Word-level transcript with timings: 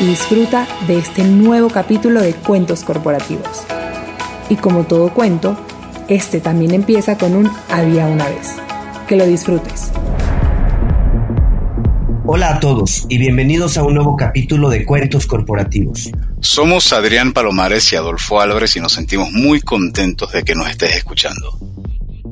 y 0.00 0.06
disfruta 0.06 0.66
de 0.86 0.98
este 0.98 1.24
nuevo 1.24 1.68
capítulo 1.68 2.20
de 2.20 2.34
Cuentos 2.34 2.82
Corporativos. 2.82 3.64
Y 4.48 4.56
como 4.56 4.84
todo 4.84 5.12
cuento, 5.12 5.56
este 6.08 6.40
también 6.40 6.74
empieza 6.74 7.16
con 7.16 7.34
un 7.34 7.50
había 7.70 8.06
una 8.06 8.28
vez. 8.28 8.56
Que 9.08 9.16
lo 9.16 9.26
disfrutes. 9.26 9.92
Hola 12.26 12.56
a 12.56 12.60
todos 12.60 13.06
y 13.08 13.18
bienvenidos 13.18 13.76
a 13.76 13.82
un 13.82 13.94
nuevo 13.94 14.16
capítulo 14.16 14.70
de 14.70 14.84
Cuentos 14.84 15.26
Corporativos. 15.26 16.10
Somos 16.40 16.92
Adrián 16.92 17.32
Palomares 17.32 17.92
y 17.92 17.96
Adolfo 17.96 18.40
Álvarez 18.40 18.76
y 18.76 18.80
nos 18.80 18.92
sentimos 18.92 19.30
muy 19.30 19.60
contentos 19.60 20.32
de 20.32 20.42
que 20.42 20.54
nos 20.54 20.68
estés 20.68 20.96
escuchando. 20.96 21.58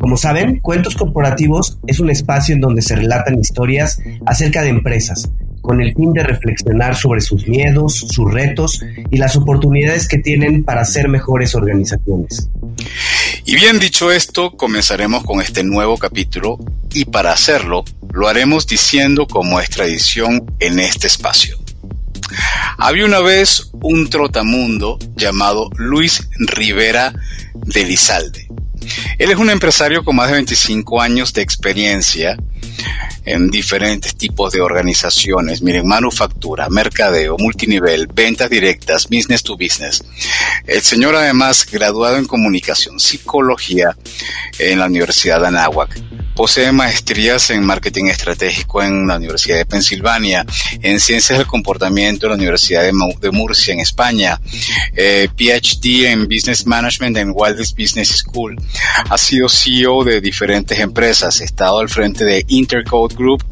Como 0.00 0.16
saben, 0.16 0.58
Cuentos 0.60 0.96
Corporativos 0.96 1.78
es 1.86 2.00
un 2.00 2.10
espacio 2.10 2.54
en 2.54 2.60
donde 2.60 2.82
se 2.82 2.96
relatan 2.96 3.38
historias 3.38 4.00
acerca 4.26 4.62
de 4.62 4.70
empresas, 4.70 5.30
con 5.62 5.80
el 5.80 5.94
fin 5.94 6.12
de 6.12 6.22
reflexionar 6.22 6.94
sobre 6.96 7.22
sus 7.22 7.48
miedos, 7.48 7.94
sus 8.10 8.30
retos 8.30 8.84
y 9.10 9.16
las 9.16 9.36
oportunidades 9.36 10.06
que 10.08 10.18
tienen 10.18 10.64
para 10.64 10.84
ser 10.84 11.08
mejores 11.08 11.54
organizaciones. 11.54 12.50
Y 13.46 13.54
bien 13.54 13.78
dicho 13.78 14.12
esto, 14.12 14.52
comenzaremos 14.56 15.24
con 15.24 15.40
este 15.40 15.64
nuevo 15.64 15.96
capítulo 15.96 16.58
y 16.92 17.06
para 17.06 17.32
hacerlo 17.32 17.84
lo 18.12 18.28
haremos 18.28 18.66
diciendo 18.66 19.26
como 19.26 19.60
es 19.60 19.70
tradición 19.70 20.44
en 20.60 20.78
este 20.78 21.06
espacio. 21.06 21.58
Había 22.78 23.04
una 23.04 23.20
vez 23.20 23.70
un 23.82 24.08
trotamundo 24.10 24.98
llamado 25.16 25.70
Luis 25.76 26.28
Rivera 26.38 27.14
de 27.54 27.84
Lizalde. 27.84 28.48
Él 29.18 29.30
es 29.30 29.36
un 29.36 29.50
empresario 29.50 30.04
con 30.04 30.16
más 30.16 30.28
de 30.28 30.34
25 30.34 31.00
años 31.00 31.32
de 31.32 31.42
experiencia 31.42 32.36
en 33.24 33.50
diferentes 33.50 34.16
tipos 34.16 34.52
de 34.52 34.60
organizaciones. 34.60 35.62
Miren, 35.62 35.86
manufactura, 35.86 36.68
mercadeo, 36.68 37.36
multinivel, 37.38 38.08
ventas 38.08 38.50
directas, 38.50 39.08
business 39.08 39.42
to 39.42 39.56
business. 39.56 40.02
El 40.66 40.82
señor 40.82 41.14
además 41.14 41.66
graduado 41.70 42.16
en 42.16 42.26
comunicación, 42.26 42.98
psicología 42.98 43.96
en 44.58 44.78
la 44.78 44.86
Universidad 44.86 45.40
de 45.40 45.48
Anáhuac 45.48 46.00
Posee 46.34 46.72
maestrías 46.72 47.50
en 47.50 47.62
marketing 47.62 48.06
estratégico 48.06 48.82
en 48.82 49.06
la 49.06 49.16
Universidad 49.16 49.58
de 49.58 49.66
Pensilvania, 49.66 50.46
en 50.80 50.98
ciencias 50.98 51.38
del 51.38 51.46
comportamiento 51.46 52.24
en 52.24 52.30
la 52.30 52.36
Universidad 52.36 52.82
de, 52.82 53.30
Murcia 53.30 53.74
en 53.74 53.80
España, 53.80 54.40
eh, 54.96 55.28
PhD 55.36 56.06
en 56.06 56.26
Business 56.26 56.66
Management 56.66 57.18
en 57.18 57.32
Wildest 57.34 57.76
Business 57.76 58.08
School. 58.08 58.56
Ha 59.08 59.18
sido 59.18 59.48
CEO 59.48 60.04
de 60.04 60.20
diferentes 60.20 60.78
empresas, 60.78 61.40
ha 61.40 61.44
estado 61.44 61.80
al 61.80 61.88
frente 61.88 62.24
de 62.24 62.44
Intercode 62.48 63.14
Group, 63.14 63.44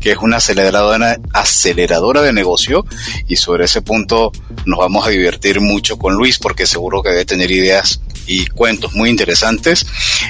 que 0.00 0.12
es 0.12 0.18
una 0.18 0.36
aceleradora, 0.36 2.22
de 2.22 2.32
negocio. 2.32 2.84
Y 3.28 3.36
sobre 3.36 3.64
ese 3.64 3.82
punto 3.82 4.32
nos 4.66 4.78
vamos 4.78 5.06
a 5.06 5.10
divertir 5.10 5.60
mucho 5.60 5.98
con 5.98 6.14
Luis 6.14 6.38
porque 6.38 6.66
seguro 6.66 7.02
que 7.02 7.10
debe 7.10 7.24
tener 7.24 7.50
ideas 7.50 8.00
y 8.26 8.46
cuentos 8.46 8.94
muy 8.94 9.10
interesantes, 9.10 9.86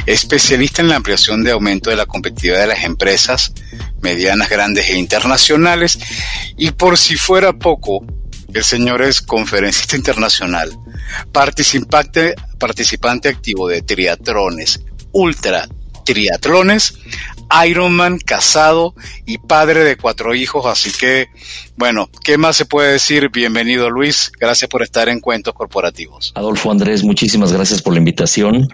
especialista 0.07 0.81
en 0.83 0.89
la 0.89 0.97
ampliación 0.97 1.45
de 1.45 1.53
aumento 1.53 1.91
de 1.91 1.97
la 1.97 2.07
competitividad 2.07 2.61
de 2.61 2.67
las 2.69 2.85
empresas 2.85 3.53
medianas, 4.01 4.49
grandes 4.49 4.89
e 4.89 4.99
internacionales. 4.99 5.99
Y 6.57 6.71
por 6.73 6.99
si 6.99 7.17
fuera 7.17 7.53
poco, 7.53 8.05
el 8.55 8.65
señor 8.65 9.03
es 9.03 9.23
conferencista 9.23 9.97
internacional, 9.97 10.71
participante, 11.33 12.35
participante 12.59 13.29
activo 13.29 13.69
de 13.69 13.83
triatrones, 13.83 14.85
ultra 15.13 15.69
triatlones, 16.05 16.95
Ironman, 17.67 18.19
casado 18.19 18.95
y 19.27 19.39
padre 19.39 19.85
de 19.85 19.97
cuatro 19.97 20.35
hijos. 20.35 20.67
Así 20.67 20.91
que, 20.91 21.29
bueno, 21.77 22.09
¿qué 22.25 22.39
más 22.39 22.57
se 22.57 22.65
puede 22.65 22.93
decir? 22.93 23.31
Bienvenido 23.31 23.91
Luis, 23.91 24.33
gracias 24.39 24.69
por 24.69 24.83
estar 24.83 25.09
en 25.09 25.21
Cuentos 25.21 25.55
Corporativos. 25.55 26.33
Adolfo 26.35 26.71
Andrés, 26.71 27.05
muchísimas 27.05 27.53
gracias 27.53 27.83
por 27.83 27.93
la 27.93 27.99
invitación 27.99 28.69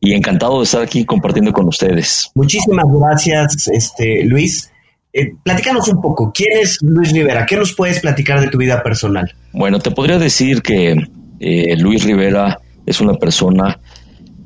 y 0.00 0.14
encantado 0.14 0.58
de 0.58 0.64
estar 0.64 0.82
aquí 0.82 1.04
compartiendo 1.04 1.52
con 1.52 1.66
ustedes. 1.68 2.30
Muchísimas 2.34 2.86
gracias, 2.88 3.68
este, 3.68 4.24
Luis. 4.24 4.70
Eh, 5.12 5.32
platícanos 5.42 5.88
un 5.88 6.00
poco, 6.00 6.32
¿quién 6.34 6.50
es 6.60 6.78
Luis 6.82 7.12
Rivera? 7.12 7.46
¿Qué 7.46 7.56
nos 7.56 7.74
puedes 7.74 8.00
platicar 8.00 8.40
de 8.40 8.48
tu 8.48 8.58
vida 8.58 8.82
personal? 8.82 9.32
Bueno, 9.52 9.78
te 9.78 9.90
podría 9.90 10.18
decir 10.18 10.60
que 10.60 10.96
eh, 11.40 11.76
Luis 11.78 12.04
Rivera 12.04 12.58
es 12.84 13.00
una 13.00 13.14
persona 13.14 13.78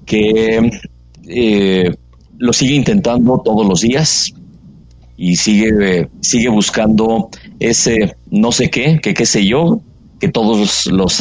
que 0.07 0.71
eh, 1.27 1.95
lo 2.39 2.53
sigue 2.53 2.75
intentando 2.75 3.41
todos 3.45 3.67
los 3.67 3.81
días 3.81 4.33
y 5.17 5.37
sigue, 5.37 6.09
sigue 6.21 6.49
buscando 6.49 7.29
ese 7.59 8.17
no 8.31 8.53
sé 8.53 8.71
qué, 8.71 9.01
que 9.01 9.15
qué 9.15 9.27
sé 9.27 9.45
yo, 9.45 9.81
que 10.21 10.29
todos 10.29 10.87
los, 10.87 11.21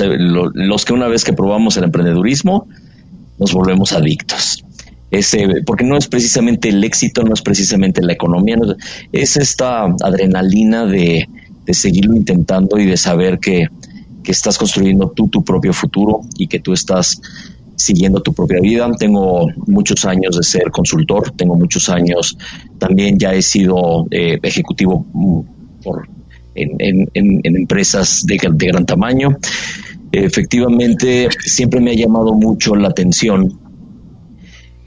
los 0.53 0.85
que 0.85 0.93
una 0.93 1.07
vez 1.07 1.23
que 1.23 1.33
probamos 1.33 1.77
el 1.77 1.85
emprendedurismo 1.85 2.67
nos 3.39 3.53
volvemos 3.53 3.91
adictos. 3.91 4.63
Ese, 5.11 5.61
porque 5.65 5.83
no 5.83 5.97
es 5.97 6.07
precisamente 6.07 6.69
el 6.69 6.83
éxito, 6.83 7.23
no 7.23 7.33
es 7.33 7.41
precisamente 7.41 8.01
la 8.01 8.13
economía, 8.13 8.57
es 9.11 9.35
esta 9.35 9.83
adrenalina 10.01 10.85
de, 10.85 11.27
seguirlo 11.73 12.15
intentando 12.15 12.77
y 12.79 12.85
de 12.85 12.97
saber 12.97 13.39
que, 13.39 13.67
estás 14.25 14.57
construyendo 14.57 15.09
tú 15.09 15.27
tu 15.27 15.43
propio 15.43 15.73
futuro 15.73 16.21
y 16.37 16.47
que 16.47 16.59
tú 16.59 16.71
estás 16.71 17.19
siguiendo 17.75 18.21
tu 18.21 18.33
propia 18.33 18.61
vida. 18.61 18.89
Tengo 18.97 19.47
muchos 19.67 20.05
años 20.05 20.37
de 20.37 20.43
ser 20.43 20.71
consultor, 20.71 21.31
tengo 21.31 21.57
muchos 21.57 21.89
años, 21.89 22.37
también 22.79 23.19
ya 23.19 23.33
he 23.33 23.41
sido 23.41 24.07
eh, 24.09 24.39
ejecutivo 24.41 25.05
mm, 25.11 25.39
por, 25.83 26.07
en, 26.55 27.09
empresas 27.43 28.25
de, 28.25 28.37
gran 28.37 28.85
tamaño. 28.85 29.37
Efectivamente, 30.11 31.29
siempre 31.45 31.79
me 31.79 31.91
ha 31.91 31.95
llamado 31.95 32.33
mucho 32.33 32.75
la 32.75 32.89
atención 32.89 33.59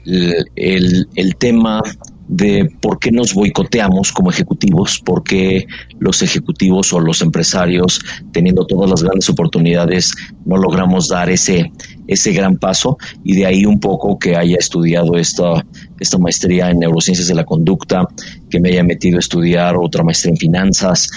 el, 0.05 1.07
el 1.15 1.35
tema 1.35 1.81
de 2.27 2.69
por 2.81 2.99
qué 2.99 3.11
nos 3.11 3.33
boicoteamos 3.33 4.11
como 4.11 4.31
ejecutivos, 4.31 4.99
por 4.99 5.23
qué 5.23 5.67
los 5.99 6.21
ejecutivos 6.21 6.91
o 6.93 6.99
los 6.99 7.21
empresarios, 7.21 7.99
teniendo 8.31 8.65
todas 8.65 8.89
las 8.89 9.03
grandes 9.03 9.29
oportunidades, 9.29 10.13
no 10.45 10.57
logramos 10.57 11.07
dar 11.07 11.29
ese, 11.29 11.71
ese 12.07 12.31
gran 12.31 12.57
paso. 12.57 12.97
Y 13.23 13.35
de 13.35 13.45
ahí 13.45 13.65
un 13.65 13.79
poco 13.79 14.17
que 14.17 14.35
haya 14.35 14.57
estudiado 14.57 15.15
esta, 15.15 15.65
esta 15.99 16.17
maestría 16.17 16.71
en 16.71 16.79
neurociencias 16.79 17.27
de 17.27 17.35
la 17.35 17.45
conducta, 17.45 18.07
que 18.49 18.59
me 18.59 18.69
haya 18.69 18.83
metido 18.83 19.17
a 19.17 19.19
estudiar 19.19 19.75
otra 19.77 20.03
maestría 20.03 20.31
en 20.31 20.37
finanzas, 20.37 21.09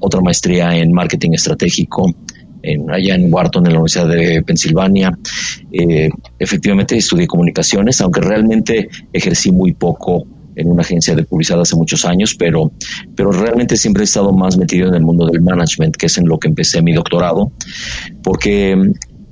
otra 0.00 0.20
maestría 0.20 0.76
en 0.76 0.92
marketing 0.92 1.30
estratégico, 1.32 2.12
allá 2.90 3.14
en 3.14 3.32
Wharton, 3.32 3.66
en 3.66 3.72
la 3.72 3.78
Universidad 3.78 4.08
de 4.08 4.42
Pensilvania. 4.42 5.16
Eh, 5.72 6.10
efectivamente 6.38 6.96
estudié 6.96 7.26
comunicaciones, 7.26 8.00
aunque 8.00 8.20
realmente 8.20 8.88
ejercí 9.12 9.50
muy 9.50 9.72
poco 9.72 10.26
en 10.56 10.68
una 10.68 10.82
agencia 10.82 11.14
de 11.14 11.22
publicidad 11.24 11.60
hace 11.60 11.76
muchos 11.76 12.04
años, 12.04 12.34
pero, 12.34 12.72
pero 13.16 13.32
realmente 13.32 13.76
siempre 13.76 14.02
he 14.02 14.04
estado 14.04 14.32
más 14.32 14.56
metido 14.56 14.88
en 14.88 14.94
el 14.94 15.02
mundo 15.02 15.26
del 15.26 15.40
management, 15.40 15.96
que 15.96 16.06
es 16.06 16.18
en 16.18 16.26
lo 16.26 16.38
que 16.38 16.48
empecé 16.48 16.82
mi 16.82 16.92
doctorado, 16.92 17.52
porque 18.22 18.76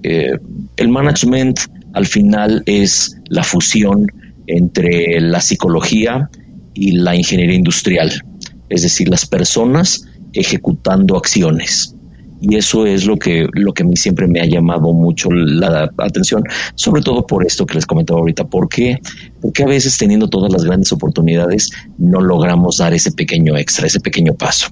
eh, 0.05 0.33
el 0.77 0.89
management 0.89 1.59
al 1.93 2.07
final 2.07 2.63
es 2.67 3.17
la 3.29 3.43
fusión 3.43 4.07
entre 4.47 5.21
la 5.21 5.41
psicología 5.41 6.31
y 6.73 6.93
la 6.93 7.15
ingeniería 7.15 7.57
industrial, 7.57 8.11
es 8.69 8.83
decir, 8.83 9.09
las 9.09 9.27
personas 9.27 10.07
ejecutando 10.33 11.17
acciones 11.17 11.95
y 12.41 12.57
eso 12.57 12.87
es 12.87 13.05
lo 13.05 13.17
que, 13.17 13.49
lo 13.53 13.73
que 13.73 13.83
a 13.83 13.87
mí 13.87 13.97
siempre 13.97 14.27
me 14.27 14.41
ha 14.41 14.47
llamado 14.47 14.93
mucho 14.93 15.31
la 15.31 15.91
atención, 15.99 16.45
sobre 16.75 17.03
todo 17.03 17.27
por 17.27 17.47
esto 17.47 17.67
que 17.67 17.75
les 17.75 17.87
comentaba 17.87 18.21
ahorita. 18.21 18.45
¿Por 18.45 18.69
qué? 18.69 18.99
Porque 19.41 19.65
a 19.65 19.67
veces 19.67 19.99
teniendo 19.99 20.29
todas 20.29 20.53
las 20.53 20.65
grandes 20.65 20.93
oportunidades 20.93 21.71
no 21.99 22.21
logramos 22.21 22.79
dar 22.79 22.95
ese 22.95 23.13
pequeño 23.13 23.57
extra, 23.57 23.87
ese 23.87 24.01
pequeño 24.01 24.35
paso. 24.35 24.69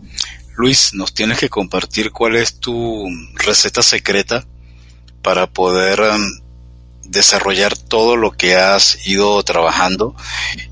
Luis, 0.57 0.93
nos 0.95 1.13
tienes 1.13 1.39
que 1.39 1.49
compartir 1.49 2.13
cuál 2.13 2.37
es 2.37 2.59
tu 2.59 3.07
receta 3.35 3.83
secreta 3.83 4.47
para 5.23 5.47
poder 5.49 6.01
um, 6.01 6.47
desarrollar 7.09 7.77
todo 7.77 8.17
lo 8.17 8.31
que 8.31 8.57
has 8.57 9.07
ido 9.07 9.43
trabajando 9.43 10.15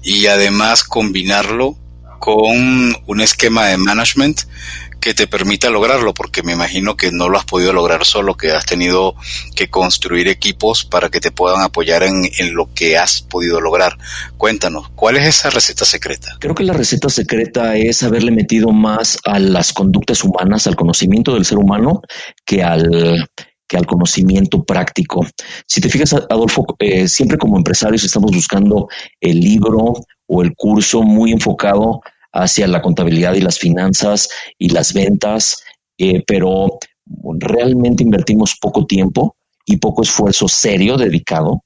y 0.02 0.26
además 0.26 0.84
combinarlo 0.84 1.76
con 2.18 2.96
un 3.06 3.20
esquema 3.20 3.66
de 3.66 3.76
management 3.76 4.42
que 5.00 5.14
te 5.14 5.26
permita 5.26 5.70
lograrlo, 5.70 6.14
porque 6.14 6.42
me 6.42 6.52
imagino 6.52 6.96
que 6.96 7.10
no 7.12 7.28
lo 7.28 7.38
has 7.38 7.44
podido 7.44 7.72
lograr 7.72 8.04
solo, 8.04 8.36
que 8.36 8.52
has 8.52 8.66
tenido 8.66 9.14
que 9.54 9.68
construir 9.68 10.28
equipos 10.28 10.84
para 10.84 11.08
que 11.10 11.20
te 11.20 11.30
puedan 11.30 11.62
apoyar 11.62 12.02
en, 12.02 12.24
en, 12.38 12.54
lo 12.54 12.72
que 12.72 12.96
has 12.96 13.22
podido 13.22 13.60
lograr. 13.60 13.96
Cuéntanos, 14.36 14.90
¿cuál 14.94 15.16
es 15.16 15.26
esa 15.26 15.50
receta 15.50 15.84
secreta? 15.84 16.36
Creo 16.40 16.54
que 16.54 16.64
la 16.64 16.72
receta 16.72 17.08
secreta 17.08 17.76
es 17.76 18.02
haberle 18.02 18.30
metido 18.30 18.70
más 18.70 19.18
a 19.24 19.38
las 19.38 19.72
conductas 19.72 20.24
humanas, 20.24 20.66
al 20.66 20.76
conocimiento 20.76 21.34
del 21.34 21.44
ser 21.44 21.58
humano, 21.58 22.00
que 22.44 22.62
al 22.62 23.28
que 23.66 23.76
al 23.76 23.86
conocimiento 23.86 24.62
práctico. 24.62 25.26
Si 25.66 25.80
te 25.80 25.88
fijas, 25.88 26.12
Adolfo, 26.12 26.66
eh, 26.78 27.08
siempre 27.08 27.38
como 27.38 27.56
empresarios 27.56 28.04
estamos 28.04 28.30
buscando 28.32 28.88
el 29.20 29.40
libro 29.40 29.94
o 30.26 30.42
el 30.42 30.54
curso 30.54 31.02
muy 31.02 31.32
enfocado 31.32 32.00
hacia 32.34 32.66
la 32.66 32.82
contabilidad 32.82 33.34
y 33.34 33.40
las 33.40 33.58
finanzas 33.58 34.28
y 34.58 34.68
las 34.68 34.92
ventas, 34.92 35.56
eh, 35.96 36.22
pero 36.26 36.78
realmente 37.38 38.02
invertimos 38.02 38.56
poco 38.60 38.86
tiempo 38.86 39.36
y 39.64 39.76
poco 39.76 40.02
esfuerzo 40.02 40.48
serio 40.48 40.96
dedicado 40.96 41.62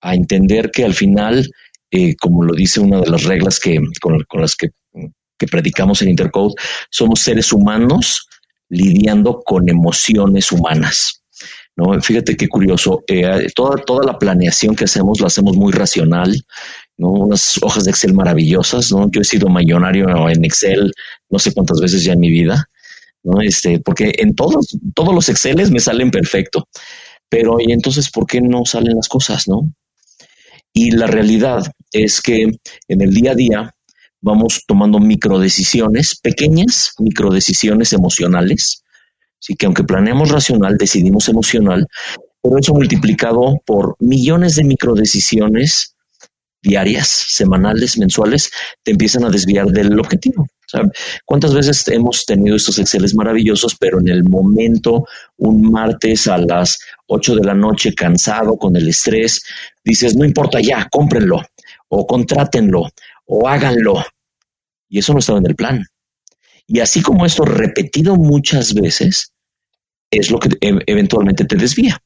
a 0.00 0.14
entender 0.14 0.70
que 0.70 0.84
al 0.84 0.94
final, 0.94 1.48
eh, 1.90 2.16
como 2.16 2.42
lo 2.42 2.54
dice 2.54 2.80
una 2.80 3.00
de 3.00 3.10
las 3.10 3.24
reglas 3.24 3.60
que, 3.60 3.80
con, 4.00 4.24
las 4.32 4.56
que, 4.56 4.70
que 5.38 5.46
predicamos 5.46 6.02
en 6.02 6.10
Intercode, 6.10 6.54
somos 6.90 7.20
seres 7.20 7.52
humanos 7.52 8.26
lidiando 8.68 9.42
con 9.44 9.68
emociones 9.68 10.50
humanas. 10.50 11.22
¿no? 11.76 12.00
Fíjate 12.00 12.36
qué 12.36 12.48
curioso, 12.48 13.02
eh, 13.06 13.46
toda, 13.54 13.76
toda 13.78 14.04
la 14.04 14.18
planeación 14.18 14.74
que 14.74 14.84
hacemos 14.84 15.20
la 15.20 15.28
hacemos 15.28 15.56
muy 15.56 15.72
racional, 15.72 16.34
¿no? 17.00 17.10
Unas 17.10 17.58
hojas 17.62 17.84
de 17.84 17.90
Excel 17.90 18.14
maravillosas, 18.14 18.92
¿no? 18.92 19.10
Yo 19.10 19.20
he 19.22 19.24
sido 19.24 19.48
millonario 19.48 20.28
en 20.28 20.44
Excel 20.44 20.92
no 21.30 21.38
sé 21.38 21.52
cuántas 21.52 21.80
veces 21.80 22.04
ya 22.04 22.12
en 22.12 22.20
mi 22.20 22.30
vida, 22.30 22.68
¿no? 23.22 23.40
Este, 23.40 23.80
porque 23.80 24.12
en 24.18 24.34
todos, 24.34 24.76
todos 24.94 25.14
los 25.14 25.28
Exceles 25.28 25.70
me 25.70 25.80
salen 25.80 26.10
perfecto. 26.10 26.68
Pero, 27.28 27.56
¿y 27.60 27.72
entonces 27.72 28.10
por 28.10 28.26
qué 28.26 28.40
no 28.40 28.64
salen 28.64 28.96
las 28.96 29.08
cosas, 29.08 29.48
no? 29.48 29.62
Y 30.72 30.92
la 30.92 31.06
realidad 31.06 31.64
es 31.92 32.20
que 32.20 32.42
en 32.88 33.00
el 33.00 33.14
día 33.14 33.32
a 33.32 33.34
día 33.34 33.74
vamos 34.20 34.64
tomando 34.66 34.98
microdecisiones, 34.98 36.20
pequeñas 36.20 36.92
microdecisiones 36.98 37.92
emocionales, 37.92 38.82
Así 39.40 39.54
que 39.54 39.66
aunque 39.66 39.84
planeamos 39.84 40.30
racional, 40.30 40.76
decidimos 40.76 41.28
emocional, 41.28 41.86
pero 42.42 42.58
eso 42.58 42.74
multiplicado 42.74 43.58
por 43.64 43.96
millones 43.98 44.56
de 44.56 44.64
microdecisiones 44.64 45.96
diarias, 46.62 47.08
semanales, 47.08 47.98
mensuales, 47.98 48.50
te 48.82 48.92
empiezan 48.92 49.24
a 49.24 49.30
desviar 49.30 49.66
del 49.66 49.98
objetivo. 49.98 50.46
¿Cuántas 51.24 51.54
veces 51.54 51.86
hemos 51.88 52.24
tenido 52.24 52.56
estos 52.56 52.78
Exceles 52.78 53.14
maravillosos, 53.14 53.76
pero 53.78 53.98
en 54.00 54.08
el 54.08 54.24
momento, 54.24 55.04
un 55.38 55.70
martes 55.70 56.28
a 56.28 56.38
las 56.38 56.78
8 57.06 57.36
de 57.36 57.44
la 57.44 57.54
noche, 57.54 57.94
cansado, 57.94 58.56
con 58.56 58.76
el 58.76 58.88
estrés, 58.88 59.42
dices, 59.84 60.16
no 60.16 60.24
importa 60.24 60.60
ya, 60.60 60.86
cómprenlo, 60.90 61.42
o 61.88 62.06
contrátenlo, 62.06 62.88
o 63.26 63.48
háganlo. 63.48 64.04
Y 64.88 64.98
eso 64.98 65.12
no 65.12 65.18
estaba 65.18 65.38
en 65.38 65.46
el 65.46 65.56
plan. 65.56 65.84
Y 66.66 66.80
así 66.80 67.02
como 67.02 67.26
esto 67.26 67.44
repetido 67.44 68.16
muchas 68.16 68.74
veces, 68.74 69.32
es 70.10 70.30
lo 70.30 70.38
que 70.38 70.50
e-, 70.60 70.82
eventualmente 70.86 71.44
te 71.44 71.56
desvía. 71.56 72.00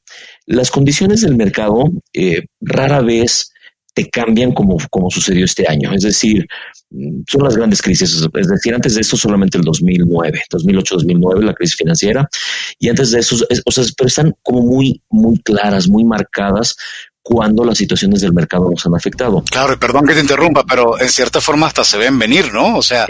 Las 0.45 0.71
condiciones 0.71 1.21
del 1.21 1.35
mercado 1.35 1.89
eh, 2.13 2.45
rara 2.61 3.01
vez 3.01 3.51
te 3.95 4.09
cambian 4.09 4.51
como, 4.51 4.77
como 4.91 5.09
sucedió 5.09 5.45
este 5.45 5.65
año. 5.67 5.91
Es 5.93 6.03
decir, 6.03 6.45
mm, 6.91 7.21
son 7.27 7.43
las 7.43 7.55
grandes 7.55 7.81
crisis. 7.81 8.11
Es 8.11 8.47
decir, 8.47 8.75
antes 8.75 8.93
de 8.93 9.01
esto 9.01 9.17
solamente 9.17 9.57
el 9.57 9.63
2009, 9.63 10.43
2008, 10.49 10.95
2009, 10.95 11.45
la 11.45 11.53
crisis 11.53 11.77
financiera. 11.77 12.29
Y 12.77 12.89
antes 12.89 13.11
de 13.11 13.21
eso, 13.21 13.37
o 13.65 13.71
sea, 13.71 13.83
pero 13.97 14.07
están 14.07 14.35
como 14.43 14.61
muy, 14.61 15.01
muy 15.09 15.39
claras, 15.39 15.87
muy 15.87 16.03
marcadas 16.03 16.75
cuando 17.23 17.65
las 17.65 17.79
situaciones 17.79 18.21
del 18.21 18.33
mercado 18.33 18.69
nos 18.69 18.85
han 18.85 18.93
afectado. 18.93 19.43
Claro, 19.49 19.73
y 19.73 19.77
perdón 19.77 20.05
que 20.05 20.13
te 20.13 20.19
interrumpa, 20.19 20.63
pero 20.63 20.99
en 21.01 21.09
cierta 21.09 21.41
forma 21.41 21.65
hasta 21.65 21.83
se 21.83 21.97
ven 21.97 22.19
venir, 22.19 22.53
¿no? 22.53 22.77
O 22.77 22.83
sea, 22.83 23.07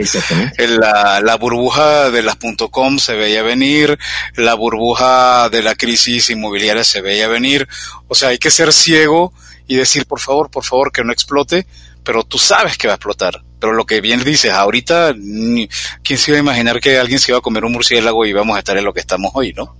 la, 0.57 1.19
la, 1.19 1.35
burbuja 1.35 2.11
de 2.11 2.23
las 2.23 2.37
.com 2.71 2.97
se 2.97 3.15
veía 3.15 3.43
venir, 3.43 3.99
la 4.37 4.53
burbuja 4.53 5.49
de 5.49 5.61
la 5.61 5.75
crisis 5.75 6.29
inmobiliaria 6.29 6.85
se 6.85 7.01
veía 7.01 7.27
venir, 7.27 7.67
o 8.07 8.15
sea, 8.15 8.29
hay 8.29 8.37
que 8.37 8.51
ser 8.51 8.71
ciego 8.71 9.33
y 9.67 9.75
decir, 9.75 10.05
por 10.05 10.19
favor, 10.19 10.49
por 10.49 10.63
favor, 10.63 10.91
que 10.91 11.03
no 11.03 11.11
explote, 11.11 11.65
pero 12.03 12.23
tú 12.23 12.37
sabes 12.37 12.77
que 12.77 12.87
va 12.87 12.93
a 12.93 12.95
explotar. 12.95 13.41
Pero 13.59 13.73
lo 13.73 13.85
que 13.85 14.01
bien 14.01 14.23
dices, 14.23 14.51
ahorita, 14.51 15.13
¿quién 15.13 16.17
se 16.17 16.31
iba 16.31 16.37
a 16.37 16.41
imaginar 16.41 16.79
que 16.79 16.97
alguien 16.97 17.19
se 17.19 17.31
iba 17.31 17.39
a 17.39 17.41
comer 17.41 17.65
un 17.65 17.71
murciélago 17.71 18.25
y 18.25 18.33
vamos 18.33 18.55
a 18.55 18.59
estar 18.59 18.77
en 18.77 18.85
lo 18.85 18.93
que 18.93 18.99
estamos 18.99 19.31
hoy, 19.33 19.53
no? 19.53 19.75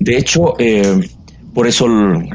De 0.00 0.16
hecho, 0.16 0.54
eh, 0.58 1.00
por 1.54 1.66
eso 1.66 1.86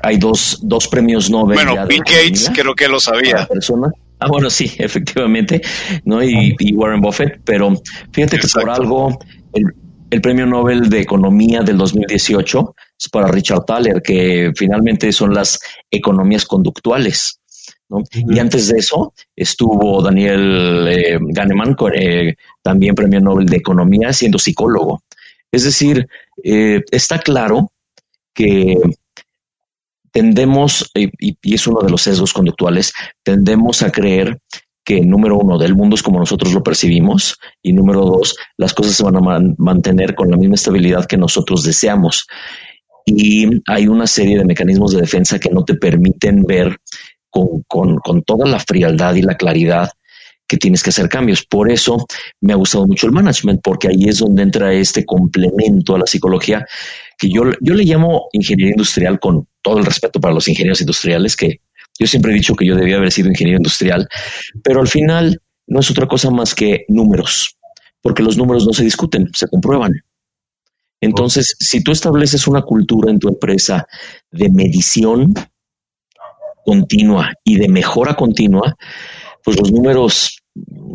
hay 0.03 0.17
dos, 0.17 0.59
dos 0.61 0.87
premios 0.87 1.29
Nobel. 1.29 1.55
Bueno, 1.55 1.87
Bill 1.87 2.03
Gates 2.03 2.51
creo 2.53 2.75
que 2.75 2.87
lo 2.87 2.99
sabía. 2.99 3.45
Persona. 3.45 3.89
Ah, 4.19 4.27
bueno, 4.27 4.49
sí, 4.49 4.71
efectivamente, 4.77 5.61
¿no? 6.05 6.23
Y, 6.23 6.55
Warren 6.73 7.01
Buffett, 7.01 7.41
pero 7.43 7.73
fíjate 8.11 8.39
que 8.39 8.47
por 8.47 8.69
algo 8.69 9.19
el, 9.53 9.65
el, 10.09 10.21
premio 10.21 10.45
Nobel 10.45 10.89
de 10.89 11.01
Economía 11.01 11.61
del 11.61 11.77
2018 11.77 12.75
es 12.99 13.09
para 13.09 13.27
Richard 13.27 13.65
Thaler, 13.65 14.01
que 14.01 14.51
finalmente 14.55 15.11
son 15.11 15.33
las 15.33 15.59
economías 15.91 16.45
conductuales. 16.45 17.39
¿no? 17.89 18.03
Y 18.11 18.39
antes 18.39 18.67
de 18.67 18.79
eso 18.79 19.13
estuvo 19.35 20.01
Daniel 20.01 20.87
eh, 20.89 21.19
Kahneman, 21.33 21.75
eh, 21.93 22.35
también 22.61 22.95
premio 22.95 23.19
Nobel 23.19 23.47
de 23.47 23.57
Economía, 23.57 24.13
siendo 24.13 24.39
psicólogo. 24.39 25.01
Es 25.51 25.63
decir, 25.63 26.07
eh, 26.43 26.81
está 26.91 27.19
claro 27.19 27.71
que 28.33 28.77
tendemos, 30.11 30.89
y, 30.93 31.37
es 31.53 31.67
uno 31.67 31.81
de 31.81 31.89
los 31.89 32.01
sesgos 32.01 32.33
conductuales, 32.33 32.93
tendemos 33.23 33.81
a 33.81 33.91
creer 33.91 34.39
que 34.83 35.01
número 35.01 35.37
uno, 35.37 35.57
del 35.57 35.75
mundo 35.75 35.95
es 35.95 36.03
como 36.03 36.19
nosotros 36.19 36.53
lo 36.53 36.63
percibimos, 36.63 37.37
y 37.61 37.73
número 37.73 38.05
dos, 38.05 38.37
las 38.57 38.73
cosas 38.73 38.95
se 38.95 39.03
van 39.03 39.17
a 39.17 39.39
mantener 39.57 40.13
con 40.13 40.29
la 40.29 40.37
misma 40.37 40.55
estabilidad 40.55 41.05
que 41.05 41.17
nosotros 41.17 41.63
deseamos. 41.63 42.27
Y 43.05 43.61
hay 43.67 43.87
una 43.87 44.07
serie 44.07 44.37
de 44.37 44.45
mecanismos 44.45 44.93
de 44.93 45.01
defensa 45.01 45.39
que 45.39 45.49
no 45.49 45.63
te 45.63 45.75
permiten 45.75 46.43
ver 46.43 46.77
con, 47.29 47.63
con 47.67 48.23
toda 48.23 48.47
la 48.47 48.59
frialdad 48.59 49.15
y 49.15 49.21
la 49.21 49.35
claridad 49.35 49.89
que 50.47 50.57
tienes 50.57 50.83
que 50.83 50.89
hacer 50.89 51.09
cambios. 51.09 51.45
Por 51.45 51.71
eso 51.71 52.05
me 52.41 52.53
ha 52.53 52.55
gustado 52.55 52.87
mucho 52.87 53.07
el 53.07 53.13
management, 53.13 53.61
porque 53.63 53.87
ahí 53.87 54.05
es 54.07 54.19
donde 54.19 54.43
entra 54.43 54.73
este 54.73 55.05
complemento 55.05 55.95
a 55.95 55.99
la 55.99 56.05
psicología 56.05 56.65
que 57.17 57.29
yo, 57.29 57.43
yo 57.61 57.73
le 57.73 57.83
llamo 57.83 58.27
ingeniería 58.33 58.73
industrial 58.73 59.19
con 59.19 59.47
todo 59.61 59.79
el 59.79 59.85
respeto 59.85 60.19
para 60.19 60.33
los 60.33 60.47
ingenieros 60.47 60.81
industriales, 60.81 61.35
que 61.35 61.61
yo 61.97 62.07
siempre 62.07 62.31
he 62.31 62.35
dicho 62.35 62.55
que 62.55 62.65
yo 62.65 62.75
debía 62.75 62.97
haber 62.97 63.11
sido 63.11 63.29
ingeniero 63.29 63.57
industrial, 63.57 64.07
pero 64.63 64.81
al 64.81 64.87
final 64.87 65.41
no 65.67 65.79
es 65.79 65.89
otra 65.89 66.07
cosa 66.07 66.29
más 66.29 66.53
que 66.53 66.85
números, 66.89 67.57
porque 68.01 68.21
los 68.21 68.37
números 68.37 68.65
no 68.67 68.73
se 68.73 68.83
discuten, 68.83 69.29
se 69.33 69.47
comprueban. 69.47 69.93
Entonces, 71.05 71.55
si 71.59 71.83
tú 71.83 71.91
estableces 71.91 72.47
una 72.47 72.63
cultura 72.63 73.11
en 73.11 73.19
tu 73.19 73.27
empresa 73.27 73.87
de 74.31 74.49
medición 74.49 75.33
continua 76.65 77.31
y 77.43 77.57
de 77.57 77.69
mejora 77.69 78.15
continua, 78.15 78.75
pues 79.43 79.59
los 79.59 79.71
números 79.71 80.41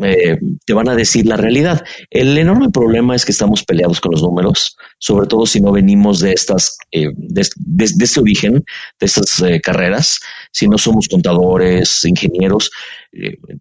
eh, 0.03 0.37
te 0.65 0.73
van 0.73 0.89
a 0.89 0.95
decir 0.95 1.25
la 1.25 1.37
realidad. 1.37 1.83
El 2.09 2.37
enorme 2.37 2.69
problema 2.69 3.15
es 3.15 3.23
que 3.23 3.31
estamos 3.31 3.63
peleados 3.63 4.01
con 4.01 4.11
los 4.11 4.21
números, 4.21 4.75
sobre 4.99 5.27
todo 5.27 5.45
si 5.45 5.61
no 5.61 5.71
venimos 5.71 6.19
de 6.19 6.33
estas, 6.33 6.77
eh, 6.91 7.07
de, 7.15 7.41
este 7.79 8.19
origen, 8.19 8.65
de 8.99 9.05
estas 9.05 9.41
eh, 9.41 9.61
carreras, 9.61 10.19
si 10.51 10.67
no 10.67 10.77
somos 10.77 11.07
contadores, 11.07 12.03
ingenieros, 12.03 12.69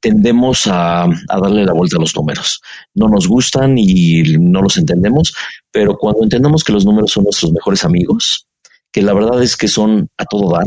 tendemos 0.01 0.67
a, 0.67 1.05
a, 1.05 1.41
darle 1.43 1.65
la 1.65 1.73
vuelta 1.73 1.97
a 1.97 2.01
los 2.01 2.15
números. 2.15 2.61
No 2.95 3.09
nos 3.09 3.27
gustan 3.27 3.77
y 3.77 4.23
no 4.39 4.63
los 4.63 4.77
entendemos, 4.77 5.35
pero 5.71 5.97
cuando 5.97 6.23
entendamos 6.23 6.65
que 6.65 6.73
los 6.73 6.85
números 6.85 7.13
son 7.13 7.25
nuestros 7.25 7.53
mejores 7.53 7.85
amigos, 7.85 8.47
que 8.93 9.03
la 9.03 9.13
verdad 9.13 9.43
es 9.43 9.57
que 9.57 9.69
son 9.69 10.09
a 10.19 10.25
todo 10.25 10.53
dar, 10.53 10.67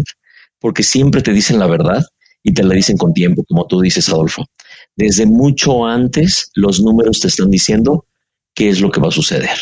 porque 0.59 0.83
siempre 0.83 1.21
te 1.21 1.33
dicen 1.33 1.59
la 1.59 1.67
verdad 1.67 2.03
y 2.41 2.53
te 2.53 2.63
la 2.63 2.75
dicen 2.75 2.97
con 2.97 3.13
tiempo, 3.13 3.43
como 3.47 3.65
tú 3.67 3.79
dices, 3.79 4.09
Adolfo 4.09 4.45
desde 4.95 5.25
mucho 5.25 5.85
antes 5.85 6.51
los 6.55 6.79
números 6.81 7.19
te 7.19 7.27
están 7.27 7.49
diciendo 7.49 8.05
qué 8.53 8.69
es 8.69 8.81
lo 8.81 8.91
que 8.91 9.01
va 9.01 9.07
a 9.07 9.11
suceder. 9.11 9.57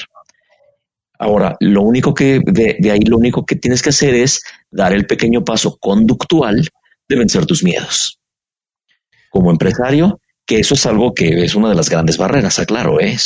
Ahora, 1.20 1.56
lo 1.60 1.84
único 1.84 2.14
que 2.14 2.42
de, 2.44 2.92
ahí 2.92 3.02
lo 3.02 3.18
único 3.18 3.46
que 3.46 3.56
tienes 3.56 3.82
que 3.82 3.90
hacer 3.90 4.16
es 4.16 4.42
dar 4.72 4.92
el 4.94 5.06
pequeño 5.06 5.44
paso 5.44 5.78
conductual 5.78 6.68
de 7.08 7.16
vencer 7.16 7.46
tus 7.46 7.64
miedos. 7.64 8.20
Como 9.32 9.50
empresario, 9.50 10.20
que 10.46 10.60
eso 10.60 10.74
es 10.74 10.86
algo 10.86 11.14
que 11.14 11.44
es 11.44 11.56
una 11.56 11.70
de 11.70 11.76
las 11.76 11.90
grandes 11.90 12.18
barreras, 12.18 12.60
aclaro, 12.60 13.00
¿eh? 13.00 13.18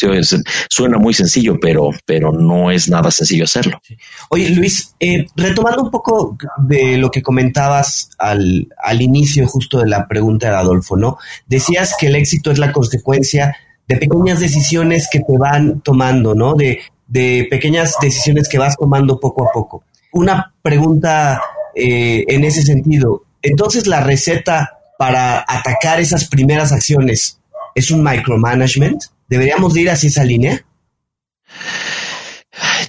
suena 0.70 0.98
muy 1.00 1.14
sencillo, 1.14 1.58
pero, 1.60 1.90
pero 2.06 2.32
no 2.32 2.70
es 2.70 2.88
nada 2.88 3.10
sencillo 3.10 3.46
hacerlo. 3.46 3.82
Oye, 4.30 4.50
Luis, 4.50 4.94
eh, 5.00 5.26
retomando 5.36 5.82
un 5.82 5.90
poco 5.92 6.38
de 6.60 6.98
lo 6.98 7.10
que 7.10 7.24
comentabas 7.24 8.12
al, 8.20 8.68
al 8.78 9.02
inicio 9.02 9.48
justo 9.48 9.80
de 9.80 9.88
la 9.88 10.08
pregunta 10.08 10.50
de 10.50 10.56
Adolfo, 10.56 10.98
¿no? 10.98 11.18
Decías 11.48 11.96
que 12.00 12.08
el 12.08 12.16
éxito 12.16 12.52
es 12.52 12.60
la 12.60 12.72
consecuencia 12.72 13.58
de 13.88 13.98
pequeñas 13.98 14.40
decisiones 14.40 15.08
que 15.12 15.20
te 15.20 15.38
van 15.38 15.82
tomando, 15.82 16.36
¿no? 16.36 16.54
De, 16.54 16.80
de 17.08 17.48
pequeñas 17.50 17.96
decisiones 18.02 18.48
que 18.48 18.58
vas 18.58 18.76
tomando 18.78 19.20
poco 19.20 19.48
a 19.48 19.52
poco. 19.52 19.84
Una 20.12 20.54
pregunta 20.62 21.42
eh, 21.74 22.24
en 22.28 22.44
ese 22.44 22.62
sentido. 22.62 23.24
Entonces, 23.42 23.88
la 23.88 24.02
receta 24.02 24.75
para 24.98 25.46
atacar 25.48 26.00
esas 26.00 26.28
primeras 26.28 26.72
acciones 26.72 27.40
es 27.74 27.92
un 27.92 28.04
micromanagement. 28.04 29.04
¿Deberíamos 29.28 29.76
ir 29.78 29.90
hacia 29.90 30.10
esa 30.10 30.24
línea? 30.24 30.66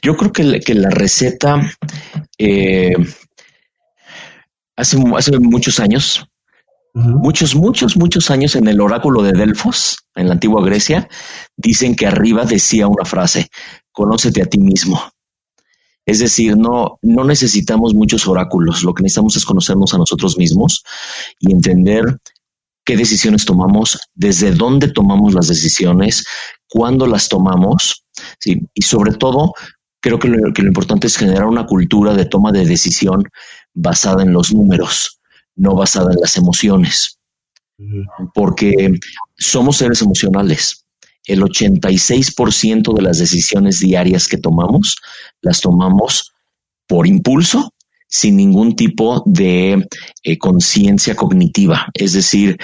Yo 0.02 0.16
creo 0.16 0.32
que, 0.32 0.60
que 0.60 0.74
la 0.74 0.90
receta 0.90 1.60
eh, 2.38 2.94
hace, 4.76 4.98
hace 5.16 5.38
muchos 5.38 5.80
años, 5.80 6.28
muchos, 6.94 7.54
muchos, 7.54 7.96
muchos 7.96 8.30
años 8.30 8.54
en 8.56 8.68
el 8.68 8.80
oráculo 8.80 9.22
de 9.22 9.32
Delfos, 9.32 9.98
en 10.14 10.28
la 10.28 10.34
antigua 10.34 10.64
Grecia, 10.64 11.08
dicen 11.56 11.96
que 11.96 12.06
arriba 12.06 12.44
decía 12.44 12.86
una 12.86 13.04
frase, 13.04 13.48
conócete 13.90 14.42
a 14.42 14.46
ti 14.46 14.58
mismo. 14.58 15.00
Es 16.06 16.20
decir, 16.20 16.56
no, 16.56 16.98
no 17.02 17.24
necesitamos 17.24 17.92
muchos 17.92 18.28
oráculos, 18.28 18.84
lo 18.84 18.94
que 18.94 19.02
necesitamos 19.02 19.36
es 19.36 19.44
conocernos 19.44 19.92
a 19.92 19.98
nosotros 19.98 20.38
mismos 20.38 20.84
y 21.40 21.52
entender 21.52 22.18
qué 22.84 22.96
decisiones 22.96 23.44
tomamos, 23.44 23.98
desde 24.14 24.52
dónde 24.52 24.88
tomamos 24.88 25.34
las 25.34 25.48
decisiones, 25.48 26.24
cuándo 26.68 27.08
las 27.08 27.28
tomamos, 27.28 28.04
y 28.44 28.82
sobre 28.82 29.14
todo, 29.14 29.52
creo 30.00 30.20
que 30.20 30.28
lo, 30.28 30.52
que 30.52 30.62
lo 30.62 30.68
importante 30.68 31.08
es 31.08 31.16
generar 31.16 31.46
una 31.46 31.66
cultura 31.66 32.14
de 32.14 32.26
toma 32.26 32.52
de 32.52 32.64
decisión 32.64 33.24
basada 33.74 34.22
en 34.22 34.32
los 34.32 34.54
números, 34.54 35.20
no 35.56 35.74
basada 35.74 36.12
en 36.12 36.20
las 36.20 36.36
emociones, 36.36 37.18
porque 38.32 38.94
somos 39.36 39.78
seres 39.78 40.00
emocionales 40.02 40.85
el 41.26 41.42
86% 41.42 42.94
de 42.94 43.02
las 43.02 43.18
decisiones 43.18 43.80
diarias 43.80 44.28
que 44.28 44.38
tomamos 44.38 44.96
las 45.42 45.60
tomamos 45.60 46.32
por 46.86 47.06
impulso, 47.06 47.74
sin 48.08 48.36
ningún 48.36 48.76
tipo 48.76 49.22
de 49.26 49.86
eh, 50.22 50.38
conciencia 50.38 51.14
cognitiva. 51.16 51.88
Es 51.94 52.12
decir, 52.12 52.56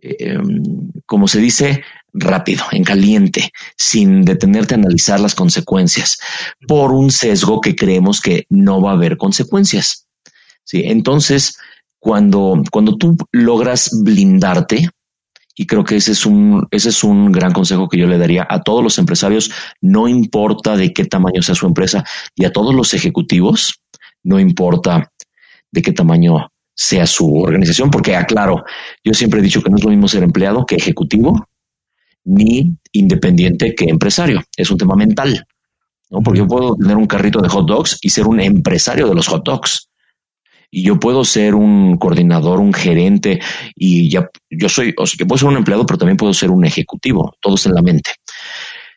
em, 0.00 0.62
como 1.06 1.28
se 1.28 1.38
dice, 1.40 1.82
rápido, 2.12 2.64
en 2.72 2.84
caliente, 2.84 3.52
sin 3.76 4.24
detenerte 4.24 4.74
a 4.74 4.78
analizar 4.78 5.20
las 5.20 5.34
consecuencias, 5.34 6.18
por 6.66 6.92
un 6.92 7.10
sesgo 7.10 7.60
que 7.60 7.76
creemos 7.76 8.20
que 8.20 8.46
no 8.48 8.80
va 8.80 8.90
a 8.90 8.94
haber 8.94 9.16
consecuencias. 9.16 10.06
¿Sí? 10.64 10.82
Entonces, 10.86 11.56
cuando, 11.98 12.62
cuando 12.70 12.96
tú 12.96 13.16
logras 13.32 13.90
blindarte, 14.02 14.88
y 15.54 15.66
creo 15.66 15.84
que 15.84 15.96
ese 15.96 16.12
es 16.12 16.26
un, 16.26 16.66
ese 16.70 16.88
es 16.90 17.04
un 17.04 17.32
gran 17.32 17.52
consejo 17.52 17.88
que 17.88 17.98
yo 17.98 18.06
le 18.06 18.18
daría 18.18 18.46
a 18.48 18.62
todos 18.62 18.82
los 18.82 18.98
empresarios, 18.98 19.50
no 19.80 20.08
importa 20.08 20.76
de 20.76 20.92
qué 20.92 21.04
tamaño 21.04 21.42
sea 21.42 21.54
su 21.54 21.66
empresa, 21.66 22.04
y 22.34 22.44
a 22.44 22.52
todos 22.52 22.74
los 22.74 22.94
ejecutivos, 22.94 23.82
no 24.22 24.38
importa 24.40 25.12
de 25.70 25.82
qué 25.82 25.92
tamaño 25.92 26.50
sea 26.74 27.06
su 27.06 27.40
organización, 27.40 27.90
porque 27.90 28.16
aclaro, 28.16 28.64
yo 29.04 29.12
siempre 29.12 29.40
he 29.40 29.42
dicho 29.42 29.62
que 29.62 29.70
no 29.70 29.76
es 29.76 29.84
lo 29.84 29.90
mismo 29.90 30.08
ser 30.08 30.22
empleado 30.22 30.64
que 30.64 30.76
ejecutivo, 30.76 31.46
ni 32.24 32.76
independiente 32.92 33.74
que 33.74 33.84
empresario. 33.84 34.42
Es 34.56 34.70
un 34.70 34.78
tema 34.78 34.94
mental, 34.94 35.46
¿no? 36.10 36.20
Porque 36.22 36.38
yo 36.38 36.46
puedo 36.46 36.74
tener 36.76 36.96
un 36.96 37.06
carrito 37.06 37.40
de 37.40 37.48
hot 37.48 37.66
dogs 37.66 37.98
y 38.02 38.10
ser 38.10 38.26
un 38.26 38.40
empresario 38.40 39.08
de 39.08 39.14
los 39.14 39.28
hot 39.28 39.44
dogs 39.44 39.89
y 40.70 40.84
yo 40.84 41.00
puedo 41.00 41.24
ser 41.24 41.54
un 41.54 41.96
coordinador, 41.98 42.60
un 42.60 42.72
gerente 42.72 43.40
y 43.74 44.08
ya 44.08 44.28
yo 44.48 44.68
soy, 44.68 44.94
o 44.96 45.06
sea, 45.06 45.18
que 45.18 45.26
puedo 45.26 45.38
ser 45.38 45.48
un 45.48 45.56
empleado, 45.56 45.84
pero 45.84 45.98
también 45.98 46.16
puedo 46.16 46.32
ser 46.32 46.50
un 46.50 46.64
ejecutivo, 46.64 47.34
todos 47.40 47.66
en 47.66 47.74
la 47.74 47.82
mente. 47.82 48.12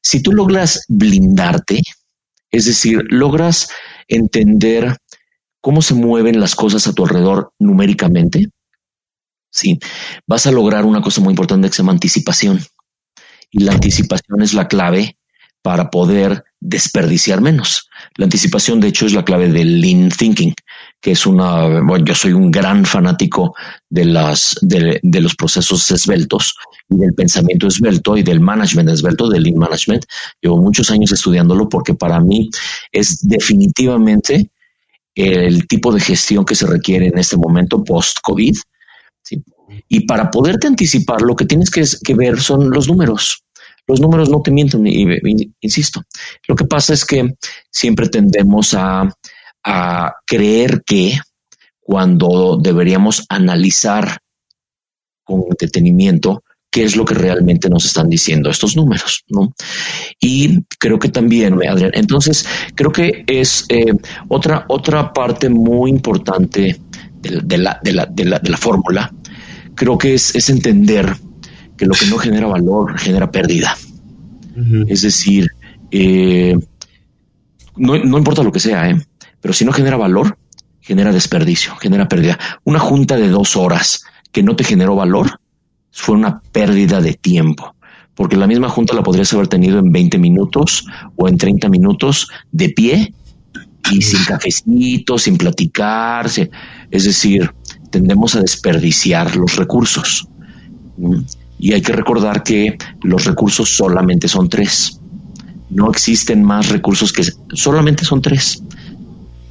Si 0.01 0.21
tú 0.21 0.31
logras 0.31 0.85
blindarte, 0.87 1.81
es 2.51 2.65
decir, 2.65 3.01
logras 3.09 3.69
entender 4.07 4.97
cómo 5.61 5.81
se 5.81 5.95
mueven 5.95 6.39
las 6.39 6.55
cosas 6.55 6.85
a 6.87 6.93
tu 6.93 7.03
alrededor 7.03 7.53
numéricamente, 7.57 8.49
sí, 9.49 9.79
vas 10.27 10.45
a 10.45 10.51
lograr 10.51 10.85
una 10.85 11.01
cosa 11.01 11.21
muy 11.21 11.31
importante 11.31 11.67
que 11.67 11.73
se 11.73 11.81
llama 11.81 11.93
anticipación. 11.93 12.59
Y 13.49 13.63
la 13.63 13.71
anticipación 13.71 14.41
es 14.41 14.53
la 14.53 14.67
clave 14.67 15.17
para 15.61 15.89
poder 15.89 16.43
desperdiciar 16.59 17.39
menos. 17.41 17.89
La 18.17 18.25
anticipación, 18.25 18.79
de 18.79 18.89
hecho, 18.89 19.05
es 19.05 19.13
la 19.13 19.23
clave 19.23 19.49
del 19.49 19.79
lean 19.79 20.09
thinking, 20.09 20.53
que 21.03 21.11
es 21.11 21.25
una, 21.25 21.81
bueno, 21.81 22.05
yo 22.05 22.15
soy 22.15 22.31
un 22.31 22.49
gran 22.49 22.85
fanático 22.85 23.53
de 23.89 24.05
las, 24.05 24.55
de, 24.61 25.01
de, 25.03 25.19
los 25.19 25.35
procesos 25.35 25.91
esbeltos 25.91 26.55
y 26.89 26.95
del 26.95 27.13
pensamiento 27.13 27.67
esbelto 27.67 28.15
y 28.15 28.23
del 28.23 28.39
management 28.39 28.87
esbelto, 28.89 29.27
del 29.27 29.43
lean 29.43 29.57
management. 29.57 30.05
Llevo 30.41 30.61
muchos 30.61 30.89
años 30.91 31.11
estudiándolo 31.11 31.67
porque 31.67 31.93
para 31.93 32.21
mí 32.21 32.49
es 32.93 33.19
definitivamente 33.27 34.49
el 35.13 35.67
tipo 35.67 35.91
de 35.91 35.99
gestión 35.99 36.45
que 36.45 36.55
se 36.55 36.67
requiere 36.67 37.07
en 37.07 37.17
este 37.17 37.35
momento 37.35 37.83
post-COVID. 37.83 38.55
¿sí? 39.23 39.43
Y 39.89 40.07
para 40.07 40.31
poderte 40.31 40.67
anticipar, 40.67 41.21
lo 41.21 41.35
que 41.35 41.45
tienes 41.45 41.69
que, 41.69 41.83
que 42.01 42.15
ver 42.15 42.39
son 42.39 42.69
los 42.69 42.87
números. 42.87 43.43
Los 43.87 43.99
números 43.99 44.29
no 44.29 44.41
te 44.41 44.51
mienten, 44.51 44.87
insisto. 45.59 46.01
Lo 46.47 46.55
que 46.55 46.63
pasa 46.63 46.93
es 46.93 47.03
que 47.03 47.35
siempre 47.69 48.07
tendemos 48.07 48.73
a, 48.73 49.13
creer 50.25 50.83
que 50.85 51.17
cuando 51.79 52.57
deberíamos 52.61 53.25
analizar 53.29 54.19
con 55.23 55.43
detenimiento 55.59 56.43
qué 56.69 56.83
es 56.83 56.95
lo 56.95 57.05
que 57.05 57.13
realmente 57.13 57.69
nos 57.69 57.85
están 57.85 58.09
diciendo 58.09 58.49
estos 58.49 58.75
números, 58.75 59.23
¿no? 59.29 59.53
Y 60.19 60.63
creo 60.79 60.97
que 60.97 61.09
también, 61.09 61.53
Adrián, 61.67 61.91
entonces 61.93 62.47
creo 62.73 62.91
que 62.91 63.23
es 63.27 63.65
eh, 63.69 63.93
otra, 64.27 64.65
otra 64.67 65.13
parte 65.13 65.49
muy 65.49 65.91
importante 65.91 66.79
de, 67.21 67.57
la, 67.57 67.79
de 67.83 67.93
la, 67.93 68.05
de 68.07 68.25
la, 68.25 68.39
de 68.39 68.49
la 68.49 68.57
fórmula, 68.57 69.13
creo 69.75 69.97
que 69.97 70.15
es, 70.15 70.35
es 70.35 70.49
entender 70.49 71.15
que 71.77 71.85
lo 71.85 71.93
que 71.93 72.07
no 72.07 72.17
genera 72.17 72.47
valor 72.47 72.97
genera 72.97 73.31
pérdida. 73.31 73.77
Es 74.87 75.01
decir, 75.01 75.47
eh, 75.89 76.55
no, 77.75 77.95
importa 77.95 78.43
lo 78.43 78.51
que 78.51 78.59
sea, 78.59 78.89
¿eh? 78.89 79.01
Pero 79.43 79.53
si 79.53 79.65
no 79.65 79.73
genera 79.73 79.97
valor, 79.97 80.37
genera 80.79 81.11
desperdicio, 81.11 81.75
genera 81.75 82.07
pérdida. 82.07 82.39
Una 82.63 82.79
junta 82.79 83.17
de 83.17 83.27
dos 83.27 83.57
horas 83.57 84.05
que 84.31 84.41
no 84.41 84.55
te 84.55 84.63
generó 84.63 84.95
valor 84.95 85.37
fue 85.91 86.15
una 86.15 86.41
pérdida 86.53 87.01
de 87.01 87.13
tiempo, 87.13 87.75
porque 88.15 88.37
la 88.37 88.47
misma 88.47 88.69
junta 88.69 88.95
la 88.95 89.03
podrías 89.03 89.33
haber 89.33 89.49
tenido 89.49 89.79
en 89.79 89.91
20 89.91 90.17
minutos 90.17 90.85
o 91.17 91.27
en 91.27 91.37
30 91.37 91.67
minutos 91.67 92.29
de 92.53 92.69
pie 92.69 93.13
y 93.91 94.01
sin 94.01 94.23
cafecito, 94.23 95.17
sin 95.17 95.37
platicarse. 95.37 96.49
Es 96.89 97.03
decir, 97.03 97.53
tendemos 97.91 98.35
a 98.35 98.39
desperdiciar 98.39 99.35
los 99.35 99.57
recursos. 99.57 100.25
Y 101.59 101.73
hay 101.73 101.81
que 101.81 101.91
recordar 101.91 102.43
que 102.43 102.77
los 103.01 103.25
recursos 103.25 103.75
solamente 103.75 104.29
son 104.29 104.47
tres. 104.47 105.01
No 105.69 105.89
existen 105.91 106.43
más 106.45 106.69
recursos 106.69 107.11
que 107.11 107.23
solamente 107.53 108.05
son 108.05 108.21
tres. 108.21 108.63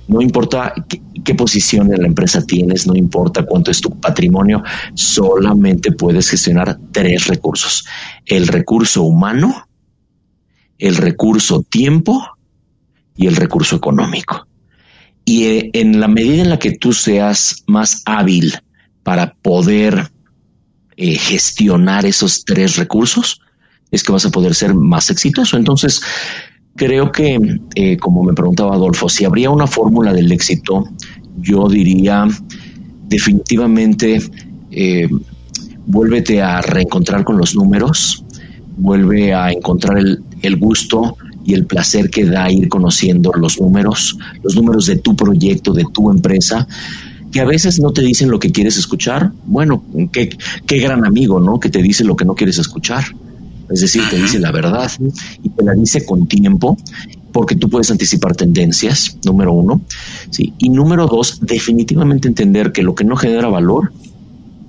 No 0.08 0.20
importa 0.20 0.74
qué, 1.24 1.34
posición 1.34 1.92
en 1.92 2.02
la 2.02 2.08
empresa 2.08 2.44
tienes, 2.44 2.86
no 2.86 2.94
importa 2.94 3.44
cuánto 3.44 3.70
es 3.70 3.80
tu 3.80 3.98
patrimonio, 4.00 4.62
solamente 4.94 5.92
puedes 5.92 6.28
gestionar 6.28 6.78
tres 6.90 7.28
recursos. 7.28 7.84
El 8.26 8.48
recurso 8.48 9.02
humano, 9.02 9.68
el 10.78 10.96
recurso 10.96 11.62
tiempo 11.62 12.26
y 13.16 13.26
el 13.26 13.36
recurso 13.36 13.76
económico. 13.76 14.46
Y 15.24 15.44
eh, 15.44 15.70
en 15.74 16.00
la 16.00 16.08
medida 16.08 16.42
en 16.42 16.50
la 16.50 16.58
que 16.58 16.72
tú 16.72 16.92
seas 16.92 17.62
más 17.66 18.02
hábil 18.04 18.54
para 19.04 19.34
poder 19.34 20.10
eh, 20.96 21.16
gestionar 21.16 22.04
esos 22.04 22.44
tres 22.44 22.76
recursos, 22.76 23.40
es 23.92 24.02
que 24.02 24.12
vas 24.12 24.26
a 24.26 24.30
poder 24.30 24.54
ser 24.54 24.74
más 24.74 25.10
exitoso. 25.10 25.56
Entonces, 25.56 26.02
creo 26.76 27.12
que, 27.12 27.38
eh, 27.74 27.96
como 27.96 28.22
me 28.22 28.32
preguntaba 28.32 28.74
Adolfo, 28.74 29.08
si 29.08 29.24
habría 29.24 29.50
una 29.50 29.66
fórmula 29.66 30.12
del 30.12 30.30
éxito, 30.32 30.88
yo 31.38 31.68
diría 31.68 32.26
definitivamente 33.08 34.20
eh, 34.70 35.08
vuélvete 35.86 36.40
a 36.40 36.60
reencontrar 36.60 37.24
con 37.24 37.36
los 37.36 37.54
números, 37.54 38.24
vuelve 38.76 39.34
a 39.34 39.50
encontrar 39.50 39.98
el, 39.98 40.22
el 40.42 40.56
gusto 40.56 41.16
y 41.44 41.54
el 41.54 41.66
placer 41.66 42.08
que 42.08 42.24
da 42.24 42.50
ir 42.50 42.68
conociendo 42.68 43.32
los 43.32 43.60
números, 43.60 44.16
los 44.42 44.54
números 44.56 44.86
de 44.86 44.96
tu 44.96 45.14
proyecto, 45.16 45.72
de 45.72 45.84
tu 45.92 46.10
empresa, 46.10 46.66
que 47.32 47.40
a 47.40 47.44
veces 47.44 47.80
no 47.80 47.92
te 47.92 48.02
dicen 48.02 48.30
lo 48.30 48.38
que 48.38 48.52
quieres 48.52 48.76
escuchar. 48.76 49.32
Bueno, 49.46 49.82
qué, 50.12 50.30
qué 50.66 50.78
gran 50.78 51.04
amigo, 51.04 51.40
¿no? 51.40 51.58
Que 51.58 51.70
te 51.70 51.82
dice 51.82 52.04
lo 52.04 52.14
que 52.14 52.24
no 52.24 52.34
quieres 52.34 52.58
escuchar. 52.58 53.04
Es 53.72 53.80
decir, 53.80 54.02
te 54.10 54.16
dice 54.16 54.38
la 54.38 54.52
verdad 54.52 54.90
y 55.42 55.48
te 55.48 55.64
la 55.64 55.72
dice 55.72 56.04
con 56.04 56.26
tiempo 56.26 56.76
porque 57.32 57.56
tú 57.56 57.68
puedes 57.70 57.90
anticipar 57.90 58.36
tendencias, 58.36 59.16
número 59.24 59.52
uno. 59.52 59.80
¿sí? 60.30 60.52
Y 60.58 60.68
número 60.68 61.06
dos, 61.06 61.38
definitivamente 61.40 62.28
entender 62.28 62.72
que 62.72 62.82
lo 62.82 62.94
que 62.94 63.04
no 63.04 63.16
genera 63.16 63.48
valor 63.48 63.92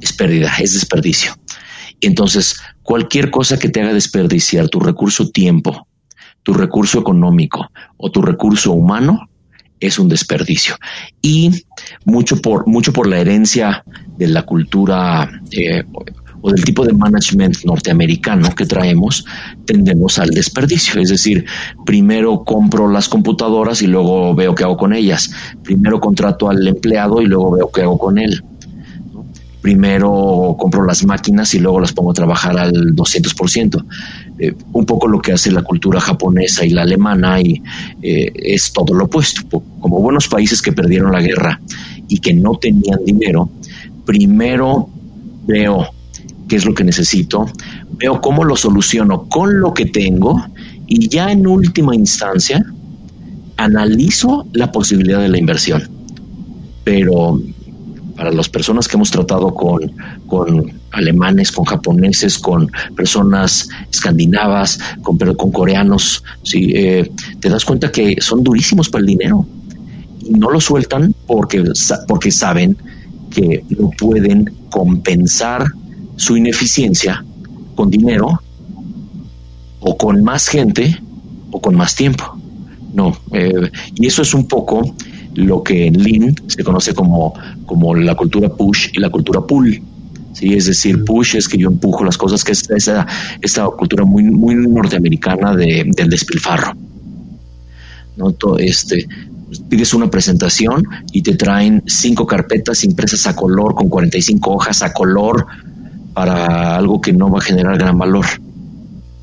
es 0.01 0.13
pérdida, 0.13 0.53
es 0.60 0.74
desperdicio. 0.74 1.33
Entonces, 2.01 2.55
cualquier 2.81 3.29
cosa 3.29 3.57
que 3.57 3.69
te 3.69 3.81
haga 3.81 3.93
desperdiciar 3.93 4.69
tu 4.69 4.79
recurso 4.79 5.29
tiempo, 5.29 5.88
tu 6.43 6.53
recurso 6.53 7.00
económico 7.00 7.69
o 7.98 8.12
tu 8.12 8.22
recurso 8.22 8.72
humano, 8.74 9.29
es 9.79 10.00
un 10.00 10.07
desperdicio. 10.07 10.75
Y 11.22 11.65
mucho 12.05 12.41
por, 12.41 12.67
mucho 12.67 12.93
por 12.93 13.07
la 13.07 13.19
herencia 13.19 13.83
de 14.17 14.27
la 14.27 14.43
cultura 14.43 15.29
eh, 15.51 15.83
o 16.43 16.51
del 16.51 16.63
tipo 16.63 16.85
de 16.85 16.91
management 16.91 17.63
norteamericano 17.63 18.53
que 18.53 18.65
traemos, 18.65 19.25
tendemos 19.65 20.19
al 20.19 20.29
desperdicio. 20.29 21.01
Es 21.01 21.09
decir, 21.09 21.45
primero 21.85 22.43
compro 22.43 22.89
las 22.89 23.07
computadoras 23.07 23.81
y 23.81 23.88
luego 23.88 24.35
veo 24.35 24.53
qué 24.53 24.65
hago 24.65 24.75
con 24.75 24.93
ellas. 24.93 25.31
Primero 25.63 26.01
contrato 26.01 26.50
al 26.50 26.67
empleado 26.67 27.21
y 27.21 27.27
luego 27.27 27.51
veo 27.51 27.71
qué 27.71 27.83
hago 27.83 27.97
con 27.97 28.17
él. 28.17 28.43
Primero 29.62 30.57
compro 30.59 30.85
las 30.85 31.05
máquinas 31.05 31.53
y 31.53 31.59
luego 31.59 31.79
las 31.79 31.93
pongo 31.93 32.12
a 32.12 32.13
trabajar 32.13 32.57
al 32.59 32.93
200%. 32.93 33.85
Eh, 34.38 34.53
un 34.73 34.85
poco 34.85 35.07
lo 35.07 35.21
que 35.21 35.31
hace 35.31 35.50
la 35.50 35.62
cultura 35.62 36.01
japonesa 36.01 36.65
y 36.65 36.71
la 36.71 36.81
alemana 36.81 37.39
y 37.39 37.63
eh, 38.01 38.29
es 38.35 38.73
todo 38.73 38.93
lo 38.93 39.05
opuesto. 39.05 39.63
Como 39.79 40.01
buenos 40.01 40.27
países 40.27 40.62
que 40.62 40.73
perdieron 40.73 41.13
la 41.13 41.21
guerra 41.21 41.62
y 42.09 42.19
que 42.19 42.33
no 42.33 42.57
tenían 42.57 43.05
dinero, 43.05 43.50
primero 44.05 44.89
veo 45.47 45.88
qué 46.53 46.57
es 46.57 46.65
lo 46.65 46.75
que 46.75 46.83
necesito, 46.83 47.48
veo 47.98 48.22
cómo 48.22 48.43
lo 48.43 48.55
soluciono 48.55 49.27
con 49.27 49.60
lo 49.60 49.74
que 49.74 49.88
tengo 49.88 50.39
y 50.86 51.10
ya 51.10 51.31
en 51.31 51.48
última 51.48 51.95
instancia 51.95 52.63
analizo 53.57 54.45
la 54.53 54.72
posibilidad 54.72 55.19
de 55.19 55.29
la 55.29 55.39
inversión. 55.39 55.89
Pero 56.83 57.41
para 58.15 58.31
las 58.31 58.50
personas 58.50 58.88
que 58.88 58.98
hemos 58.98 59.10
tratado 59.10 59.51
con, 59.55 59.93
con 60.27 60.72
alemanes, 60.91 61.51
con 61.51 61.65
japoneses, 61.65 62.38
con 62.38 62.72
personas 62.95 63.67
escandinavas, 63.91 64.77
con, 65.01 65.17
con 65.17 65.51
coreanos, 65.51 66.24
¿sí? 66.43 66.72
Eh, 66.75 67.10
te 67.39 67.50
das 67.50 67.65
cuenta 67.65 67.91
que 67.91 68.17
son 68.19 68.43
durísimos 68.43 68.89
para 68.89 69.00
el 69.00 69.07
dinero 69.07 69.43
y 70.24 70.33
no 70.33 70.51
lo 70.51 70.62
sueltan 70.62 71.15
porque, 71.25 71.63
porque 72.07 72.29
saben 72.29 72.77
que 73.31 73.65
no 73.69 73.89
pueden 73.98 74.53
compensar 74.69 75.65
su 76.15 76.38
ineficiencia 76.38 77.24
con 77.75 77.89
dinero 77.89 78.39
o 79.79 79.98
con 79.98 80.24
más 80.24 80.48
gente 80.48 81.00
o 81.51 81.62
con 81.62 81.75
más 81.75 81.96
tiempo. 81.96 82.24
No, 82.93 83.17
eh, 83.32 83.72
y 83.96 84.05
eso 84.05 84.22
es 84.22 84.34
un 84.34 84.48
poco 84.48 84.96
lo 85.36 85.63
que 85.63 85.88
en 85.88 86.01
Lean 86.01 86.36
se 86.48 86.63
conoce 86.63 86.93
como, 86.93 87.34
como 87.65 87.96
la 87.96 88.15
cultura 88.15 88.50
push 88.50 88.89
y 88.93 89.00
la 89.00 89.10
cultura 89.10 89.41
pull. 89.41 89.82
¿sí? 90.34 90.53
Es 90.53 90.65
decir, 90.65 91.03
push 91.03 91.36
es 91.36 91.48
que 91.48 91.58
yo 91.58 91.70
empujo 91.70 92.03
las 92.03 92.17
cosas, 92.17 92.43
que 92.43 92.51
es 92.51 92.70
esa, 92.70 93.08
esta 93.41 93.65
cultura 93.67 94.05
muy, 94.05 94.24
muy 94.24 94.55
norteamericana 94.55 95.55
de, 95.55 95.89
del 95.96 96.10
despilfarro. 96.10 96.74
¿no? 98.15 98.32
Todo 98.34 98.60
este, 98.60 99.08
pides 99.70 99.93
una 99.93 100.10
presentación 100.10 100.84
y 101.12 101.22
te 101.22 101.36
traen 101.36 101.84
cinco 101.88 102.27
carpetas 102.27 102.84
impresas 102.84 103.25
a 103.27 103.36
color 103.36 103.74
con 103.74 103.89
45 103.89 104.51
hojas 104.51 104.82
a 104.84 104.93
color 104.93 105.48
para 106.13 106.77
algo 106.77 107.01
que 107.01 107.13
no 107.13 107.29
va 107.29 107.39
a 107.39 107.41
generar 107.41 107.77
gran 107.77 107.98
valor. 107.98 108.25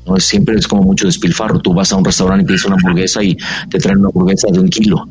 ¿no? 0.05 0.19
Siempre 0.19 0.55
es 0.55 0.67
como 0.67 0.83
mucho 0.83 1.05
despilfarro. 1.05 1.59
Tú 1.59 1.73
vas 1.73 1.91
a 1.91 1.95
un 1.95 2.05
restaurante 2.05 2.43
y 2.43 2.47
pides 2.47 2.65
una 2.65 2.75
hamburguesa 2.75 3.23
y 3.23 3.37
te 3.69 3.79
traen 3.79 3.99
una 3.99 4.09
hamburguesa 4.09 4.47
de 4.51 4.59
un 4.59 4.69
kilo, 4.69 5.07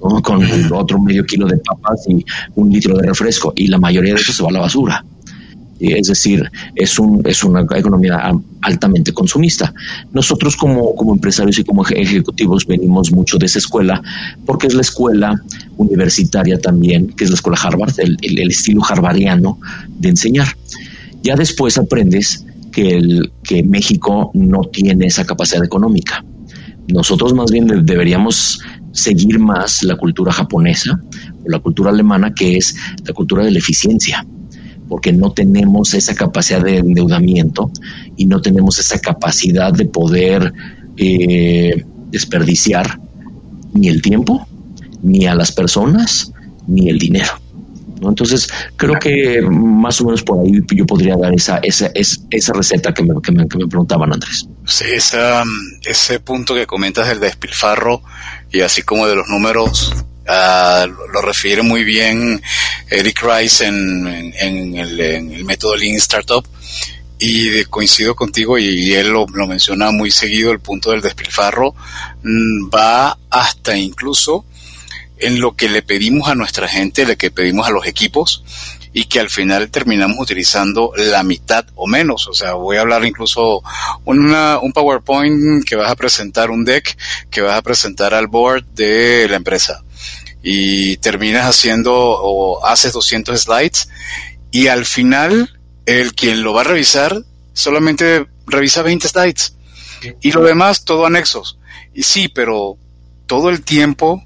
con 0.00 0.72
otro 0.72 1.00
medio 1.00 1.24
kilo 1.24 1.46
de 1.46 1.58
papas 1.58 2.00
y 2.08 2.24
un 2.54 2.70
litro 2.70 2.96
de 2.96 3.06
refresco. 3.06 3.52
Y 3.56 3.68
la 3.68 3.78
mayoría 3.78 4.14
de 4.14 4.20
eso 4.20 4.32
se 4.32 4.42
va 4.42 4.50
a 4.50 4.52
la 4.52 4.60
basura. 4.60 5.04
Es 5.90 6.06
decir, 6.06 6.48
es, 6.76 6.96
un, 6.98 7.22
es 7.24 7.42
una 7.42 7.66
economía 7.74 8.32
altamente 8.60 9.12
consumista. 9.12 9.74
Nosotros 10.12 10.56
como, 10.56 10.94
como 10.94 11.12
empresarios 11.12 11.58
y 11.58 11.64
como 11.64 11.84
ejecutivos 11.84 12.66
venimos 12.66 13.10
mucho 13.10 13.36
de 13.36 13.46
esa 13.46 13.58
escuela 13.58 14.00
porque 14.46 14.68
es 14.68 14.74
la 14.74 14.82
escuela 14.82 15.42
universitaria 15.76 16.60
también, 16.60 17.08
que 17.08 17.24
es 17.24 17.30
la 17.30 17.34
escuela 17.34 17.58
Harvard, 17.60 17.94
el, 17.98 18.16
el 18.22 18.50
estilo 18.50 18.82
harvardiano 18.88 19.58
de 19.98 20.10
enseñar. 20.10 20.48
Ya 21.22 21.36
después 21.36 21.78
aprendes 21.78 22.44
que, 22.72 23.62
México 23.64 24.30
no 24.34 24.62
tiene 24.72 25.06
esa 25.06 25.24
capacidad 25.24 25.62
económica. 25.62 26.24
Nosotros 26.88 27.32
más 27.34 27.50
bien 27.50 27.66
deberíamos 27.84 28.60
seguir 28.92 29.38
más 29.38 29.82
la 29.82 29.96
cultura 29.96 30.32
japonesa 30.32 31.00
o 31.44 31.48
la 31.48 31.58
cultura 31.58 31.90
alemana, 31.90 32.32
que 32.34 32.56
es 32.56 32.74
la 33.06 33.12
cultura 33.12 33.44
de 33.44 33.50
la 33.50 33.58
eficiencia, 33.58 34.26
porque 34.88 35.12
no 35.12 35.32
tenemos 35.32 35.94
esa 35.94 36.14
capacidad 36.14 36.62
de 36.62 36.78
endeudamiento 36.78 37.70
y 38.16 38.26
no 38.26 38.40
tenemos 38.40 38.78
esa 38.78 38.98
capacidad 38.98 39.72
de 39.72 39.84
poder 39.84 40.52
eh, 40.96 41.84
desperdiciar 42.10 42.98
ni 43.74 43.88
el 43.88 44.02
tiempo, 44.02 44.46
ni 45.02 45.26
a 45.26 45.34
las 45.34 45.52
personas, 45.52 46.32
ni 46.66 46.88
el 46.88 46.98
dinero. 46.98 47.41
Entonces, 48.08 48.48
creo 48.76 48.98
que 48.98 49.40
más 49.42 50.00
o 50.00 50.04
menos 50.04 50.22
por 50.22 50.40
ahí 50.40 50.60
yo 50.70 50.86
podría 50.86 51.16
dar 51.16 51.32
esa, 51.34 51.58
esa, 51.58 51.90
esa 51.94 52.52
receta 52.52 52.92
que 52.92 53.02
me, 53.02 53.20
que 53.22 53.32
me, 53.32 53.46
preguntaban, 53.46 54.12
Andrés. 54.12 54.46
Sí, 54.66 54.86
ese 55.84 56.20
punto 56.20 56.54
que 56.54 56.66
comentas 56.66 57.08
del 57.08 57.20
despilfarro 57.20 58.02
y 58.50 58.60
así 58.60 58.82
como 58.82 59.06
de 59.06 59.16
los 59.16 59.28
números, 59.28 59.92
uh, 60.28 60.86
lo 61.12 61.22
refiere 61.22 61.62
muy 61.62 61.84
bien 61.84 62.42
Eric 62.90 63.22
Rice 63.22 63.66
en, 63.66 64.06
en, 64.38 64.76
el, 64.76 65.00
en 65.00 65.32
el, 65.32 65.44
método 65.44 65.76
Lean 65.76 65.96
Startup. 65.96 66.46
Y 67.24 67.64
coincido 67.66 68.16
contigo 68.16 68.58
y, 68.58 68.94
él 68.94 69.10
lo, 69.10 69.26
lo, 69.32 69.46
menciona 69.46 69.92
muy 69.92 70.10
seguido, 70.10 70.50
el 70.50 70.58
punto 70.58 70.90
del 70.90 71.00
despilfarro 71.00 71.72
mm, 72.24 72.68
va 72.68 73.16
hasta 73.30 73.76
incluso 73.76 74.44
en 75.22 75.40
lo 75.40 75.56
que 75.56 75.68
le 75.68 75.82
pedimos 75.82 76.28
a 76.28 76.34
nuestra 76.34 76.68
gente, 76.68 77.06
lo 77.06 77.16
que 77.16 77.30
pedimos 77.30 77.66
a 77.66 77.70
los 77.70 77.86
equipos 77.86 78.44
y 78.92 79.04
que 79.04 79.20
al 79.20 79.30
final 79.30 79.70
terminamos 79.70 80.18
utilizando 80.18 80.92
la 80.96 81.22
mitad 81.22 81.64
o 81.74 81.86
menos. 81.86 82.28
O 82.28 82.34
sea, 82.34 82.54
voy 82.54 82.76
a 82.76 82.82
hablar 82.82 83.04
incluso 83.04 83.62
una, 84.04 84.58
un 84.58 84.72
PowerPoint 84.72 85.64
que 85.64 85.76
vas 85.76 85.90
a 85.90 85.96
presentar, 85.96 86.50
un 86.50 86.64
deck 86.64 86.96
que 87.30 87.40
vas 87.40 87.56
a 87.56 87.62
presentar 87.62 88.14
al 88.14 88.26
board 88.26 88.64
de 88.74 89.26
la 89.30 89.36
empresa 89.36 89.82
y 90.42 90.96
terminas 90.98 91.46
haciendo 91.46 91.94
o 91.94 92.64
haces 92.66 92.92
200 92.92 93.40
slides 93.40 93.88
y 94.50 94.66
al 94.66 94.84
final 94.84 95.58
el 95.86 96.14
quien 96.14 96.42
lo 96.42 96.52
va 96.52 96.62
a 96.62 96.64
revisar 96.64 97.22
solamente 97.52 98.26
revisa 98.46 98.82
20 98.82 99.08
slides 99.08 99.56
y 100.20 100.32
lo 100.32 100.42
demás 100.42 100.84
todo 100.84 101.06
anexos. 101.06 101.58
Y 101.94 102.02
sí, 102.02 102.28
pero 102.28 102.76
todo 103.26 103.50
el 103.50 103.62
tiempo 103.62 104.22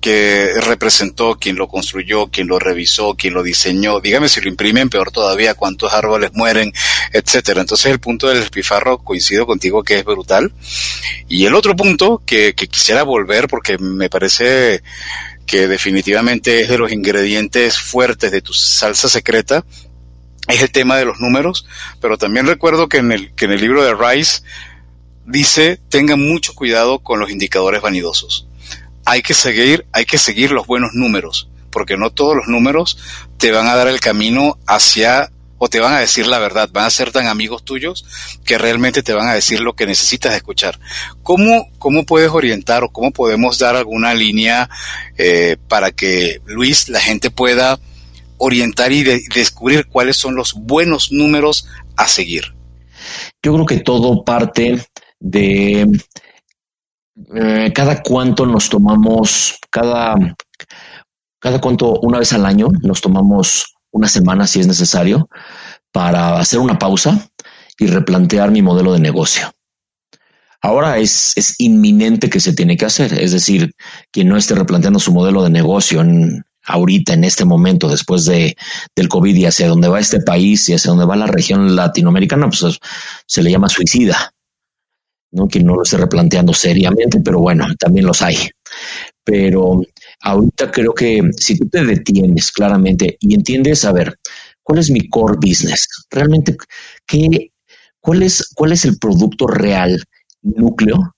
que 0.00 0.52
representó, 0.60 1.36
quien 1.36 1.56
lo 1.56 1.68
construyó, 1.68 2.28
quien 2.28 2.46
lo 2.46 2.58
revisó, 2.58 3.14
quien 3.14 3.34
lo 3.34 3.42
diseñó, 3.42 4.00
dígame 4.00 4.28
si 4.28 4.40
lo 4.40 4.48
imprimen, 4.48 4.88
peor 4.88 5.10
todavía, 5.10 5.54
cuántos 5.54 5.92
árboles 5.92 6.30
mueren, 6.34 6.72
etcétera. 7.12 7.60
Entonces 7.60 7.90
el 7.90 8.00
punto 8.00 8.28
del 8.28 8.40
despifarro 8.40 8.98
coincido 8.98 9.46
contigo 9.46 9.82
que 9.82 9.98
es 9.98 10.04
brutal. 10.04 10.52
Y 11.28 11.46
el 11.46 11.54
otro 11.54 11.74
punto 11.76 12.22
que, 12.24 12.54
que 12.54 12.68
quisiera 12.68 13.02
volver 13.02 13.48
porque 13.48 13.78
me 13.78 14.10
parece 14.10 14.82
que 15.46 15.68
definitivamente 15.68 16.60
es 16.60 16.68
de 16.68 16.78
los 16.78 16.92
ingredientes 16.92 17.78
fuertes 17.78 18.32
de 18.32 18.42
tu 18.42 18.52
salsa 18.52 19.08
secreta, 19.08 19.64
es 20.48 20.62
el 20.62 20.70
tema 20.70 20.96
de 20.96 21.04
los 21.04 21.18
números, 21.20 21.66
pero 22.00 22.18
también 22.18 22.46
recuerdo 22.46 22.88
que 22.88 22.98
en 22.98 23.12
el, 23.12 23.34
que 23.34 23.46
en 23.46 23.52
el 23.52 23.60
libro 23.60 23.84
de 23.84 23.94
Rice 23.94 24.42
dice 25.24 25.80
tengan 25.88 26.20
mucho 26.20 26.54
cuidado 26.54 27.00
con 27.00 27.18
los 27.18 27.30
indicadores 27.30 27.82
vanidosos 27.82 28.46
hay 29.06 29.22
que 29.22 29.34
seguir, 29.34 29.86
hay 29.92 30.04
que 30.04 30.18
seguir 30.18 30.50
los 30.50 30.66
buenos 30.66 30.90
números, 30.92 31.48
porque 31.70 31.96
no 31.96 32.10
todos 32.10 32.36
los 32.36 32.48
números 32.48 32.98
te 33.38 33.52
van 33.52 33.68
a 33.68 33.76
dar 33.76 33.86
el 33.86 34.00
camino 34.00 34.58
hacia 34.66 35.30
o 35.58 35.68
te 35.68 35.80
van 35.80 35.94
a 35.94 36.00
decir 36.00 36.26
la 36.26 36.40
verdad, 36.40 36.68
van 36.72 36.84
a 36.84 36.90
ser 36.90 37.12
tan 37.12 37.28
amigos 37.28 37.64
tuyos 37.64 38.04
que 38.44 38.58
realmente 38.58 39.02
te 39.02 39.14
van 39.14 39.28
a 39.28 39.34
decir 39.34 39.60
lo 39.60 39.74
que 39.74 39.86
necesitas 39.86 40.34
escuchar. 40.34 40.78
¿Cómo, 41.22 41.70
cómo 41.78 42.04
puedes 42.04 42.30
orientar 42.30 42.82
o 42.82 42.90
cómo 42.90 43.12
podemos 43.12 43.58
dar 43.58 43.76
alguna 43.76 44.12
línea 44.12 44.68
eh, 45.16 45.56
para 45.68 45.92
que 45.92 46.42
Luis, 46.44 46.88
la 46.88 47.00
gente 47.00 47.30
pueda 47.30 47.78
orientar 48.38 48.92
y 48.92 49.02
descubrir 49.02 49.86
cuáles 49.86 50.16
son 50.16 50.34
los 50.34 50.52
buenos 50.52 51.12
números 51.12 51.68
a 51.96 52.08
seguir? 52.08 52.54
Yo 53.40 53.54
creo 53.54 53.66
que 53.66 53.78
todo 53.78 54.24
parte 54.24 54.84
de 55.20 55.88
eh, 57.34 57.72
cada 57.74 58.02
cuánto 58.02 58.46
nos 58.46 58.68
tomamos, 58.68 59.58
cada, 59.70 60.16
cada 61.38 61.60
cuánto, 61.60 61.98
una 62.00 62.18
vez 62.18 62.32
al 62.32 62.46
año, 62.46 62.68
nos 62.82 63.00
tomamos 63.00 63.74
una 63.90 64.08
semana 64.08 64.46
si 64.46 64.60
es 64.60 64.66
necesario 64.66 65.28
para 65.92 66.38
hacer 66.38 66.58
una 66.58 66.78
pausa 66.78 67.28
y 67.78 67.86
replantear 67.86 68.50
mi 68.50 68.62
modelo 68.62 68.92
de 68.92 69.00
negocio. 69.00 69.50
Ahora 70.60 70.98
es, 70.98 71.32
es 71.36 71.54
inminente 71.58 72.28
que 72.28 72.40
se 72.40 72.52
tiene 72.52 72.76
que 72.76 72.86
hacer, 72.86 73.12
es 73.12 73.32
decir, 73.32 73.72
quien 74.10 74.28
no 74.28 74.36
esté 74.36 74.54
replanteando 74.54 74.98
su 74.98 75.12
modelo 75.12 75.42
de 75.42 75.50
negocio 75.50 76.00
en 76.00 76.44
ahorita 76.66 77.14
en 77.14 77.24
este 77.24 77.44
momento 77.44 77.88
después 77.88 78.24
de 78.24 78.56
del 78.94 79.08
COVID 79.08 79.34
y 79.36 79.46
hacia 79.46 79.68
dónde 79.68 79.88
va 79.88 80.00
este 80.00 80.20
país 80.20 80.68
y 80.68 80.74
hacia 80.74 80.90
dónde 80.90 81.06
va 81.06 81.16
la 81.16 81.26
región 81.26 81.76
latinoamericana, 81.76 82.48
pues 82.48 82.78
se 83.26 83.42
le 83.42 83.50
llama 83.50 83.68
suicida. 83.68 84.32
¿No? 85.36 85.46
Que 85.46 85.62
no 85.62 85.76
lo 85.76 85.82
esté 85.82 85.98
replanteando 85.98 86.52
seriamente, 86.52 87.20
pero 87.20 87.40
bueno, 87.40 87.66
también 87.78 88.06
los 88.06 88.22
hay. 88.22 88.36
Pero 89.22 89.82
ahorita 90.22 90.70
creo 90.70 90.94
que 90.94 91.20
si 91.36 91.58
tú 91.58 91.68
te 91.68 91.84
detienes 91.84 92.50
claramente 92.50 93.16
y 93.20 93.34
entiendes, 93.34 93.84
a 93.84 93.92
ver, 93.92 94.18
¿cuál 94.62 94.78
es 94.78 94.90
mi 94.90 95.08
core 95.08 95.36
business? 95.40 95.86
Realmente, 96.10 96.56
¿qué, 97.06 97.50
cuál, 98.00 98.22
es, 98.22 98.50
¿cuál 98.54 98.72
es 98.72 98.84
el 98.84 98.98
producto 98.98 99.46
real, 99.46 100.02
núcleo 100.42 101.14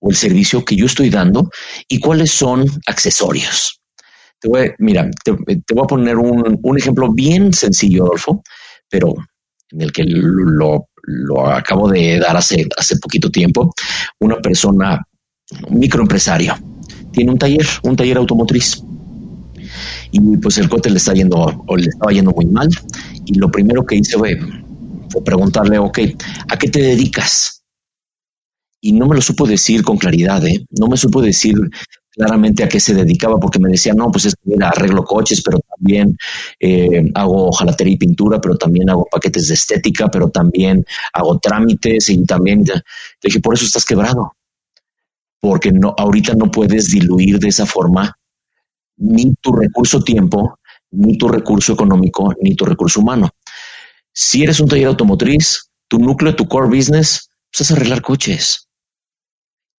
o 0.00 0.10
el 0.10 0.16
servicio 0.16 0.64
que 0.64 0.76
yo 0.76 0.86
estoy 0.86 1.08
dando 1.08 1.48
y 1.88 2.00
cuáles 2.00 2.32
son 2.32 2.66
accesorios? 2.86 3.80
Te 4.40 4.48
voy, 4.48 4.72
mira, 4.78 5.08
te, 5.24 5.30
voy 5.30 5.84
a 5.84 5.86
poner 5.86 6.16
un, 6.16 6.58
un, 6.60 6.78
ejemplo 6.78 7.12
bien 7.12 7.52
sencillo, 7.52 8.06
Adolfo, 8.06 8.42
pero 8.88 9.14
en 9.70 9.80
el 9.82 9.92
que 9.92 10.02
lo, 10.04 10.88
lo 11.02 11.46
acabo 11.46 11.88
de 11.88 12.18
dar 12.18 12.36
hace, 12.36 12.66
hace 12.76 12.96
poquito 12.96 13.30
tiempo. 13.30 13.72
Una 14.20 14.36
persona, 14.36 15.06
un 15.68 15.78
microempresario, 15.78 16.54
tiene 17.12 17.32
un 17.32 17.38
taller, 17.38 17.66
un 17.82 17.96
taller 17.96 18.16
automotriz. 18.16 18.82
Y 20.10 20.36
pues 20.38 20.58
el 20.58 20.68
coche 20.68 20.90
le 20.90 20.98
está 20.98 21.14
yendo, 21.14 21.64
o 21.66 21.76
le 21.76 21.88
estaba 21.88 22.12
yendo 22.12 22.32
muy 22.32 22.46
mal. 22.46 22.68
Y 23.26 23.38
lo 23.38 23.50
primero 23.50 23.84
que 23.84 23.96
hice 23.96 24.18
fue, 24.18 24.38
fue 25.10 25.24
preguntarle, 25.24 25.78
ok, 25.78 25.98
¿a 26.48 26.56
qué 26.56 26.68
te 26.68 26.80
dedicas? 26.80 27.62
Y 28.80 28.92
no 28.92 29.06
me 29.06 29.14
lo 29.14 29.22
supo 29.22 29.46
decir 29.46 29.82
con 29.84 29.96
claridad, 29.96 30.44
¿eh? 30.44 30.66
No 30.70 30.88
me 30.88 30.96
supo 30.96 31.22
decir 31.22 31.54
claramente 32.12 32.62
a 32.62 32.68
qué 32.68 32.78
se 32.78 32.94
dedicaba, 32.94 33.40
porque 33.40 33.58
me 33.58 33.70
decía, 33.70 33.94
no, 33.94 34.10
pues 34.10 34.26
es 34.26 34.34
que 34.34 34.64
arreglo 34.64 35.04
coches, 35.04 35.42
pero 35.42 35.58
también 35.76 36.16
eh, 36.60 37.10
hago 37.14 37.50
jalatería 37.52 37.94
y 37.94 37.98
pintura, 37.98 38.40
pero 38.40 38.56
también 38.56 38.90
hago 38.90 39.06
paquetes 39.10 39.48
de 39.48 39.54
estética, 39.54 40.08
pero 40.08 40.28
también 40.30 40.84
hago 41.12 41.38
trámites 41.38 42.10
y 42.10 42.24
también 42.24 42.64
le 42.64 42.82
dije, 43.22 43.40
por 43.40 43.54
eso 43.54 43.64
estás 43.64 43.84
quebrado 43.84 44.34
porque 45.42 45.72
no, 45.72 45.92
ahorita 45.98 46.34
no 46.34 46.52
puedes 46.52 46.92
diluir 46.92 47.40
de 47.40 47.48
esa 47.48 47.66
forma 47.66 48.16
ni 48.98 49.34
tu 49.40 49.52
recurso 49.52 50.00
tiempo, 50.00 50.60
ni 50.92 51.18
tu 51.18 51.26
recurso 51.26 51.72
económico, 51.72 52.32
ni 52.40 52.54
tu 52.54 52.64
recurso 52.64 53.00
humano. 53.00 53.28
Si 54.12 54.44
eres 54.44 54.60
un 54.60 54.68
taller 54.68 54.86
automotriz, 54.86 55.68
tu 55.88 55.98
núcleo, 55.98 56.36
tu 56.36 56.46
core 56.46 56.68
business, 56.68 57.28
pues 57.50 57.62
es 57.62 57.72
arreglar 57.72 58.02
coches. 58.02 58.68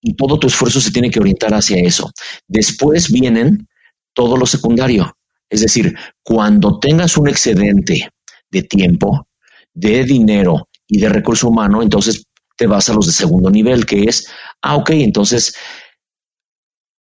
Y 0.04 0.16
todo 0.16 0.38
tu 0.38 0.48
esfuerzo 0.48 0.82
se 0.82 0.92
tiene 0.92 1.10
que 1.10 1.20
orientar 1.20 1.54
hacia 1.54 1.78
eso. 1.78 2.12
Después 2.48 3.10
vienen 3.10 3.68
todo 4.14 4.38
lo 4.38 4.46
secundario. 4.46 5.16
Es 5.50 5.62
decir, 5.62 5.96
cuando 6.24 6.78
tengas 6.80 7.18
un 7.18 7.30
excedente 7.30 8.10
de 8.52 8.64
tiempo, 8.64 9.28
de 9.74 10.04
dinero 10.04 10.68
y 10.88 11.00
de 11.00 11.10
recurso 11.10 11.48
humano, 11.48 11.82
entonces 11.82 12.26
te 12.58 12.68
vas 12.68 12.90
a 12.90 12.94
los 12.94 13.08
de 13.08 13.14
segundo 13.14 13.50
nivel, 13.50 13.86
que 13.86 14.04
es, 14.04 14.28
ah, 14.62 14.76
ok, 14.76 14.90
entonces, 14.92 15.56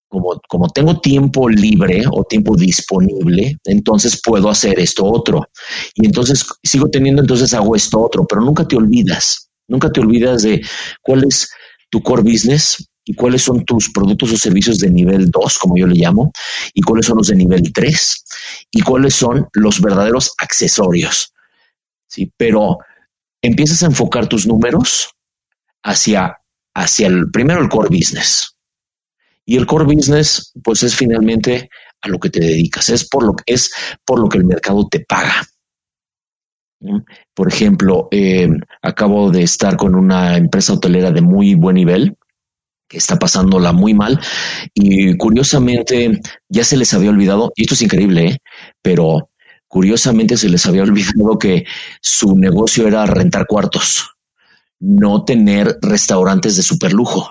como, 0.09 0.41
como 0.49 0.69
tengo 0.69 1.01
tiempo 1.01 1.49
libre 1.49 2.05
o 2.11 2.25
tiempo 2.25 2.57
disponible, 2.57 3.57
entonces 3.65 4.21
puedo 4.23 4.49
hacer 4.49 4.79
esto 4.79 5.05
otro. 5.05 5.45
Y 5.95 6.07
entonces 6.07 6.47
sigo 6.63 6.89
teniendo, 6.89 7.23
entonces 7.23 7.53
hago 7.53 7.75
esto 7.75 8.01
otro, 8.01 8.27
pero 8.27 8.43
nunca 8.43 8.67
te 8.67 8.77
olvidas, 8.77 9.51
nunca 9.67 9.91
te 9.91 10.01
olvidas 10.01 10.43
de 10.43 10.63
cuál 11.03 11.25
es 11.25 11.51
tu 11.91 12.01
core 12.03 12.23
business 12.23 12.77
y 13.05 13.15
cuáles 13.15 13.43
son 13.43 13.65
tus 13.65 13.91
productos 13.91 14.33
o 14.33 14.37
servicios 14.37 14.79
de 14.79 14.91
nivel 14.91 15.31
2, 15.31 15.59
como 15.59 15.77
yo 15.77 15.87
le 15.87 15.97
llamo, 15.97 16.33
y 16.73 16.83
cuáles 16.83 17.07
son 17.07 17.19
los 17.19 17.29
de 17.29 17.37
nivel 17.37 17.73
3, 17.73 18.25
y 18.71 18.81
cuáles 18.83 19.15
son 19.15 19.49
los 19.55 19.81
verdaderos 19.81 20.33
accesorios. 20.39 21.33
Sí, 22.07 22.33
pero 22.37 22.79
empiezas 23.43 23.83
a 23.83 23.87
enfocar 23.87 24.29
tus 24.29 24.47
números 24.47 25.11
hacia, 25.83 26.39
hacia 26.75 27.09
el 27.09 27.31
primero 27.31 27.61
el 27.61 27.69
core 27.69 27.89
business. 27.89 28.57
Y 29.45 29.57
el 29.57 29.67
core 29.67 29.85
business, 29.85 30.53
pues 30.63 30.83
es 30.85 30.95
finalmente 30.95 31.69
a 32.01 32.09
lo 32.09 32.19
que 32.19 32.31
te 32.31 32.41
dedicas, 32.41 32.89
es 32.89 33.09
por 33.09 33.25
lo 33.25 33.35
que 33.35 33.45
es 33.47 33.73
por 34.05 34.21
lo 34.21 34.29
que 34.29 34.39
el 34.39 34.45
mercado 34.45 34.87
te 34.89 35.01
paga. 35.01 35.43
Por 37.35 37.49
ejemplo, 37.49 38.09
eh, 38.11 38.49
acabo 38.83 39.31
de 39.31 39.43
estar 39.43 39.77
con 39.77 39.95
una 39.95 40.37
empresa 40.37 40.73
hotelera 40.73 41.13
de 41.13 41.21
muy 41.21 41.55
buen 41.55 41.77
nivel 41.77 42.17
está 42.93 43.19
pasándola 43.19 43.73
muy 43.73 43.95
mal 43.95 44.21
y 44.75 45.17
curiosamente 45.17 46.21
ya 46.49 46.65
se 46.65 46.77
les 46.77 46.93
había 46.95 47.11
olvidado, 47.11 47.53
y 47.57 47.63
esto 47.63 47.75
es 47.75 47.83
increíble, 47.83 48.27
¿eh? 48.27 48.39
pero 48.83 49.31
curiosamente 49.69 50.37
se 50.37 50.49
les 50.49 50.67
había 50.67 50.83
olvidado 50.83 51.39
que 51.39 51.65
su 52.01 52.37
negocio 52.37 52.87
era 52.87 53.07
rentar 53.07 53.47
cuartos 53.47 54.13
no 54.83 55.25
tener 55.25 55.79
restaurantes 55.81 56.57
de 56.57 56.63
super 56.63 56.93
lujo 56.93 57.31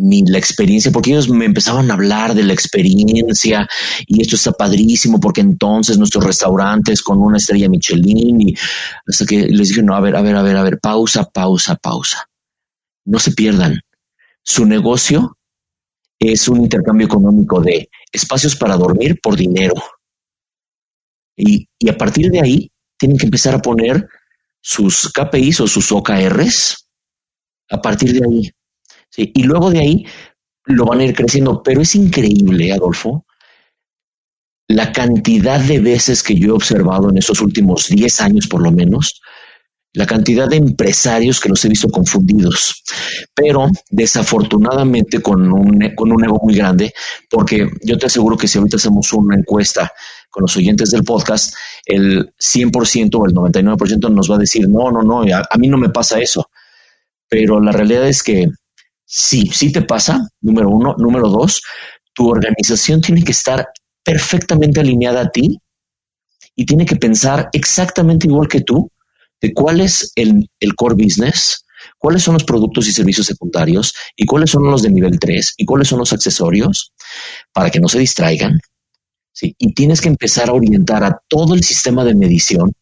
ni 0.00 0.24
la 0.26 0.38
experiencia, 0.38 0.92
porque 0.92 1.10
ellos 1.10 1.28
me 1.28 1.44
empezaban 1.44 1.90
a 1.90 1.94
hablar 1.94 2.32
de 2.34 2.44
la 2.44 2.52
experiencia 2.52 3.66
y 4.06 4.22
esto 4.22 4.36
está 4.36 4.52
padrísimo 4.52 5.18
porque 5.18 5.40
entonces 5.40 5.98
nuestros 5.98 6.24
restaurantes 6.24 7.02
con 7.02 7.18
una 7.18 7.38
estrella 7.38 7.68
Michelin 7.68 8.40
y 8.40 8.54
hasta 9.08 9.26
que 9.26 9.48
les 9.48 9.70
dije, 9.70 9.82
no, 9.82 9.96
a 9.96 10.00
ver, 10.00 10.14
a 10.14 10.22
ver, 10.22 10.36
a 10.36 10.42
ver, 10.42 10.56
a 10.56 10.62
ver, 10.62 10.78
pausa, 10.78 11.24
pausa, 11.24 11.74
pausa. 11.74 12.28
No 13.06 13.18
se 13.18 13.32
pierdan. 13.32 13.80
Su 14.48 14.64
negocio 14.64 15.36
es 16.18 16.48
un 16.48 16.62
intercambio 16.62 17.06
económico 17.06 17.60
de 17.60 17.90
espacios 18.10 18.56
para 18.56 18.76
dormir 18.76 19.20
por 19.22 19.36
dinero. 19.36 19.74
Y, 21.36 21.68
a 21.88 21.96
partir 21.96 22.30
de 22.30 22.40
ahí 22.40 22.72
tienen 22.96 23.18
que 23.18 23.26
empezar 23.26 23.54
a 23.54 23.60
poner 23.60 24.08
sus 24.60 25.12
KPIs 25.12 25.60
o 25.60 25.66
sus 25.66 25.92
OKRs 25.92 26.88
a 27.68 27.82
partir 27.82 28.18
de 28.18 28.26
ahí. 28.26 28.50
Y 29.16 29.42
luego 29.42 29.70
de 29.70 29.80
ahí 29.80 30.06
lo 30.64 30.86
van 30.86 31.00
a 31.00 31.04
ir 31.04 31.14
creciendo. 31.14 31.62
Pero 31.62 31.82
es 31.82 31.94
increíble, 31.94 32.72
Adolfo, 32.72 33.26
la 34.66 34.92
cantidad 34.92 35.60
de 35.60 35.78
veces 35.78 36.22
que 36.22 36.34
yo 36.34 36.48
he 36.48 36.52
observado 36.52 37.10
en 37.10 37.18
estos 37.18 37.42
últimos 37.42 37.88
10 37.88 38.20
años 38.22 38.46
por 38.48 38.62
lo 38.62 38.72
menos, 38.72 39.20
la 39.94 40.06
cantidad 40.06 40.48
de 40.48 40.56
empresarios 40.56 41.40
que 41.40 41.48
los 41.48 41.64
he 41.64 41.68
visto 41.68 41.88
confundidos, 41.88 42.82
pero 43.34 43.68
desafortunadamente 43.90 45.22
con 45.22 45.50
un, 45.52 45.94
con 45.94 46.12
un 46.12 46.24
ego 46.24 46.38
muy 46.42 46.54
grande, 46.54 46.92
porque 47.30 47.68
yo 47.82 47.98
te 47.98 48.06
aseguro 48.06 48.36
que 48.36 48.48
si 48.48 48.58
ahorita 48.58 48.76
hacemos 48.76 49.12
una 49.12 49.36
encuesta 49.36 49.90
con 50.30 50.42
los 50.42 50.56
oyentes 50.56 50.90
del 50.90 51.04
podcast, 51.04 51.54
el 51.84 52.32
100% 52.38 53.14
o 53.14 53.26
el 53.26 53.32
99% 53.32 54.12
nos 54.12 54.30
va 54.30 54.36
a 54.36 54.40
decir, 54.40 54.68
no, 54.68 54.90
no, 54.90 55.02
no, 55.02 55.22
a, 55.34 55.42
a, 55.50 55.58
mí 55.58 55.68
no 55.68 55.78
me 55.78 55.88
pasa 55.88 56.20
eso. 56.20 56.50
Pero 57.28 57.60
la 57.60 57.72
realidad 57.72 58.06
es 58.06 58.22
que 58.22 58.46
sí, 59.04 59.50
sí 59.52 59.72
te 59.72 59.82
pasa, 59.82 60.28
número 60.42 60.68
uno. 60.68 60.94
Número 60.98 61.28
dos, 61.28 61.62
tu 62.12 62.28
organización 62.28 63.00
tiene 63.00 63.22
que 63.22 63.32
estar 63.32 63.68
perfectamente 64.04 64.80
alineada 64.80 65.22
a 65.22 65.30
ti 65.30 65.58
y 66.54 66.66
tiene 66.66 66.84
que 66.84 66.96
pensar 66.96 67.48
exactamente 67.52 68.26
igual 68.26 68.48
que 68.48 68.60
tú 68.60 68.90
de 69.40 69.52
cuál 69.52 69.80
es 69.80 70.12
el, 70.16 70.48
core 70.76 70.94
business, 70.94 71.64
cuáles 71.98 72.22
son 72.22 72.34
los 72.34 72.44
productos 72.44 72.88
y 72.88 72.92
servicios 72.92 73.26
secundarios 73.26 73.94
y 74.16 74.26
cuáles 74.26 74.50
son 74.50 74.64
los 74.64 74.82
de 74.82 74.90
nivel 74.90 75.18
3 75.18 75.54
y 75.56 75.64
cuáles 75.64 75.88
son 75.88 76.00
los 76.00 76.12
accesorios 76.12 76.92
para 77.52 77.70
que 77.70 77.80
no 77.80 77.88
se 77.88 77.98
distraigan 77.98 78.60
y 79.40 79.72
tienes 79.72 80.00
que 80.00 80.08
empezar 80.08 80.48
a 80.48 80.52
orientar 80.52 81.04
a 81.04 81.20
todo 81.28 81.54
el 81.54 81.62
sistema 81.62 82.04
de 82.04 82.14
medición 82.14 82.72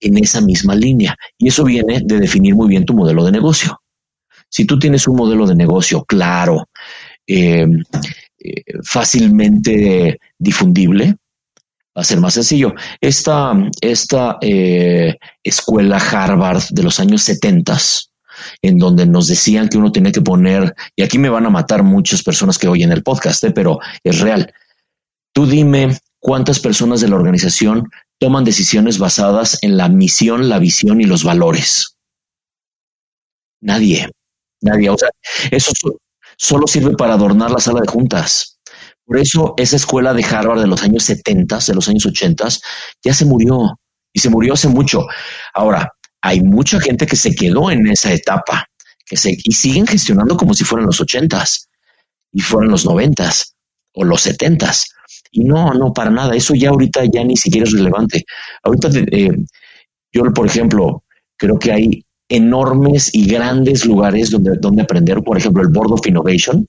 en 0.00 0.18
esa 0.18 0.40
misma 0.40 0.74
línea. 0.74 1.16
Y 1.38 1.48
eso 1.48 1.64
viene 1.64 2.00
de 2.04 2.18
definir 2.18 2.54
muy 2.54 2.68
bien 2.68 2.84
tu 2.84 2.94
modelo 2.94 3.24
de 3.24 3.32
negocio. 3.32 3.80
Si 4.48 4.64
tú 4.64 4.78
tienes 4.78 5.06
un 5.08 5.16
modelo 5.16 5.46
de 5.46 5.54
negocio 5.54 6.04
claro, 6.04 6.68
eh, 7.26 7.66
eh, 8.38 8.62
fácilmente 8.84 10.18
difundible, 10.38 11.16
a 11.94 12.04
ser 12.04 12.20
más 12.20 12.34
sencillo. 12.34 12.74
Esta, 13.00 13.52
esta 13.80 14.38
eh, 14.40 15.16
escuela 15.42 15.98
Harvard 15.98 16.62
de 16.70 16.82
los 16.82 17.00
años 17.00 17.22
70, 17.22 17.76
en 18.62 18.78
donde 18.78 19.06
nos 19.06 19.28
decían 19.28 19.68
que 19.68 19.78
uno 19.78 19.92
tenía 19.92 20.12
que 20.12 20.22
poner, 20.22 20.74
y 20.96 21.02
aquí 21.02 21.18
me 21.18 21.28
van 21.28 21.46
a 21.46 21.50
matar 21.50 21.82
muchas 21.82 22.22
personas 22.22 22.58
que 22.58 22.68
oyen 22.68 22.92
el 22.92 23.02
podcast, 23.02 23.44
pero 23.54 23.78
es 24.02 24.20
real. 24.20 24.52
Tú 25.34 25.46
dime 25.46 25.98
cuántas 26.18 26.60
personas 26.60 27.00
de 27.00 27.08
la 27.08 27.16
organización 27.16 27.90
toman 28.18 28.44
decisiones 28.44 28.98
basadas 28.98 29.58
en 29.62 29.76
la 29.76 29.88
misión, 29.88 30.48
la 30.48 30.58
visión 30.58 31.00
y 31.00 31.04
los 31.04 31.24
valores. 31.24 31.96
Nadie, 33.60 34.08
nadie. 34.60 34.90
O 34.90 34.96
sea, 34.96 35.10
eso 35.50 35.72
solo 36.36 36.66
sirve 36.66 36.96
para 36.96 37.14
adornar 37.14 37.50
la 37.50 37.58
sala 37.58 37.80
de 37.80 37.88
juntas. 37.88 38.60
Por 39.04 39.18
eso 39.18 39.54
esa 39.56 39.76
escuela 39.76 40.14
de 40.14 40.24
Harvard 40.24 40.60
de 40.60 40.66
los 40.66 40.82
años 40.82 41.02
70, 41.04 41.58
de 41.66 41.74
los 41.74 41.88
años 41.88 42.06
80, 42.06 42.48
ya 43.04 43.14
se 43.14 43.24
murió 43.24 43.78
y 44.12 44.20
se 44.20 44.30
murió 44.30 44.54
hace 44.54 44.68
mucho. 44.68 45.06
Ahora, 45.54 45.90
hay 46.20 46.40
mucha 46.40 46.80
gente 46.80 47.06
que 47.06 47.16
se 47.16 47.34
quedó 47.34 47.70
en 47.70 47.86
esa 47.88 48.12
etapa 48.12 48.66
que 49.04 49.16
se, 49.16 49.36
y 49.36 49.52
siguen 49.52 49.86
gestionando 49.86 50.36
como 50.36 50.54
si 50.54 50.64
fueran 50.64 50.86
los 50.86 51.00
80 51.00 51.44
y 52.32 52.40
fueran 52.40 52.70
los 52.70 52.86
90 52.86 53.30
o 53.94 54.04
los 54.04 54.22
70 54.22 54.72
Y 55.32 55.44
no, 55.44 55.74
no, 55.74 55.92
para 55.92 56.10
nada. 56.10 56.34
Eso 56.34 56.54
ya 56.54 56.70
ahorita 56.70 57.04
ya 57.12 57.24
ni 57.24 57.36
siquiera 57.36 57.66
es 57.66 57.72
relevante. 57.72 58.24
Ahorita, 58.62 58.88
eh, 58.94 59.36
yo, 60.12 60.22
por 60.32 60.46
ejemplo, 60.46 61.04
creo 61.36 61.58
que 61.58 61.72
hay 61.72 62.04
enormes 62.28 63.10
y 63.12 63.26
grandes 63.26 63.84
lugares 63.84 64.30
donde, 64.30 64.56
donde 64.58 64.82
aprender. 64.82 65.22
Por 65.22 65.36
ejemplo, 65.36 65.62
el 65.62 65.68
Board 65.68 65.92
of 65.92 66.06
Innovation 66.06 66.66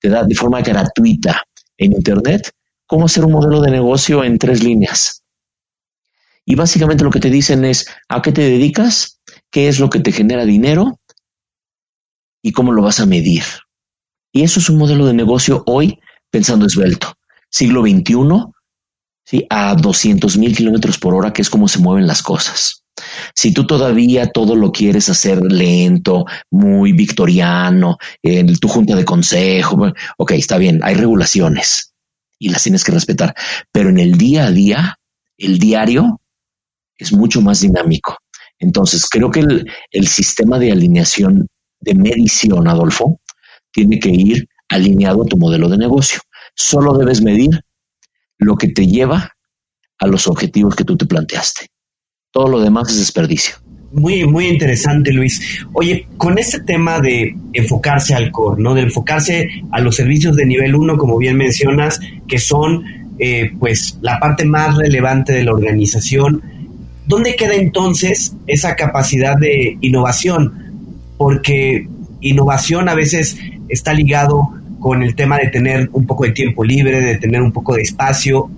te 0.00 0.08
da 0.08 0.24
de 0.24 0.34
forma 0.34 0.60
gratuita 0.60 1.42
en 1.80 1.92
Internet 1.92 2.52
cómo 2.86 3.06
hacer 3.06 3.24
un 3.24 3.32
modelo 3.32 3.60
de 3.60 3.70
negocio 3.70 4.24
en 4.24 4.38
tres 4.38 4.62
líneas. 4.62 5.22
Y 6.44 6.54
básicamente 6.54 7.04
lo 7.04 7.10
que 7.10 7.20
te 7.20 7.30
dicen 7.30 7.64
es 7.64 7.86
a 8.08 8.22
qué 8.22 8.32
te 8.32 8.42
dedicas, 8.42 9.20
qué 9.50 9.68
es 9.68 9.78
lo 9.78 9.90
que 9.90 10.00
te 10.00 10.12
genera 10.12 10.44
dinero 10.44 10.98
y 12.42 12.52
cómo 12.52 12.72
lo 12.72 12.82
vas 12.82 13.00
a 13.00 13.06
medir. 13.06 13.44
Y 14.32 14.42
eso 14.42 14.60
es 14.60 14.68
un 14.68 14.78
modelo 14.78 15.06
de 15.06 15.14
negocio 15.14 15.62
hoy 15.66 16.00
pensando 16.30 16.66
esbelto. 16.66 17.14
Siglo 17.48 17.82
XXI, 17.82 18.14
¿sí? 19.24 19.46
a 19.50 19.74
200 19.74 20.36
mil 20.38 20.56
kilómetros 20.56 20.98
por 20.98 21.14
hora, 21.14 21.32
que 21.32 21.42
es 21.42 21.50
como 21.50 21.68
se 21.68 21.78
mueven 21.78 22.06
las 22.06 22.22
cosas. 22.22 22.79
Si 23.34 23.52
tú 23.52 23.66
todavía 23.66 24.26
todo 24.26 24.54
lo 24.54 24.72
quieres 24.72 25.08
hacer 25.08 25.40
lento, 25.42 26.26
muy 26.50 26.92
victoriano, 26.92 27.96
en 28.22 28.54
tu 28.58 28.68
junta 28.68 28.94
de 28.94 29.04
consejo, 29.04 29.92
ok, 30.18 30.32
está 30.32 30.58
bien, 30.58 30.80
hay 30.82 30.94
regulaciones 30.94 31.94
y 32.38 32.48
las 32.48 32.62
tienes 32.62 32.84
que 32.84 32.92
respetar. 32.92 33.34
Pero 33.72 33.90
en 33.90 33.98
el 33.98 34.18
día 34.18 34.46
a 34.46 34.50
día, 34.50 34.98
el 35.38 35.58
diario 35.58 36.20
es 36.98 37.12
mucho 37.12 37.40
más 37.40 37.60
dinámico. 37.60 38.18
Entonces, 38.58 39.08
creo 39.08 39.30
que 39.30 39.40
el, 39.40 39.70
el 39.90 40.08
sistema 40.08 40.58
de 40.58 40.72
alineación 40.72 41.48
de 41.80 41.94
medición, 41.94 42.68
Adolfo, 42.68 43.20
tiene 43.72 43.98
que 43.98 44.10
ir 44.10 44.48
alineado 44.68 45.22
a 45.22 45.26
tu 45.26 45.36
modelo 45.36 45.68
de 45.68 45.78
negocio. 45.78 46.20
Solo 46.54 46.96
debes 46.96 47.22
medir 47.22 47.64
lo 48.38 48.56
que 48.56 48.68
te 48.68 48.86
lleva 48.86 49.30
a 49.98 50.06
los 50.06 50.26
objetivos 50.26 50.74
que 50.74 50.84
tú 50.84 50.96
te 50.96 51.06
planteaste. 51.06 51.69
Todo 52.32 52.48
lo 52.48 52.60
demás 52.60 52.90
es 52.90 52.98
desperdicio. 52.98 53.56
Muy, 53.92 54.24
muy 54.24 54.46
interesante, 54.46 55.12
Luis. 55.12 55.64
Oye, 55.72 56.06
con 56.16 56.38
este 56.38 56.60
tema 56.60 57.00
de 57.00 57.36
enfocarse 57.52 58.14
al 58.14 58.30
core, 58.30 58.62
¿no? 58.62 58.74
De 58.74 58.82
enfocarse 58.82 59.48
a 59.72 59.80
los 59.80 59.96
servicios 59.96 60.36
de 60.36 60.46
nivel 60.46 60.76
1, 60.76 60.96
como 60.96 61.18
bien 61.18 61.36
mencionas, 61.36 61.98
que 62.28 62.38
son 62.38 62.84
eh, 63.18 63.50
pues 63.58 63.98
la 64.00 64.20
parte 64.20 64.44
más 64.44 64.76
relevante 64.76 65.32
de 65.32 65.42
la 65.42 65.52
organización. 65.52 66.40
¿Dónde 67.06 67.34
queda 67.34 67.54
entonces 67.54 68.36
esa 68.46 68.76
capacidad 68.76 69.36
de 69.36 69.76
innovación? 69.80 70.54
Porque 71.16 71.88
innovación 72.20 72.88
a 72.88 72.94
veces 72.94 73.38
está 73.68 73.92
ligado 73.92 74.50
con 74.78 75.02
el 75.02 75.16
tema 75.16 75.36
de 75.36 75.48
tener 75.48 75.90
un 75.92 76.06
poco 76.06 76.24
de 76.24 76.30
tiempo 76.30 76.62
libre, 76.62 77.00
de 77.00 77.16
tener 77.16 77.42
un 77.42 77.50
poco 77.50 77.74
de 77.74 77.82
espacio. 77.82 78.48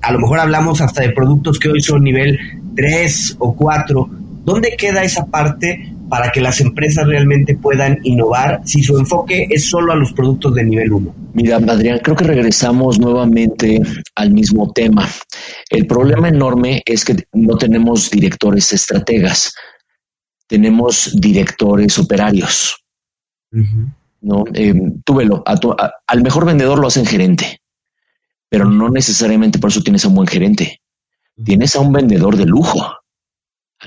A 0.00 0.12
lo 0.12 0.20
mejor 0.20 0.38
hablamos 0.38 0.80
hasta 0.80 1.02
de 1.02 1.10
productos 1.10 1.58
que 1.58 1.70
hoy 1.70 1.80
son 1.80 2.04
nivel 2.04 2.38
3 2.80 3.36
o 3.38 3.54
4 3.54 4.10
¿Dónde 4.44 4.74
queda 4.76 5.04
esa 5.04 5.26
parte 5.26 5.92
para 6.08 6.32
que 6.32 6.40
las 6.40 6.60
empresas 6.60 7.06
realmente 7.06 7.56
puedan 7.56 7.98
innovar 8.02 8.62
si 8.64 8.82
su 8.82 8.98
enfoque 8.98 9.46
es 9.50 9.66
solo 9.66 9.92
a 9.92 9.96
los 9.96 10.12
productos 10.12 10.54
de 10.54 10.64
nivel 10.64 10.92
1? 10.92 11.14
Mira, 11.34 11.56
Adrián, 11.56 12.00
creo 12.02 12.16
que 12.16 12.24
regresamos 12.24 12.98
nuevamente 12.98 13.80
al 14.16 14.32
mismo 14.32 14.72
tema. 14.72 15.08
El 15.68 15.86
problema 15.86 16.28
enorme 16.28 16.82
es 16.84 17.04
que 17.04 17.16
no 17.32 17.56
tenemos 17.58 18.10
directores 18.10 18.72
estrategas, 18.72 19.54
tenemos 20.48 21.14
directores 21.20 21.98
operarios. 21.98 22.82
¿no? 24.22 24.44
Eh, 24.54 24.74
túvelo, 25.04 25.44
al 26.06 26.22
mejor 26.22 26.46
vendedor 26.46 26.78
lo 26.78 26.88
hacen 26.88 27.06
gerente, 27.06 27.60
pero 28.48 28.64
no 28.64 28.88
necesariamente 28.88 29.58
por 29.58 29.70
eso 29.70 29.82
tienes 29.82 30.04
a 30.04 30.08
un 30.08 30.14
buen 30.14 30.26
gerente. 30.26 30.79
Tienes 31.44 31.76
a 31.76 31.80
un 31.80 31.92
vendedor 31.92 32.36
de 32.36 32.46
lujo 32.46 33.00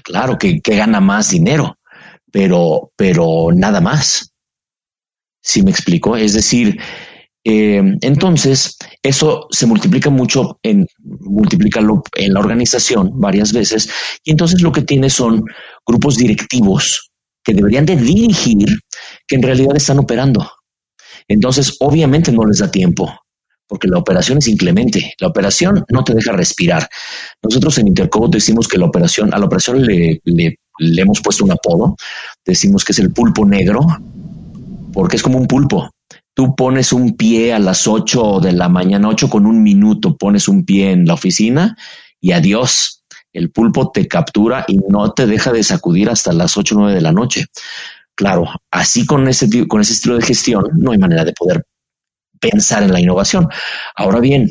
Claro 0.01 0.37
que, 0.37 0.59
gana 0.65 0.99
más 0.99 1.29
dinero, 1.29 1.77
pero, 2.31 2.91
pero 2.95 3.49
nada 3.53 3.79
más. 3.79 4.33
¿Sí 5.41 5.61
me 5.61 5.71
explico? 5.71 6.15
Es 6.15 6.33
decir, 6.33 6.79
eh, 7.43 7.83
entonces 8.01 8.77
eso 9.01 9.47
se 9.51 9.65
multiplica 9.67 10.09
mucho 10.09 10.57
en 10.63 10.87
multiplícalo 10.99 12.01
en 12.15 12.33
la 12.33 12.39
organización 12.39 13.11
varias 13.19 13.51
veces 13.51 13.89
y 14.23 14.31
entonces 14.31 14.61
lo 14.61 14.71
que 14.71 14.83
tiene 14.83 15.09
son 15.09 15.43
grupos 15.85 16.15
directivos 16.15 17.11
que 17.43 17.53
deberían 17.53 17.85
de 17.85 17.97
dirigir 17.97 18.69
que 19.27 19.35
en 19.35 19.43
realidad 19.43 19.75
están 19.75 19.99
operando. 19.99 20.49
Entonces, 21.27 21.75
obviamente 21.81 22.31
no 22.31 22.45
les 22.45 22.59
da 22.59 22.71
tiempo 22.71 23.13
porque 23.67 23.87
la 23.87 23.97
operación 23.97 24.37
es 24.37 24.47
inclemente. 24.47 25.13
La 25.19 25.27
operación 25.27 25.83
no 25.89 26.03
te 26.03 26.13
deja 26.13 26.31
respirar. 26.31 26.87
Nosotros 27.41 27.77
en 27.77 27.87
Intercobo 27.87 28.27
decimos 28.27 28.67
que 28.67 28.77
la 28.77 28.85
operación, 28.85 29.33
a 29.33 29.39
la 29.39 29.45
operación 29.45 29.85
le, 29.85 30.21
le, 30.25 30.57
hemos 31.01 31.21
puesto 31.21 31.43
un 31.45 31.51
apodo, 31.51 31.95
decimos 32.45 32.83
que 32.83 32.91
es 32.91 32.99
el 32.99 33.11
pulpo 33.11 33.45
negro, 33.45 33.81
porque 34.91 35.15
es 35.15 35.23
como 35.23 35.37
un 35.37 35.47
pulpo. 35.47 35.89
Tú 36.35 36.55
pones 36.55 36.93
un 36.93 37.15
pie 37.15 37.53
a 37.53 37.59
las 37.59 37.87
8 37.87 38.39
de 38.39 38.53
la 38.53 38.69
mañana, 38.69 39.09
8 39.09 39.29
con 39.29 39.45
un 39.45 39.61
minuto, 39.61 40.17
pones 40.17 40.47
un 40.47 40.65
pie 40.65 40.91
en 40.91 41.05
la 41.05 41.13
oficina 41.13 41.77
y 42.19 42.31
adiós. 42.31 43.03
El 43.31 43.51
pulpo 43.51 43.91
te 43.91 44.07
captura 44.07 44.65
y 44.67 44.77
no 44.89 45.11
te 45.13 45.25
deja 45.25 45.51
de 45.51 45.63
sacudir 45.63 46.09
hasta 46.09 46.33
las 46.33 46.57
8 46.57 46.75
o 46.75 46.79
9 46.79 46.95
de 46.95 47.01
la 47.01 47.11
noche. 47.11 47.45
Claro, 48.15 48.45
así 48.69 49.05
con 49.05 49.27
ese, 49.27 49.67
con 49.67 49.81
ese 49.81 49.93
estilo 49.93 50.15
de 50.15 50.21
gestión 50.21 50.65
no 50.75 50.91
hay 50.91 50.99
manera 50.99 51.25
de 51.25 51.33
poder 51.33 51.65
pensar 52.51 52.83
en 52.83 52.91
la 52.91 52.99
innovación. 52.99 53.47
Ahora 53.95 54.19
bien, 54.19 54.49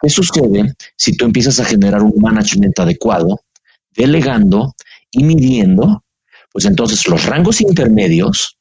¿qué 0.00 0.08
sucede 0.08 0.74
si 0.96 1.16
tú 1.16 1.24
empiezas 1.24 1.58
a 1.60 1.64
generar 1.64 2.02
un 2.02 2.14
management 2.20 2.78
adecuado, 2.78 3.40
delegando 3.96 4.74
y 5.10 5.24
midiendo? 5.24 6.04
Pues 6.52 6.66
entonces 6.66 7.08
los 7.08 7.26
rangos 7.26 7.60
intermedios, 7.60 8.56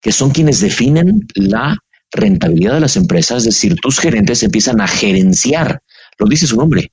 que 0.00 0.12
son 0.12 0.30
quienes 0.30 0.60
definen 0.60 1.26
la 1.34 1.76
rentabilidad 2.12 2.74
de 2.74 2.80
las 2.80 2.96
empresas, 2.96 3.38
es 3.38 3.44
decir, 3.44 3.76
tus 3.80 3.98
gerentes 3.98 4.42
empiezan 4.42 4.80
a 4.80 4.86
gerenciar, 4.86 5.80
lo 6.18 6.26
dice 6.26 6.46
su 6.46 6.56
nombre, 6.56 6.92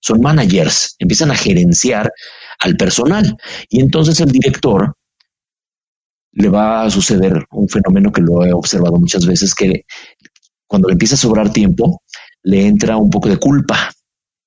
son 0.00 0.20
managers, 0.20 0.94
empiezan 0.98 1.30
a 1.30 1.34
gerenciar 1.34 2.10
al 2.60 2.76
personal. 2.76 3.36
Y 3.68 3.80
entonces 3.80 4.20
el 4.20 4.30
director 4.30 4.94
le 6.32 6.48
va 6.48 6.84
a 6.84 6.90
suceder 6.90 7.44
un 7.50 7.68
fenómeno 7.68 8.12
que 8.12 8.22
lo 8.22 8.44
he 8.44 8.52
observado 8.52 8.98
muchas 8.98 9.26
veces, 9.26 9.54
que 9.54 9.84
cuando 10.70 10.86
le 10.86 10.92
empieza 10.92 11.16
a 11.16 11.18
sobrar 11.18 11.52
tiempo, 11.52 12.00
le 12.44 12.64
entra 12.64 12.96
un 12.96 13.10
poco 13.10 13.28
de 13.28 13.38
culpa. 13.38 13.90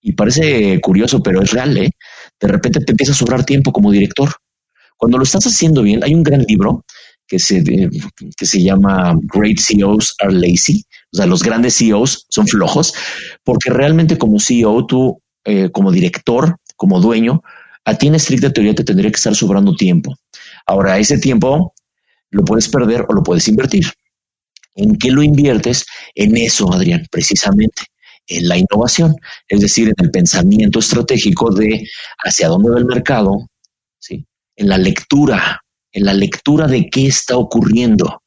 Y 0.01 0.13
parece 0.13 0.79
curioso, 0.79 1.21
pero 1.21 1.41
es 1.41 1.51
real, 1.51 1.75
¿eh? 1.75 1.91
De 2.39 2.47
repente 2.47 2.79
te 2.79 2.93
empieza 2.93 3.11
a 3.11 3.15
sobrar 3.15 3.43
tiempo 3.43 3.73
como 3.73 3.91
director. 3.91 4.29
Cuando 4.95 5.17
lo 5.17 5.25
estás 5.25 5.45
haciendo 5.45 5.81
bien, 5.81 6.01
hay 6.01 6.15
un 6.15 6.23
gran 6.23 6.43
libro 6.43 6.85
que 7.27 7.39
se, 7.39 7.61
que 7.61 8.45
se 8.45 8.63
llama 8.63 9.13
Great 9.33 9.59
CEOs 9.59 10.15
Are 10.19 10.31
Lazy. 10.31 10.85
O 11.11 11.17
sea, 11.17 11.25
los 11.25 11.43
grandes 11.43 11.75
CEOs 11.77 12.25
son 12.29 12.47
flojos, 12.47 12.93
porque 13.43 13.69
realmente 13.69 14.17
como 14.17 14.39
CEO, 14.39 14.85
tú, 14.85 15.21
eh, 15.43 15.71
como 15.71 15.91
director, 15.91 16.55
como 16.77 17.01
dueño, 17.01 17.41
a 17.83 17.95
ti 17.95 18.07
en 18.07 18.15
estricta 18.15 18.53
teoría 18.53 18.73
te 18.73 18.85
tendría 18.85 19.11
que 19.11 19.17
estar 19.17 19.35
sobrando 19.35 19.75
tiempo. 19.75 20.15
Ahora, 20.65 20.97
ese 20.99 21.17
tiempo 21.17 21.73
lo 22.29 22.45
puedes 22.45 22.69
perder 22.69 23.05
o 23.09 23.13
lo 23.13 23.23
puedes 23.23 23.45
invertir. 23.49 23.87
¿En 24.75 24.95
qué 24.97 25.11
lo 25.11 25.23
inviertes? 25.23 25.85
En 26.15 26.35
eso, 26.37 26.71
Adrián, 26.73 27.05
precisamente, 27.11 27.83
en 28.27 28.47
la 28.47 28.57
innovación, 28.57 29.15
es 29.47 29.61
decir, 29.61 29.89
en 29.89 30.05
el 30.05 30.11
pensamiento 30.11 30.79
estratégico 30.79 31.53
de 31.53 31.87
hacia 32.23 32.47
dónde 32.47 32.71
va 32.71 32.79
el 32.79 32.85
mercado, 32.85 33.49
¿sí? 33.99 34.25
en 34.55 34.69
la 34.69 34.77
lectura, 34.77 35.61
en 35.91 36.05
la 36.05 36.13
lectura 36.13 36.67
de 36.67 36.89
qué 36.89 37.07
está 37.07 37.37
ocurriendo. 37.37 38.21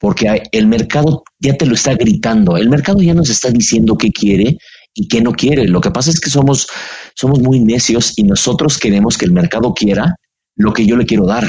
Porque 0.00 0.42
el 0.52 0.66
mercado 0.66 1.24
ya 1.40 1.56
te 1.56 1.66
lo 1.66 1.74
está 1.74 1.94
gritando, 1.94 2.56
el 2.56 2.68
mercado 2.68 3.02
ya 3.02 3.14
nos 3.14 3.30
está 3.30 3.50
diciendo 3.50 3.96
qué 3.96 4.10
quiere 4.10 4.58
y 4.94 5.08
qué 5.08 5.20
no 5.20 5.32
quiere. 5.32 5.66
Lo 5.66 5.80
que 5.80 5.90
pasa 5.90 6.10
es 6.10 6.20
que 6.20 6.30
somos, 6.30 6.68
somos 7.14 7.40
muy 7.40 7.60
necios 7.60 8.16
y 8.16 8.22
nosotros 8.22 8.78
queremos 8.78 9.18
que 9.18 9.24
el 9.24 9.32
mercado 9.32 9.74
quiera 9.74 10.14
lo 10.56 10.72
que 10.72 10.86
yo 10.86 10.96
le 10.96 11.06
quiero 11.06 11.26
dar. 11.26 11.48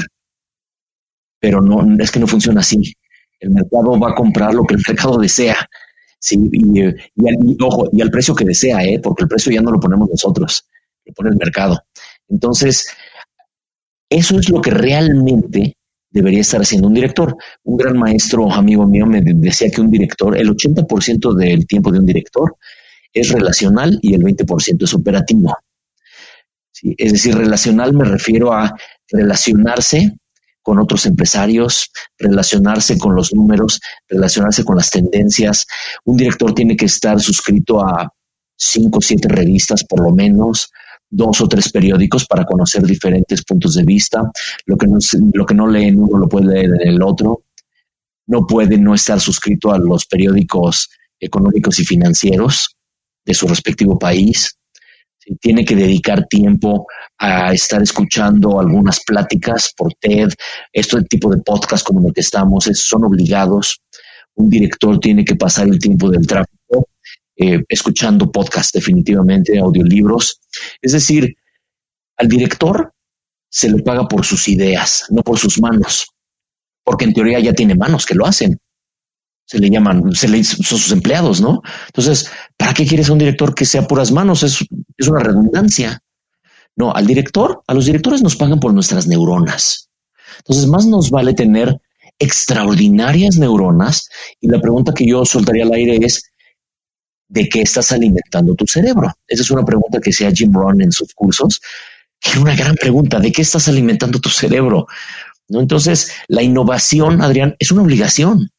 Pero 1.40 1.60
no, 1.60 2.02
es 2.02 2.10
que 2.10 2.20
no 2.20 2.26
funciona 2.26 2.60
así. 2.60 2.94
El 3.40 3.50
mercado 3.50 3.98
va 3.98 4.10
a 4.10 4.14
comprar 4.14 4.54
lo 4.54 4.64
que 4.64 4.74
el 4.74 4.82
mercado 4.86 5.18
desea. 5.18 5.56
Sí, 6.18 6.38
y, 6.52 6.80
y, 6.82 7.56
ojo, 7.62 7.88
y 7.92 8.02
al 8.02 8.10
precio 8.10 8.34
que 8.34 8.44
desea, 8.44 8.84
¿eh? 8.84 9.00
porque 9.02 9.24
el 9.24 9.28
precio 9.28 9.50
ya 9.52 9.62
no 9.62 9.70
lo 9.70 9.80
ponemos 9.80 10.08
nosotros, 10.10 10.68
lo 11.06 11.14
pone 11.14 11.30
el 11.30 11.36
mercado. 11.36 11.82
Entonces, 12.28 12.88
eso 14.10 14.38
es 14.38 14.50
lo 14.50 14.60
que 14.60 14.70
realmente 14.70 15.76
debería 16.10 16.40
estar 16.40 16.60
haciendo 16.60 16.88
un 16.88 16.94
director. 16.94 17.36
Un 17.64 17.76
gran 17.76 17.96
maestro, 17.96 18.52
amigo 18.52 18.86
mío, 18.86 19.06
me 19.06 19.22
decía 19.22 19.70
que 19.70 19.80
un 19.80 19.90
director, 19.90 20.36
el 20.36 20.50
80% 20.50 21.34
del 21.34 21.66
tiempo 21.66 21.90
de 21.90 22.00
un 22.00 22.06
director 22.06 22.56
es 23.12 23.30
relacional 23.30 23.98
y 24.02 24.14
el 24.14 24.22
20% 24.22 24.84
es 24.84 24.94
operativo. 24.94 25.56
Es 26.82 27.12
decir, 27.12 27.36
relacional 27.36 27.92
me 27.92 28.04
refiero 28.04 28.52
a 28.52 28.74
relacionarse 29.10 30.16
con 30.62 30.78
otros 30.78 31.06
empresarios, 31.06 31.90
relacionarse 32.18 32.98
con 32.98 33.14
los 33.14 33.32
números, 33.32 33.80
relacionarse 34.08 34.64
con 34.64 34.76
las 34.76 34.90
tendencias. 34.90 35.66
Un 36.04 36.16
director 36.16 36.54
tiene 36.54 36.76
que 36.76 36.86
estar 36.86 37.20
suscrito 37.20 37.80
a 37.80 38.12
cinco 38.56 38.98
o 38.98 39.02
siete 39.02 39.28
revistas 39.28 39.84
por 39.84 40.00
lo 40.02 40.12
menos, 40.12 40.70
dos 41.08 41.40
o 41.40 41.48
tres 41.48 41.72
periódicos 41.72 42.26
para 42.26 42.44
conocer 42.44 42.82
diferentes 42.82 43.42
puntos 43.44 43.74
de 43.74 43.84
vista. 43.84 44.30
Lo 44.66 44.76
que 44.76 44.86
no, 44.86 44.98
lo 45.32 45.46
que 45.46 45.54
no 45.54 45.66
lee 45.66 45.92
uno 45.92 46.18
lo 46.18 46.28
puede 46.28 46.46
leer 46.46 46.70
en 46.80 46.88
el 46.88 47.02
otro. 47.02 47.44
No 48.26 48.46
puede 48.46 48.78
no 48.78 48.94
estar 48.94 49.18
suscrito 49.18 49.72
a 49.72 49.78
los 49.78 50.06
periódicos 50.06 50.88
económicos 51.18 51.80
y 51.80 51.84
financieros 51.84 52.76
de 53.24 53.34
su 53.34 53.48
respectivo 53.48 53.98
país. 53.98 54.56
Tiene 55.40 55.64
que 55.64 55.76
dedicar 55.76 56.26
tiempo 56.28 56.86
a 57.20 57.52
estar 57.52 57.82
escuchando 57.82 58.58
algunas 58.58 59.04
pláticas 59.04 59.72
por 59.76 59.92
TED, 59.94 60.30
este 60.72 61.02
tipo 61.02 61.30
de 61.30 61.42
podcast 61.42 61.86
como 61.86 62.08
el 62.08 62.14
que 62.14 62.22
estamos, 62.22 62.64
son 62.74 63.04
obligados. 63.04 63.82
Un 64.34 64.48
director 64.48 64.98
tiene 64.98 65.22
que 65.22 65.36
pasar 65.36 65.68
el 65.68 65.78
tiempo 65.78 66.08
del 66.08 66.26
tráfico 66.26 66.88
eh, 67.36 67.62
escuchando 67.68 68.32
podcast, 68.32 68.74
definitivamente, 68.74 69.58
audiolibros. 69.58 70.40
Es 70.80 70.92
decir, 70.92 71.36
al 72.16 72.28
director 72.28 72.92
se 73.50 73.68
le 73.70 73.82
paga 73.82 74.08
por 74.08 74.24
sus 74.24 74.48
ideas, 74.48 75.04
no 75.10 75.22
por 75.22 75.38
sus 75.38 75.60
manos, 75.60 76.06
porque 76.82 77.04
en 77.04 77.12
teoría 77.12 77.38
ya 77.38 77.52
tiene 77.52 77.74
manos 77.74 78.06
que 78.06 78.14
lo 78.14 78.24
hacen. 78.26 78.58
Se 79.44 79.58
le 79.58 79.68
llaman, 79.68 80.12
se 80.12 80.28
le 80.28 80.42
son 80.42 80.78
sus 80.78 80.92
empleados, 80.92 81.42
¿no? 81.42 81.60
Entonces, 81.86 82.30
¿para 82.56 82.72
qué 82.72 82.86
quieres 82.86 83.10
un 83.10 83.18
director 83.18 83.54
que 83.54 83.66
sea 83.66 83.86
puras 83.86 84.10
manos? 84.10 84.42
Es, 84.42 84.64
es 84.96 85.08
una 85.08 85.20
redundancia. 85.20 86.00
No, 86.76 86.92
al 86.92 87.06
director, 87.06 87.62
a 87.66 87.74
los 87.74 87.86
directores 87.86 88.22
nos 88.22 88.36
pagan 88.36 88.60
por 88.60 88.72
nuestras 88.72 89.06
neuronas. 89.06 89.90
Entonces, 90.38 90.66
más 90.66 90.86
nos 90.86 91.10
vale 91.10 91.34
tener 91.34 91.80
extraordinarias 92.18 93.36
neuronas. 93.36 94.08
Y 94.40 94.48
la 94.48 94.60
pregunta 94.60 94.92
que 94.94 95.06
yo 95.06 95.24
soltaría 95.24 95.64
al 95.64 95.72
aire 95.72 95.98
es, 96.02 96.30
¿de 97.28 97.48
qué 97.48 97.62
estás 97.62 97.92
alimentando 97.92 98.54
tu 98.54 98.66
cerebro? 98.66 99.12
Esa 99.26 99.42
es 99.42 99.50
una 99.50 99.64
pregunta 99.64 100.00
que 100.00 100.12
sea 100.12 100.30
Jim 100.30 100.52
Rohn 100.52 100.82
en 100.82 100.92
sus 100.92 101.12
cursos, 101.14 101.60
que 102.20 102.30
es 102.30 102.36
una 102.36 102.54
gran 102.54 102.76
pregunta, 102.76 103.18
¿de 103.18 103.32
qué 103.32 103.42
estás 103.42 103.68
alimentando 103.68 104.20
tu 104.20 104.28
cerebro? 104.28 104.86
¿No? 105.48 105.60
Entonces, 105.60 106.12
la 106.28 106.42
innovación, 106.42 107.22
Adrián, 107.22 107.56
es 107.58 107.72
una 107.72 107.82
obligación. 107.82 108.50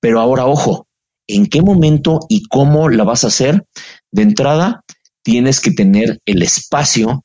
Pero 0.00 0.20
ahora, 0.20 0.46
ojo, 0.46 0.86
¿en 1.26 1.46
qué 1.46 1.60
momento 1.60 2.20
y 2.28 2.44
cómo 2.44 2.88
la 2.88 3.04
vas 3.04 3.24
a 3.24 3.28
hacer? 3.28 3.66
De 4.10 4.22
entrada, 4.22 4.84
tienes 5.22 5.60
que 5.60 5.72
tener 5.72 6.20
el 6.24 6.42
espacio 6.42 7.24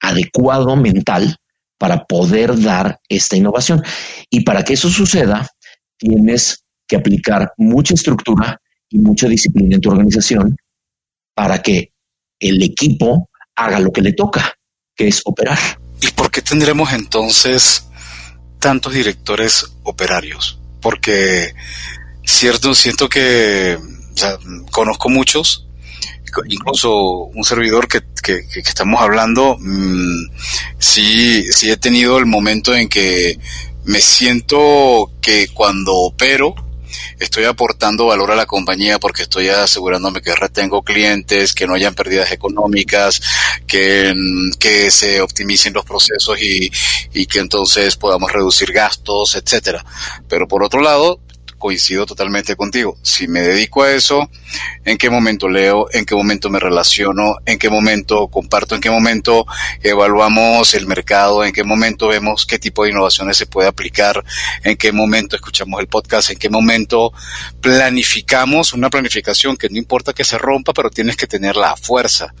adecuado 0.00 0.76
mental 0.76 1.36
para 1.78 2.04
poder 2.04 2.60
dar 2.60 3.00
esta 3.08 3.36
innovación. 3.36 3.82
Y 4.30 4.40
para 4.40 4.64
que 4.64 4.74
eso 4.74 4.90
suceda, 4.90 5.48
tienes 5.96 6.64
que 6.86 6.96
aplicar 6.96 7.52
mucha 7.56 7.94
estructura 7.94 8.60
y 8.88 8.98
mucha 8.98 9.28
disciplina 9.28 9.76
en 9.76 9.80
tu 9.80 9.90
organización 9.90 10.56
para 11.34 11.62
que 11.62 11.92
el 12.40 12.62
equipo 12.62 13.28
haga 13.54 13.78
lo 13.78 13.92
que 13.92 14.00
le 14.00 14.12
toca, 14.12 14.54
que 14.96 15.08
es 15.08 15.20
operar. 15.24 15.58
¿Y 16.00 16.10
por 16.12 16.30
qué 16.30 16.42
tendremos 16.42 16.92
entonces 16.92 17.88
tantos 18.58 18.94
directores 18.94 19.64
operarios? 19.82 20.58
Porque 20.80 21.52
cierto, 22.24 22.74
siento 22.74 23.08
que 23.08 23.78
conozco 24.70 25.08
muchos 25.08 25.67
incluso 26.46 27.24
un 27.34 27.44
servidor 27.44 27.88
que, 27.88 28.02
que, 28.22 28.44
estamos 28.60 29.00
hablando, 29.00 29.56
mm, 29.58 30.30
sí, 30.78 31.44
sí 31.52 31.70
he 31.70 31.76
tenido 31.76 32.18
el 32.18 32.26
momento 32.26 32.74
en 32.74 32.88
que 32.88 33.38
me 33.84 34.00
siento 34.00 35.12
que 35.20 35.48
cuando 35.48 35.94
opero, 35.94 36.54
estoy 37.18 37.44
aportando 37.44 38.06
valor 38.06 38.30
a 38.30 38.36
la 38.36 38.46
compañía 38.46 38.98
porque 38.98 39.22
estoy 39.22 39.48
asegurándome 39.48 40.20
que 40.20 40.34
retengo 40.34 40.82
clientes, 40.82 41.54
que 41.54 41.66
no 41.66 41.74
hayan 41.74 41.94
pérdidas 41.94 42.32
económicas, 42.32 43.20
que, 43.66 44.12
mm, 44.14 44.58
que 44.58 44.90
se 44.90 45.20
optimicen 45.20 45.72
los 45.72 45.84
procesos 45.84 46.38
y, 46.40 46.70
y 47.12 47.26
que 47.26 47.38
entonces 47.38 47.96
podamos 47.96 48.32
reducir 48.32 48.72
gastos, 48.72 49.34
etcétera. 49.34 49.84
Pero 50.28 50.46
por 50.46 50.62
otro 50.62 50.80
lado, 50.80 51.20
coincido 51.58 52.06
totalmente 52.06 52.56
contigo. 52.56 52.96
Si 53.02 53.28
me 53.28 53.40
dedico 53.40 53.82
a 53.82 53.92
eso, 53.92 54.30
¿en 54.84 54.96
qué 54.96 55.10
momento 55.10 55.48
leo? 55.48 55.88
¿En 55.92 56.04
qué 56.04 56.14
momento 56.14 56.48
me 56.50 56.58
relaciono? 56.58 57.36
¿En 57.44 57.58
qué 57.58 57.68
momento 57.68 58.28
comparto? 58.28 58.74
¿En 58.74 58.80
qué 58.80 58.90
momento 58.90 59.46
evaluamos 59.82 60.74
el 60.74 60.86
mercado? 60.86 61.44
¿En 61.44 61.52
qué 61.52 61.64
momento 61.64 62.08
vemos 62.08 62.46
qué 62.46 62.58
tipo 62.58 62.84
de 62.84 62.90
innovaciones 62.90 63.36
se 63.36 63.46
puede 63.46 63.68
aplicar? 63.68 64.24
¿En 64.64 64.76
qué 64.76 64.92
momento 64.92 65.36
escuchamos 65.36 65.80
el 65.80 65.88
podcast? 65.88 66.30
¿En 66.30 66.38
qué 66.38 66.48
momento 66.48 67.12
planificamos 67.60 68.72
una 68.72 68.90
planificación 68.90 69.56
que 69.56 69.68
no 69.68 69.78
importa 69.78 70.12
que 70.12 70.24
se 70.24 70.38
rompa, 70.38 70.72
pero 70.72 70.90
tienes 70.90 71.16
que 71.16 71.26
tener 71.26 71.56
la 71.56 71.76
fuerza? 71.76 72.32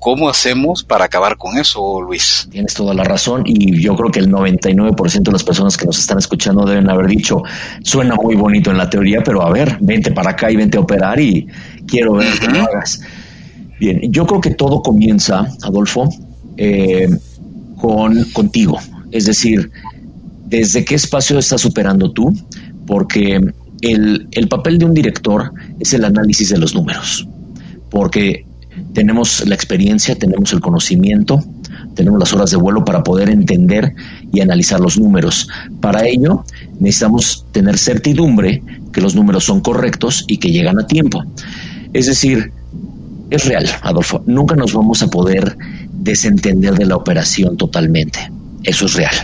¿Cómo 0.00 0.30
hacemos 0.30 0.82
para 0.82 1.04
acabar 1.04 1.36
con 1.36 1.58
eso, 1.58 2.00
Luis? 2.00 2.48
Tienes 2.50 2.72
toda 2.72 2.94
la 2.94 3.04
razón 3.04 3.42
y 3.44 3.82
yo 3.82 3.94
creo 3.96 4.10
que 4.10 4.20
el 4.20 4.30
99% 4.30 5.22
de 5.24 5.30
las 5.32 5.44
personas 5.44 5.76
que 5.76 5.84
nos 5.84 5.98
están 5.98 6.16
escuchando 6.16 6.64
deben 6.64 6.88
haber 6.88 7.06
dicho, 7.06 7.42
suena 7.82 8.14
muy 8.14 8.34
bonito 8.34 8.70
en 8.70 8.78
la 8.78 8.88
teoría, 8.88 9.22
pero 9.22 9.42
a 9.42 9.50
ver, 9.50 9.76
vente 9.82 10.10
para 10.10 10.30
acá 10.30 10.50
y 10.50 10.56
vente 10.56 10.78
a 10.78 10.80
operar 10.80 11.20
y 11.20 11.46
quiero 11.86 12.14
ver 12.14 12.32
que 12.40 12.48
lo 12.48 12.62
hagas. 12.62 13.02
Bien, 13.78 14.00
yo 14.10 14.26
creo 14.26 14.40
que 14.40 14.52
todo 14.52 14.82
comienza, 14.82 15.46
Adolfo, 15.62 16.08
eh, 16.56 17.10
con 17.76 18.24
contigo. 18.32 18.78
Es 19.12 19.26
decir, 19.26 19.70
¿desde 20.46 20.82
qué 20.82 20.94
espacio 20.94 21.38
estás 21.38 21.66
operando 21.66 22.10
tú? 22.10 22.32
Porque 22.86 23.38
el, 23.82 24.28
el 24.30 24.48
papel 24.48 24.78
de 24.78 24.86
un 24.86 24.94
director 24.94 25.52
es 25.78 25.92
el 25.92 26.06
análisis 26.06 26.48
de 26.48 26.56
los 26.56 26.74
números. 26.74 27.28
Porque 27.90 28.46
tenemos 28.92 29.46
la 29.46 29.54
experiencia, 29.54 30.14
tenemos 30.14 30.52
el 30.52 30.60
conocimiento, 30.60 31.42
tenemos 31.94 32.18
las 32.18 32.32
horas 32.32 32.50
de 32.50 32.56
vuelo 32.56 32.84
para 32.84 33.02
poder 33.02 33.28
entender 33.28 33.94
y 34.32 34.40
analizar 34.40 34.80
los 34.80 34.98
números. 34.98 35.48
Para 35.80 36.06
ello, 36.06 36.44
necesitamos 36.78 37.46
tener 37.52 37.78
certidumbre 37.78 38.62
que 38.92 39.00
los 39.00 39.14
números 39.14 39.44
son 39.44 39.60
correctos 39.60 40.24
y 40.28 40.38
que 40.38 40.50
llegan 40.50 40.78
a 40.78 40.86
tiempo. 40.86 41.24
Es 41.92 42.06
decir, 42.06 42.52
es 43.30 43.44
real, 43.44 43.66
Adolfo, 43.82 44.22
nunca 44.26 44.56
nos 44.56 44.72
vamos 44.72 45.02
a 45.02 45.08
poder 45.08 45.56
desentender 45.92 46.74
de 46.74 46.86
la 46.86 46.96
operación 46.96 47.56
totalmente. 47.56 48.30
Eso 48.64 48.86
es 48.86 48.94
real. 48.94 49.14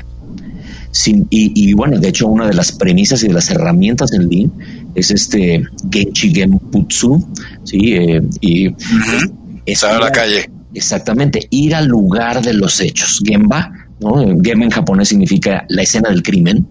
Y, 1.31 1.73
bueno, 1.75 1.99
de 1.99 2.09
hecho, 2.09 2.29
una 2.29 2.47
de 2.47 2.55
las 2.55 2.73
premisas 2.73 3.23
y 3.23 3.29
de 3.29 3.35
las 3.35 3.51
herramientas 3.51 4.11
del 4.11 4.29
Lean 4.29 4.53
es 4.95 5.11
este 5.11 5.63
Genchi 5.91 6.35
Genputsu, 6.35 7.27
¿sí? 7.65 7.95
Eh, 7.95 8.23
y 8.41 8.69
a 8.69 9.99
la 9.99 10.11
calle. 10.11 10.51
Exactamente, 10.75 11.47
ir 11.51 11.75
al 11.75 11.87
lugar 11.87 12.43
de 12.43 12.53
los 12.53 12.81
hechos. 12.81 13.21
Gemba, 13.25 13.73
¿no? 14.01 14.17
Gemba 14.43 14.65
en 14.65 14.71
japonés 14.71 15.09
significa 15.09 15.65
la 15.69 15.83
escena 15.83 16.11
del 16.11 16.23
crimen. 16.23 16.67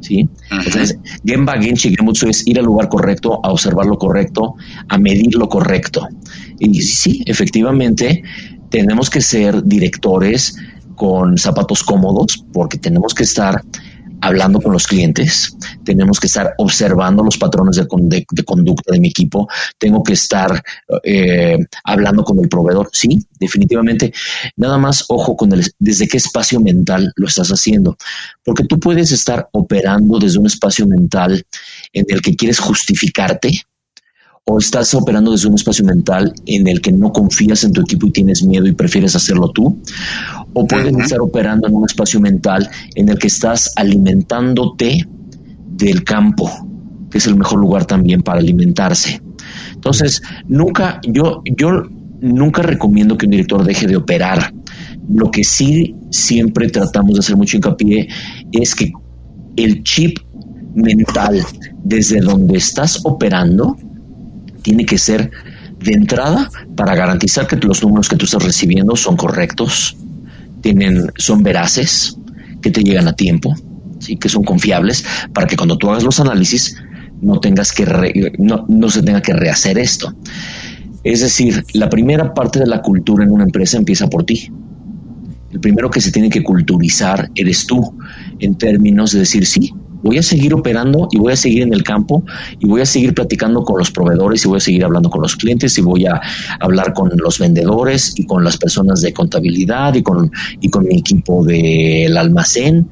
¿sí? 0.00 0.28
Entonces, 0.50 0.98
Gemba, 1.24 1.60
Genchi, 1.60 1.94
Gemutsu 1.94 2.28
es 2.28 2.46
ir 2.46 2.58
al 2.58 2.64
lugar 2.64 2.88
correcto, 2.88 3.40
a 3.42 3.50
observar 3.50 3.86
lo 3.86 3.98
correcto, 3.98 4.54
a 4.88 4.98
medir 4.98 5.34
lo 5.34 5.48
correcto. 5.48 6.08
Y 6.58 6.80
sí, 6.82 7.22
efectivamente, 7.26 8.22
tenemos 8.70 9.10
que 9.10 9.20
ser 9.20 9.62
directores 9.64 10.56
con 11.00 11.38
zapatos 11.38 11.82
cómodos 11.82 12.44
porque 12.52 12.76
tenemos 12.76 13.14
que 13.14 13.22
estar 13.22 13.62
hablando 14.20 14.60
con 14.60 14.70
los 14.74 14.86
clientes, 14.86 15.56
tenemos 15.82 16.20
que 16.20 16.26
estar 16.26 16.52
observando 16.58 17.22
los 17.22 17.38
patrones 17.38 17.76
de, 17.76 17.86
conducta 18.44 18.92
de 18.92 19.00
mi 19.00 19.08
equipo, 19.08 19.48
tengo 19.78 20.02
que 20.02 20.12
estar 20.12 20.62
eh, 21.02 21.56
hablando 21.84 22.22
con 22.22 22.38
el 22.40 22.50
proveedor. 22.50 22.90
Sí, 22.92 23.24
definitivamente. 23.38 24.12
Nada 24.56 24.76
más 24.76 25.06
ojo 25.08 25.38
con 25.38 25.52
el, 25.54 25.64
desde 25.78 26.06
qué 26.06 26.18
espacio 26.18 26.60
mental 26.60 27.10
lo 27.16 27.28
estás 27.28 27.48
haciendo, 27.48 27.96
porque 28.44 28.64
tú 28.64 28.78
puedes 28.78 29.10
estar 29.10 29.48
operando 29.52 30.18
desde 30.18 30.38
un 30.38 30.48
espacio 30.48 30.86
mental 30.86 31.42
en 31.94 32.04
el 32.10 32.20
que 32.20 32.36
quieres 32.36 32.58
justificarte 32.58 33.62
o 34.46 34.58
estás 34.58 34.94
operando 34.94 35.32
desde 35.32 35.48
un 35.48 35.54
espacio 35.54 35.84
mental 35.84 36.32
en 36.46 36.66
el 36.66 36.80
que 36.80 36.92
no 36.92 37.12
confías 37.12 37.62
en 37.64 37.72
tu 37.72 37.82
equipo 37.82 38.06
y 38.06 38.10
tienes 38.10 38.42
miedo 38.42 38.66
y 38.66 38.72
prefieres 38.72 39.14
hacerlo 39.14 39.50
tú, 39.50 39.80
o 40.54 40.66
puedes 40.66 40.96
estar 40.96 41.20
operando 41.20 41.68
en 41.68 41.74
un 41.74 41.84
espacio 41.84 42.20
mental 42.20 42.68
en 42.94 43.08
el 43.08 43.18
que 43.18 43.28
estás 43.28 43.72
alimentándote 43.76 45.06
del 45.68 46.04
campo, 46.04 46.50
que 47.10 47.18
es 47.18 47.26
el 47.26 47.36
mejor 47.36 47.60
lugar 47.60 47.84
también 47.84 48.22
para 48.22 48.40
alimentarse. 48.40 49.22
Entonces, 49.74 50.20
nunca, 50.48 51.00
yo, 51.06 51.42
yo 51.56 51.84
nunca 52.20 52.62
recomiendo 52.62 53.16
que 53.16 53.26
un 53.26 53.32
director 53.32 53.64
deje 53.64 53.86
de 53.86 53.96
operar. 53.96 54.52
Lo 55.08 55.30
que 55.30 55.44
sí 55.44 55.94
siempre 56.10 56.68
tratamos 56.68 57.14
de 57.14 57.20
hacer 57.20 57.36
mucho 57.36 57.56
hincapié 57.56 58.08
es 58.52 58.74
que 58.74 58.92
el 59.56 59.82
chip 59.84 60.18
mental 60.74 61.42
desde 61.82 62.20
donde 62.20 62.58
estás 62.58 63.00
operando 63.04 63.76
tiene 64.62 64.84
que 64.84 64.98
ser 64.98 65.30
de 65.78 65.92
entrada 65.92 66.50
para 66.76 66.94
garantizar 66.94 67.46
que 67.46 67.56
los 67.56 67.82
números 67.82 68.08
que 68.08 68.16
tú 68.16 68.24
estás 68.26 68.42
recibiendo 68.42 68.96
son 68.96 69.16
correctos, 69.16 69.96
tienen, 70.60 71.10
son 71.16 71.42
veraces, 71.42 72.16
que 72.60 72.70
te 72.70 72.82
llegan 72.82 73.08
a 73.08 73.14
tiempo. 73.14 73.54
y 74.06 74.16
que 74.16 74.30
son 74.30 74.44
confiables 74.44 75.04
para 75.34 75.46
que 75.46 75.56
cuando 75.56 75.76
tú 75.76 75.90
hagas 75.90 76.02
los 76.02 76.20
análisis 76.20 76.74
no 77.20 77.38
tengas 77.38 77.70
que 77.70 78.32
no, 78.38 78.64
no 78.66 78.88
se 78.88 79.02
tenga 79.02 79.20
que 79.20 79.34
rehacer 79.34 79.78
esto. 79.78 80.14
Es 81.04 81.20
decir, 81.20 81.64
la 81.74 81.88
primera 81.88 82.32
parte 82.32 82.58
de 82.58 82.66
la 82.66 82.80
cultura 82.80 83.24
en 83.24 83.30
una 83.30 83.44
empresa 83.44 83.76
empieza 83.76 84.08
por 84.08 84.24
ti. 84.24 84.50
El 85.50 85.60
primero 85.60 85.90
que 85.90 86.00
se 86.00 86.12
tiene 86.12 86.30
que 86.30 86.42
culturizar 86.42 87.30
eres 87.34 87.66
tú, 87.66 87.94
en 88.38 88.56
términos 88.56 89.12
de 89.12 89.20
decir, 89.20 89.44
sí, 89.46 89.72
voy 90.02 90.18
a 90.18 90.22
seguir 90.22 90.54
operando 90.54 91.08
y 91.10 91.18
voy 91.18 91.32
a 91.32 91.36
seguir 91.36 91.62
en 91.62 91.74
el 91.74 91.82
campo 91.82 92.24
y 92.58 92.66
voy 92.66 92.80
a 92.80 92.86
seguir 92.86 93.14
platicando 93.14 93.64
con 93.64 93.78
los 93.78 93.90
proveedores 93.90 94.44
y 94.44 94.48
voy 94.48 94.58
a 94.58 94.60
seguir 94.60 94.84
hablando 94.84 95.10
con 95.10 95.22
los 95.22 95.36
clientes 95.36 95.76
y 95.78 95.82
voy 95.82 96.06
a 96.06 96.20
hablar 96.60 96.92
con 96.92 97.10
los 97.16 97.38
vendedores 97.38 98.12
y 98.16 98.26
con 98.26 98.44
las 98.44 98.56
personas 98.56 99.00
de 99.00 99.12
contabilidad 99.12 99.94
y 99.94 100.02
con, 100.02 100.30
y 100.60 100.68
con 100.68 100.84
mi 100.86 100.98
equipo 100.98 101.44
del 101.44 102.16
almacén. 102.16 102.88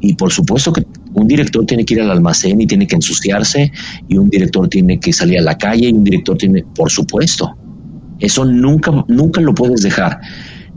Y 0.00 0.14
por 0.14 0.32
supuesto 0.32 0.72
que 0.72 0.86
un 1.14 1.26
director 1.26 1.66
tiene 1.66 1.84
que 1.84 1.94
ir 1.94 2.00
al 2.00 2.10
almacén 2.10 2.60
y 2.60 2.66
tiene 2.66 2.86
que 2.86 2.94
ensuciarse 2.96 3.72
y 4.08 4.16
un 4.16 4.28
director 4.28 4.68
tiene 4.68 5.00
que 5.00 5.12
salir 5.12 5.38
a 5.38 5.42
la 5.42 5.58
calle 5.58 5.88
y 5.88 5.92
un 5.92 6.04
director 6.04 6.36
tiene, 6.36 6.64
por 6.74 6.90
supuesto, 6.90 7.56
eso 8.20 8.44
nunca, 8.44 9.04
nunca 9.08 9.40
lo 9.40 9.54
puedes 9.54 9.82
dejar. 9.82 10.20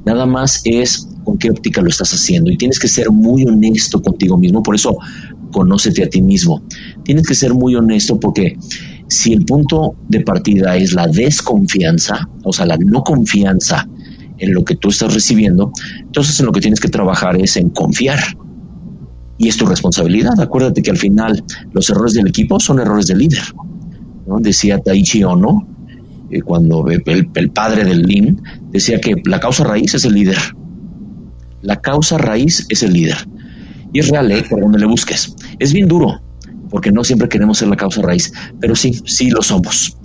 Nada 0.06 0.26
más 0.26 0.62
es 0.64 1.08
con 1.24 1.38
qué 1.38 1.52
óptica 1.52 1.82
lo 1.82 1.90
estás 1.90 2.12
haciendo 2.12 2.50
y 2.50 2.58
tienes 2.58 2.80
que 2.80 2.88
ser 2.88 3.12
muy 3.12 3.46
honesto 3.46 4.02
contigo 4.02 4.38
mismo. 4.38 4.64
Por 4.64 4.76
eso 4.76 4.98
conócete 5.52 6.04
a 6.04 6.10
ti 6.10 6.22
mismo. 6.22 6.64
Tienes 7.04 7.28
que 7.28 7.36
ser 7.36 7.54
muy 7.54 7.76
honesto 7.76 8.20
porque 8.20 8.58
si 9.08 9.34
el 9.34 9.46
punto 9.46 9.96
de 10.08 10.22
partida 10.22 10.78
es 10.78 10.94
la 10.94 11.08
desconfianza, 11.08 12.30
o 12.44 12.54
sea, 12.54 12.66
la 12.66 12.78
no 12.78 13.04
confianza 13.04 13.88
en 14.38 14.54
lo 14.54 14.64
que 14.64 14.76
tú 14.76 14.90
estás 14.90 15.14
recibiendo, 15.14 15.72
entonces 16.00 16.40
en 16.40 16.46
lo 16.46 16.52
que 16.52 16.62
tienes 16.62 16.80
que 16.80 16.88
trabajar 16.88 17.40
es 17.40 17.58
en 17.58 17.70
confiar. 17.70 18.20
Y 19.38 19.48
es 19.48 19.58
tu 19.58 19.66
responsabilidad. 19.66 20.40
Acuérdate 20.40 20.82
que 20.82 20.92
al 20.92 20.98
final 20.98 21.44
los 21.74 21.90
errores 21.90 22.14
del 22.14 22.28
equipo 22.28 22.60
son 22.60 22.80
errores 22.80 23.08
del 23.08 23.18
líder. 23.18 23.42
Decía 24.40 24.78
Taichi 24.78 25.24
Ono, 25.24 25.68
eh, 26.30 26.42
cuando 26.42 26.86
el, 26.88 27.52
padre 27.52 27.84
del 27.84 28.04
Lean, 28.04 28.42
decía 28.70 29.02
que 29.02 29.16
la 29.26 29.40
causa 29.40 29.64
raíz 29.66 29.94
es 29.94 30.06
el 30.06 30.14
líder. 30.14 30.38
La 31.62 31.82
causa 31.82 32.18
raíz 32.18 32.66
es 32.70 32.82
el 32.84 32.94
líder. 32.94 33.18
Y 33.94 34.00
es 34.00 34.10
real, 34.10 34.32
¿eh? 34.32 34.44
por 34.50 34.62
donde 34.62 34.80
le 34.80 34.86
busques. 34.86 35.36
Es 35.60 35.74
bien 35.74 35.88
duro, 35.88 36.22
porque 36.70 36.92
no 36.92 37.04
siempre 37.04 37.28
queremos 37.28 37.58
ser 37.58 37.68
la 37.68 37.76
causa 37.76 38.02
raíz, 38.02 38.32
pero 38.60 38.76
sí, 38.76 38.94
sí 39.06 39.30
lo 39.30 39.42
somos. 39.42 39.98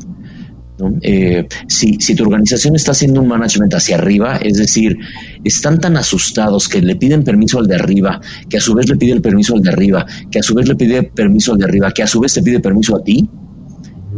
Eh, 1.01 1.47
si, 1.69 1.95
si, 2.01 2.15
tu 2.15 2.25
organización 2.25 2.77
está 2.77 2.91
haciendo 2.91 3.23
un 3.23 3.29
management 3.29 3.73
hacia 3.73 3.97
arriba, 3.97 4.37
es 4.37 4.59
decir, 4.59 4.99
están 5.43 5.81
tan 5.81 5.97
asustados 5.97 6.69
que 6.69 6.83
le 6.83 6.97
piden 6.97 7.25
permiso 7.25 7.59
al 7.59 7.67
de 7.67 7.77
arriba, 7.77 8.21
que 8.51 8.59
a 8.59 8.61
su 8.61 8.75
vez 8.75 8.89
le 8.89 8.97
pide 8.97 9.13
el 9.13 9.23
permiso 9.23 9.55
al 9.55 9.63
de 9.63 9.71
arriba, 9.71 10.05
que 10.31 10.39
a 10.39 10.43
su 10.43 10.55
vez 10.55 10.69
le 10.69 10.75
pide 10.75 11.03
permiso 11.03 11.53
al 11.53 11.59
de 11.59 11.65
arriba, 11.65 11.91
que 11.93 12.03
a 12.03 12.07
su 12.07 12.21
vez 12.21 12.35
te 12.35 12.43
pide 12.43 12.61
permiso 12.61 12.95
a 12.95 13.03
ti, 13.03 13.27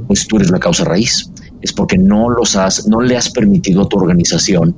pues 0.08 0.26
tú 0.26 0.36
eres 0.36 0.50
la 0.50 0.58
causa 0.58 0.84
raíz. 0.84 1.30
Es 1.60 1.72
porque 1.72 1.96
no 1.96 2.28
los 2.30 2.56
has, 2.56 2.88
no 2.88 3.00
le 3.02 3.16
has 3.16 3.30
permitido 3.30 3.82
a 3.82 3.88
tu 3.88 3.96
organización 3.98 4.74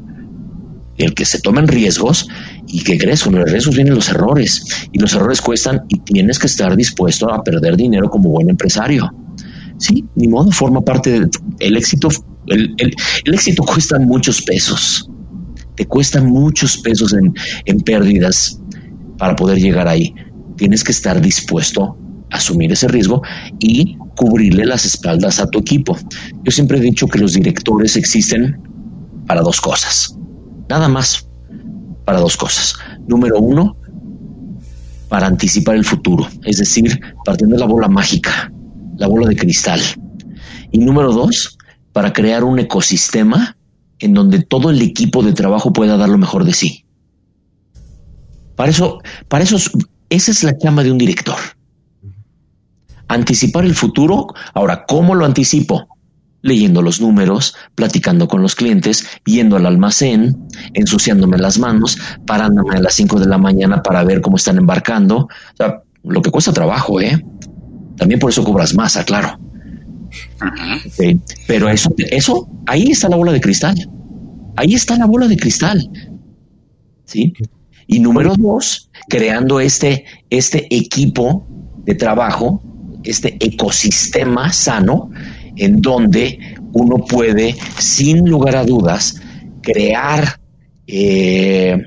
el 1.00 1.14
que 1.14 1.24
se 1.24 1.40
tomen 1.40 1.66
riesgos 1.66 2.28
y 2.68 2.82
que 2.82 2.98
crees, 2.98 3.22
con 3.22 3.34
los 3.34 3.50
riesgos 3.50 3.74
vienen 3.74 3.94
los 3.94 4.08
errores 4.08 4.64
y 4.92 4.98
los 4.98 5.14
errores 5.14 5.40
cuestan 5.40 5.82
y 5.88 5.98
tienes 6.00 6.38
que 6.38 6.46
estar 6.46 6.76
dispuesto 6.76 7.32
a 7.32 7.42
perder 7.42 7.76
dinero 7.76 8.10
como 8.10 8.30
buen 8.30 8.50
empresario. 8.50 9.10
Sí, 9.78 10.04
ni 10.14 10.28
modo, 10.28 10.50
forma 10.50 10.82
parte 10.82 11.26
del 11.58 11.76
éxito. 11.76 12.08
El, 12.46 12.94
éxito 13.24 13.62
cuesta 13.62 13.98
muchos 13.98 14.42
pesos. 14.42 15.08
Te 15.74 15.86
cuesta 15.86 16.20
muchos 16.20 16.76
pesos 16.78 17.14
en, 17.14 17.32
en 17.64 17.80
pérdidas 17.80 18.60
para 19.16 19.34
poder 19.34 19.58
llegar 19.58 19.88
ahí. 19.88 20.14
Tienes 20.56 20.84
que 20.84 20.92
estar 20.92 21.18
dispuesto 21.20 21.96
a 22.30 22.36
asumir 22.36 22.72
ese 22.72 22.88
riesgo 22.88 23.22
y 23.58 23.96
cubrirle 24.16 24.66
las 24.66 24.84
espaldas 24.84 25.40
a 25.40 25.46
tu 25.46 25.60
equipo. 25.60 25.96
Yo 26.44 26.52
siempre 26.52 26.76
he 26.76 26.82
dicho 26.82 27.06
que 27.06 27.18
los 27.18 27.32
directores 27.32 27.96
existen 27.96 28.60
para 29.26 29.40
dos 29.40 29.60
cosas. 29.62 30.14
Nada 30.70 30.88
más 30.88 31.26
para 32.04 32.20
dos 32.20 32.36
cosas. 32.36 32.76
Número 33.08 33.40
uno, 33.40 33.76
para 35.08 35.26
anticipar 35.26 35.74
el 35.74 35.84
futuro, 35.84 36.28
es 36.44 36.58
decir, 36.58 37.00
partiendo 37.24 37.56
de 37.56 37.60
la 37.60 37.66
bola 37.66 37.88
mágica, 37.88 38.52
la 38.96 39.08
bola 39.08 39.28
de 39.28 39.34
cristal. 39.34 39.80
Y 40.70 40.78
número 40.78 41.12
dos, 41.12 41.58
para 41.92 42.12
crear 42.12 42.44
un 42.44 42.60
ecosistema 42.60 43.56
en 43.98 44.14
donde 44.14 44.42
todo 44.44 44.70
el 44.70 44.80
equipo 44.80 45.24
de 45.24 45.32
trabajo 45.32 45.72
pueda 45.72 45.96
dar 45.96 46.08
lo 46.08 46.18
mejor 46.18 46.44
de 46.44 46.52
sí. 46.52 46.86
Para 48.54 48.70
eso, 48.70 49.00
para 49.26 49.42
eso, 49.42 49.56
esa 50.08 50.30
es 50.30 50.44
la 50.44 50.56
llama 50.56 50.84
de 50.84 50.92
un 50.92 50.98
director. 50.98 51.36
Anticipar 53.08 53.64
el 53.64 53.74
futuro. 53.74 54.28
Ahora, 54.54 54.84
¿cómo 54.86 55.16
lo 55.16 55.24
anticipo? 55.24 55.88
Leyendo 56.42 56.82
los 56.82 57.00
números, 57.00 57.54
platicando 57.74 58.28
con 58.28 58.42
los 58.42 58.54
clientes, 58.54 59.06
yendo 59.24 59.56
al 59.56 59.66
almacén, 59.66 60.48
ensuciándome 60.74 61.38
las 61.38 61.58
manos, 61.58 61.98
parándome 62.26 62.76
a 62.76 62.80
las 62.80 62.94
5 62.94 63.20
de 63.20 63.26
la 63.26 63.38
mañana 63.38 63.82
para 63.82 64.04
ver 64.04 64.20
cómo 64.20 64.36
están 64.36 64.58
embarcando. 64.58 65.18
O 65.18 65.56
sea, 65.56 65.82
lo 66.04 66.22
que 66.22 66.30
cuesta 66.30 66.52
trabajo, 66.52 67.00
¿eh? 67.00 67.22
También 67.96 68.18
por 68.18 68.30
eso 68.30 68.44
cobras 68.44 68.74
masa, 68.74 69.04
claro. 69.04 69.38
Pero 71.46 71.68
eso, 71.68 71.94
eso, 72.10 72.48
ahí 72.66 72.90
está 72.90 73.08
la 73.08 73.16
bola 73.16 73.32
de 73.32 73.40
cristal. 73.40 73.76
Ahí 74.56 74.74
está 74.74 74.96
la 74.96 75.06
bola 75.06 75.28
de 75.28 75.36
cristal. 75.36 75.88
¿Sí? 77.04 77.32
Y 77.86 78.00
número 78.00 78.34
dos, 78.36 78.90
creando 79.08 79.60
este, 79.60 80.04
este 80.30 80.66
equipo 80.74 81.46
de 81.84 81.94
trabajo, 81.94 82.62
este 83.02 83.36
ecosistema 83.40 84.52
sano 84.52 85.10
en 85.60 85.82
donde 85.82 86.38
uno 86.72 87.04
puede, 87.04 87.54
sin 87.78 88.28
lugar 88.28 88.56
a 88.56 88.64
dudas, 88.64 89.20
crear 89.62 90.40
eh, 90.86 91.78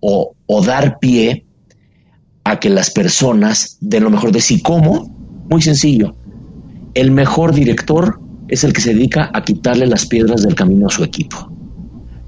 o, 0.00 0.34
dar 0.66 0.98
pie 0.98 1.46
a 2.44 2.60
que 2.60 2.68
las 2.68 2.90
personas 2.90 3.78
den 3.80 4.04
lo 4.04 4.10
mejor 4.10 4.32
de 4.32 4.40
sí. 4.42 4.60
¿Cómo? 4.60 5.08
Muy 5.48 5.62
sencillo. 5.62 6.14
El 6.92 7.10
mejor 7.10 7.54
director 7.54 8.20
es 8.48 8.64
el 8.64 8.74
que 8.74 8.82
se 8.82 8.92
dedica 8.92 9.30
a 9.32 9.42
quitarle 9.42 9.86
las 9.86 10.04
piedras 10.04 10.42
del 10.42 10.54
camino 10.54 10.88
a 10.88 10.90
su 10.90 11.02
equipo, 11.02 11.50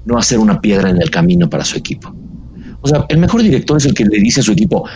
no 0.05 0.17
hacer 0.17 0.39
una 0.39 0.59
piedra 0.59 0.89
en 0.89 0.99
el 0.99 1.11
camino 1.11 1.47
para 1.47 1.63
su 1.63 1.77
equipo. 1.77 2.15
O 2.81 2.87
sea, 2.87 3.05
el 3.09 3.19
mejor 3.19 3.43
director 3.43 3.77
es 3.77 3.85
el 3.85 3.93
que 3.93 4.05
le 4.05 4.19
dice 4.19 4.39
a 4.39 4.43
su 4.43 4.53
equipo, 4.53 4.87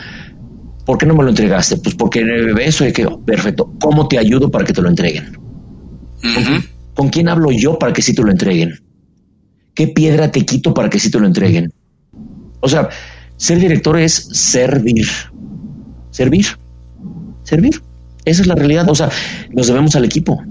¿por 0.85 0.97
qué 0.97 1.05
no 1.05 1.13
me 1.13 1.23
lo 1.23 1.29
entregaste? 1.29 1.77
Pues 1.77 1.93
porque 1.93 2.25
eso 2.61 2.83
es 2.83 2.93
que, 2.93 3.07
perfecto, 3.27 3.71
¿cómo 3.79 4.07
te 4.07 4.17
ayudo 4.17 4.49
para 4.49 4.65
que 4.65 4.73
te 4.73 4.81
lo 4.81 4.89
entreguen? 4.89 5.48
¿Con, 6.93 7.09
quién 7.09 7.29
hablo 7.29 7.51
yo 7.51 7.79
para 7.79 7.93
que 7.93 8.01
sí 8.01 8.13
te 8.13 8.21
lo 8.21 8.31
entreguen? 8.31 8.73
¿Qué 9.73 9.87
piedra 9.87 10.31
te 10.31 10.45
quito 10.45 10.73
para 10.73 10.89
que 10.89 10.99
sí 10.99 11.09
te 11.09 11.19
lo 11.19 11.25
entreguen? 11.27 11.71
O 12.59 12.67
sea, 12.67 12.89
ser 13.37 13.59
director 13.59 13.97
es 13.97 14.13
servir. 14.33 15.07
Servir. 16.11 16.45
Servir. 17.43 17.81
Esa 18.25 18.41
es 18.41 18.47
la 18.47 18.55
realidad. 18.55 18.89
O 18.89 18.95
sea, 18.95 19.09
nos 19.51 19.67
debemos 19.67 19.95
al 19.95 20.05
equipo. 20.05 20.43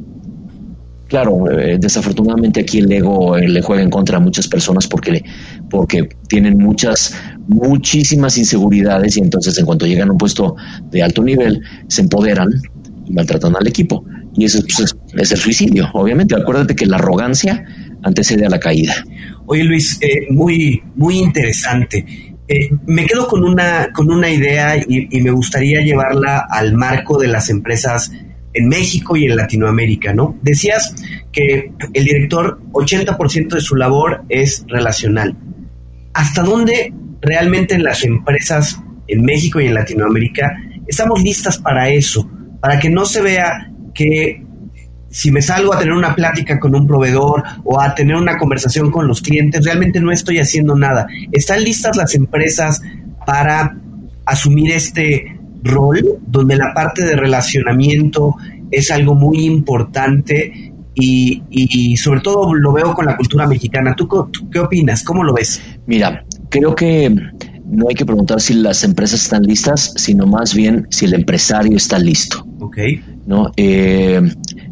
Claro, 1.08 1.50
eh, 1.50 1.78
desafortunadamente 1.80 2.60
aquí 2.60 2.78
el 2.78 2.92
ego 2.92 3.36
eh, 3.36 3.48
le 3.48 3.62
juega 3.62 3.82
en 3.82 3.88
contra 3.88 4.18
a 4.18 4.20
muchas 4.20 4.46
personas 4.46 4.86
porque, 4.86 5.24
porque 5.70 6.06
tienen 6.28 6.58
muchas, 6.58 7.14
muchísimas 7.46 8.36
inseguridades 8.36 9.16
y 9.16 9.20
entonces 9.20 9.56
en 9.58 9.64
cuanto 9.64 9.86
llegan 9.86 10.10
a 10.10 10.12
un 10.12 10.18
puesto 10.18 10.54
de 10.90 11.02
alto 11.02 11.22
nivel 11.22 11.62
se 11.88 12.02
empoderan 12.02 12.50
y 13.06 13.12
maltratan 13.12 13.56
al 13.56 13.66
equipo. 13.66 14.04
Y 14.36 14.44
eso 14.44 14.60
pues, 14.60 14.80
es, 14.80 14.96
el 15.12 15.26
suicidio, 15.26 15.88
obviamente. 15.92 16.34
Acuérdate 16.36 16.74
que 16.74 16.86
la 16.86 16.96
arrogancia 16.96 17.64
antecede 18.02 18.46
a 18.46 18.50
la 18.50 18.59
caída. 18.59 18.94
Oye 19.46 19.64
Luis, 19.64 19.98
eh, 20.00 20.26
muy, 20.30 20.82
muy 20.94 21.18
interesante. 21.18 22.04
Eh, 22.46 22.70
me 22.86 23.04
quedo 23.04 23.28
con 23.28 23.44
una, 23.44 23.90
con 23.92 24.11
una 24.11 24.30
idea 24.30 24.76
y, 24.76 25.20
me 25.20 25.30
gustaría 25.30 25.80
llevarla 25.82 26.46
al 26.50 26.74
marco 26.74 27.18
de 27.18 27.28
las 27.28 27.50
empresas 27.50 28.11
en 28.54 28.68
México 28.68 29.16
y 29.16 29.26
en 29.26 29.36
Latinoamérica, 29.36 30.14
¿no? 30.14 30.38
Decías 30.42 30.94
que 31.30 31.72
el 31.92 32.04
director, 32.04 32.59
80% 32.72 33.54
de 33.54 33.61
su 33.61 33.76
labor 33.76 34.24
es 34.30 34.64
relacional. 34.66 35.36
¿Hasta 36.14 36.42
dónde 36.42 36.92
realmente 37.20 37.74
en 37.74 37.84
las 37.84 38.02
empresas 38.02 38.80
en 39.06 39.22
México 39.22 39.61
y 39.61 39.66
en 39.66 39.74
Latinoamérica 39.74 40.50
estamos 40.86 41.22
listas 41.22 41.59
para 41.59 41.90
eso? 41.90 42.28
Para 42.61 42.78
que 42.78 42.88
no 42.88 43.04
se 43.04 43.20
vea 43.20 43.70
que 43.94 44.42
si 45.11 45.30
me 45.30 45.42
salgo 45.42 45.72
a 45.72 45.78
tener 45.78 45.94
una 45.94 46.14
plática 46.14 46.61
con 46.61 46.74
un 46.74 46.86
proveedor 46.86 47.42
o 47.64 47.80
a 47.80 47.94
tener 47.94 48.16
una 48.16 48.36
conversación 48.36 48.90
con 48.90 49.09
los 49.09 49.22
clientes, 49.22 49.64
realmente 49.64 50.00
no 50.00 50.12
estoy 50.12 50.38
haciendo 50.38 50.76
nada. 50.76 51.06
¿Están 51.32 51.64
listas 51.64 51.96
las 51.96 52.14
empresas 52.14 52.80
para 53.26 53.76
asumir 54.26 54.72
este 54.72 55.38
rol 55.62 56.18
donde 56.26 56.56
la 56.56 56.72
parte 56.74 57.04
de 57.04 57.16
relacionamiento 57.16 58.36
es 58.70 58.90
algo 58.90 59.14
muy 59.14 59.44
importante 59.44 60.72
y, 61.00 61.96
sobre 61.96 62.20
todo 62.20 62.52
lo 62.54 62.72
veo 62.72 62.92
con 62.92 63.06
la 63.06 63.16
cultura 63.16 63.46
mexicana. 63.46 63.94
¿Tú, 63.94 64.09
qué 64.50 64.59
opinas? 64.59 65.04
¿Cómo 65.04 65.22
lo 65.22 65.32
ves? 65.32 65.62
Mira, 65.86 66.24
creo 66.48 66.74
que 66.74 67.14
no 67.64 67.86
hay 67.88 67.94
que 67.94 68.04
preguntar 68.04 68.40
si 68.40 68.54
las 68.54 68.82
empresas 68.82 69.22
están 69.22 69.42
listas, 69.44 69.92
sino 69.96 70.26
más 70.26 70.54
bien 70.54 70.86
si 70.90 71.04
el 71.04 71.14
empresario 71.14 71.76
está 71.76 71.98
listo. 71.98 72.44
Ok. 72.59 72.78
¿no? 73.26 73.52
Eh, 73.56 74.20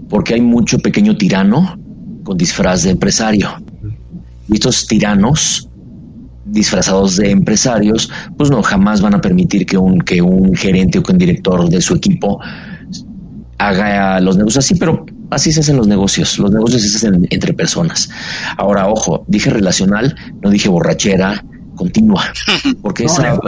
porque 0.08 0.34
hay 0.34 0.40
mucho 0.40 0.78
pequeño 0.78 1.16
tirano 1.16 1.78
con 2.24 2.36
disfraz 2.36 2.82
de 2.82 2.90
empresario. 2.90 3.48
Y 4.48 4.54
estos 4.54 4.86
tiranos 4.86 5.68
disfrazados 6.44 7.16
de 7.16 7.30
empresarios, 7.30 8.10
pues 8.36 8.50
no, 8.50 8.62
jamás 8.62 9.00
van 9.00 9.14
a 9.14 9.20
permitir 9.20 9.66
que 9.66 9.76
un, 9.76 9.98
que 10.00 10.22
un 10.22 10.54
gerente 10.54 10.98
o 10.98 11.02
que 11.02 11.12
un 11.12 11.18
director 11.18 11.68
de 11.68 11.80
su 11.80 11.94
equipo 11.94 12.40
haga 13.58 14.20
los 14.20 14.36
negocios 14.36 14.64
así, 14.64 14.74
pero 14.76 15.04
así 15.30 15.50
se 15.52 15.60
hacen 15.60 15.76
los 15.76 15.88
negocios. 15.88 16.38
Los 16.38 16.52
negocios 16.52 16.82
se 16.82 16.96
hacen 16.96 17.26
entre 17.30 17.52
personas. 17.54 18.08
Ahora, 18.58 18.88
ojo, 18.88 19.24
dije 19.26 19.50
relacional, 19.50 20.14
no 20.42 20.50
dije 20.50 20.68
borrachera, 20.68 21.44
continua, 21.76 22.24
porque 22.82 23.04
esa, 23.04 23.38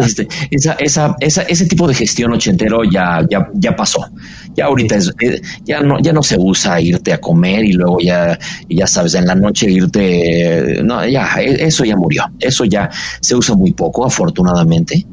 este, 0.00 0.28
esa, 0.50 0.72
esa, 0.74 1.16
esa, 1.20 1.42
ese 1.42 1.66
tipo 1.66 1.88
de 1.88 1.94
gestión 1.94 2.32
ochentero 2.32 2.84
ya, 2.84 3.26
ya, 3.28 3.48
ya 3.54 3.74
pasó. 3.74 4.06
Ya 4.54 4.66
ahorita 4.66 4.96
es, 4.96 5.12
eh, 5.20 5.40
ya 5.64 5.80
no, 5.80 5.98
ya 6.00 6.12
no 6.12 6.22
se 6.22 6.36
usa 6.38 6.80
irte 6.80 7.12
a 7.12 7.20
comer 7.20 7.64
y 7.64 7.72
luego 7.72 7.98
ya, 8.00 8.38
ya 8.68 8.86
sabes, 8.86 9.14
en 9.14 9.26
la 9.26 9.34
noche 9.34 9.70
irte, 9.70 10.80
no, 10.84 11.06
ya, 11.06 11.28
e, 11.40 11.64
eso 11.64 11.84
ya 11.84 11.96
murió. 11.96 12.24
Eso 12.38 12.64
ya 12.64 12.90
se 13.20 13.34
usa 13.34 13.54
muy 13.56 13.72
poco, 13.72 14.04
afortunadamente, 14.04 15.06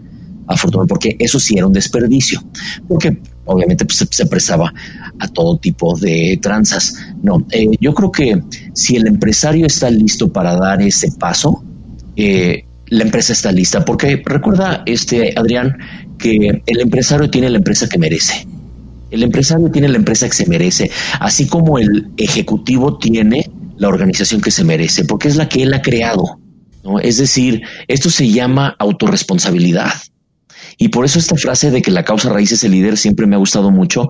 afortunadamente, 0.48 0.90
porque 0.90 1.16
eso 1.20 1.40
sí 1.40 1.58
era 1.58 1.68
un 1.68 1.74
desperdicio, 1.74 2.44
porque 2.88 3.18
obviamente 3.46 3.86
pues, 3.86 4.06
se, 4.10 4.26
prestaba 4.26 4.74
a 5.20 5.28
todo 5.30 5.58
tipo 5.58 5.98
de 5.98 6.38
tranzas. 6.42 6.96
No, 7.22 7.46
eh, 7.52 7.70
yo 7.80 7.94
creo 7.94 8.12
que 8.12 8.42
si 8.74 8.96
el 8.96 9.08
empresario 9.08 9.66
está 9.66 9.90
listo 9.90 10.32
para 10.32 10.56
dar 10.56 10.82
ese 10.82 11.12
paso, 11.14 11.64
eh, 12.18 12.66
la 12.88 13.04
empresa 13.04 13.34
está 13.34 13.52
lista. 13.52 13.86
Porque 13.86 14.22
recuerda, 14.26 14.84
este 14.86 15.34
Adrián, 15.38 15.78
que 16.18 16.62
el 16.66 16.80
empresario 16.80 17.30
tiene 17.30 17.50
la 17.50 17.58
empresa 17.58 17.88
que 17.88 17.98
merece. 17.98 18.46
El 19.10 19.24
empresario 19.24 19.72
tiene 19.72 19.88
la 19.88 19.98
empresa 19.98 20.28
que 20.28 20.36
se 20.36 20.48
merece, 20.48 20.92
así 21.22 21.48
como 21.48 21.80
el 21.80 22.10
ejecutivo 22.18 22.98
tiene 22.98 23.50
la 23.78 23.88
organización 23.88 24.42
que 24.42 24.52
se 24.52 24.66
merece, 24.66 25.06
porque 25.06 25.30
es 25.30 25.38
la 25.38 25.48
que 25.48 25.64
él 25.64 25.74
ha 25.74 25.82
creado. 25.82 26.40
¿no? 26.84 27.00
Es 27.00 27.18
decir, 27.18 27.62
esto 27.88 28.10
se 28.10 28.30
llama 28.30 28.76
autorresponsabilidad. 28.80 29.94
Y 30.78 30.90
por 30.90 31.06
eso 31.06 31.20
esta 31.20 31.36
frase 31.36 31.72
de 31.72 31.82
que 31.82 31.90
la 31.90 32.04
causa 32.04 32.30
raíz 32.30 32.52
es 32.52 32.64
el 32.64 32.72
líder 32.72 32.98
siempre 32.98 33.26
me 33.26 33.36
ha 33.36 33.40
gustado 33.40 33.72
mucho, 33.72 34.10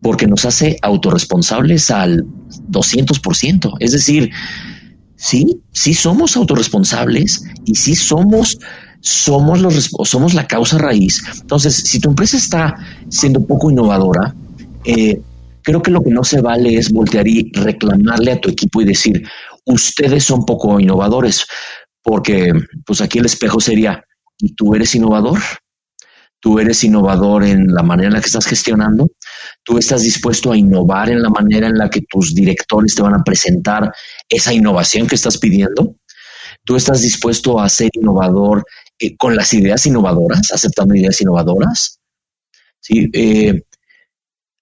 porque 0.00 0.26
nos 0.26 0.44
hace 0.44 0.76
autorresponsables 0.82 1.90
al 1.90 2.24
200%. 2.70 3.76
Es 3.80 3.92
decir, 3.92 4.30
sí, 5.24 5.62
sí 5.72 5.94
somos 5.94 6.36
autorresponsables 6.36 7.44
y 7.64 7.74
sí 7.74 7.94
somos 7.94 8.58
somos 9.00 9.60
los 9.60 9.90
somos 10.04 10.34
la 10.34 10.46
causa 10.46 10.76
raíz. 10.78 11.22
Entonces, 11.40 11.74
si 11.74 11.98
tu 11.98 12.10
empresa 12.10 12.36
está 12.36 12.74
siendo 13.08 13.44
poco 13.46 13.70
innovadora, 13.70 14.34
eh, 14.84 15.20
creo 15.62 15.82
que 15.82 15.90
lo 15.90 16.02
que 16.02 16.10
no 16.10 16.24
se 16.24 16.42
vale 16.42 16.76
es 16.76 16.92
voltear 16.92 17.26
y 17.26 17.50
reclamarle 17.54 18.32
a 18.32 18.40
tu 18.40 18.50
equipo 18.50 18.82
y 18.82 18.84
decir, 18.84 19.26
ustedes 19.64 20.24
son 20.24 20.44
poco 20.44 20.78
innovadores, 20.78 21.46
porque 22.02 22.52
pues 22.86 23.00
aquí 23.00 23.18
el 23.18 23.26
espejo 23.26 23.60
sería, 23.60 24.04
¿y 24.38 24.54
tú 24.54 24.74
eres 24.74 24.94
innovador? 24.94 25.40
tú 26.44 26.58
eres 26.58 26.84
innovador 26.84 27.42
en 27.42 27.72
la 27.72 27.82
manera 27.82 28.08
en 28.08 28.12
la 28.12 28.20
que 28.20 28.26
estás 28.26 28.44
gestionando, 28.44 29.08
tú 29.64 29.78
estás 29.78 30.02
dispuesto 30.02 30.52
a 30.52 30.56
innovar 30.56 31.10
en 31.10 31.22
la 31.22 31.30
manera 31.30 31.66
en 31.66 31.78
la 31.78 31.90
que 31.90 32.02
tus 32.02 32.34
directores 32.34 32.94
te 32.94 33.02
van 33.02 33.14
a 33.14 33.24
presentar 33.24 33.92
esa 34.28 34.52
innovación 34.52 35.06
que 35.08 35.14
estás 35.16 35.38
pidiendo, 35.38 35.96
tú 36.64 36.76
estás 36.76 37.00
dispuesto 37.00 37.58
a 37.58 37.68
ser 37.68 37.90
innovador 37.94 38.64
eh, 38.98 39.16
con 39.16 39.34
las 39.34 39.52
ideas 39.54 39.84
innovadoras, 39.86 40.52
aceptando 40.52 40.94
ideas 40.94 41.20
innovadoras. 41.20 41.98
¿Sí? 42.80 43.08
Eh, 43.12 43.62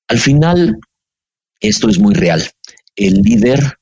al 0.09 0.18
final, 0.18 0.78
esto 1.61 1.88
es 1.88 1.98
muy 1.98 2.14
real. 2.14 2.48
El 2.94 3.14
líder 3.22 3.78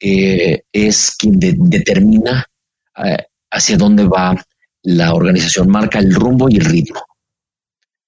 eh, 0.00 0.62
es 0.72 1.14
quien 1.16 1.38
determina 1.38 2.44
hacia 3.50 3.76
dónde 3.76 4.04
va 4.04 4.44
la 4.82 5.14
organización, 5.14 5.68
marca 5.68 5.98
el 5.98 6.14
rumbo 6.14 6.48
y 6.48 6.56
el 6.56 6.64
ritmo 6.64 7.00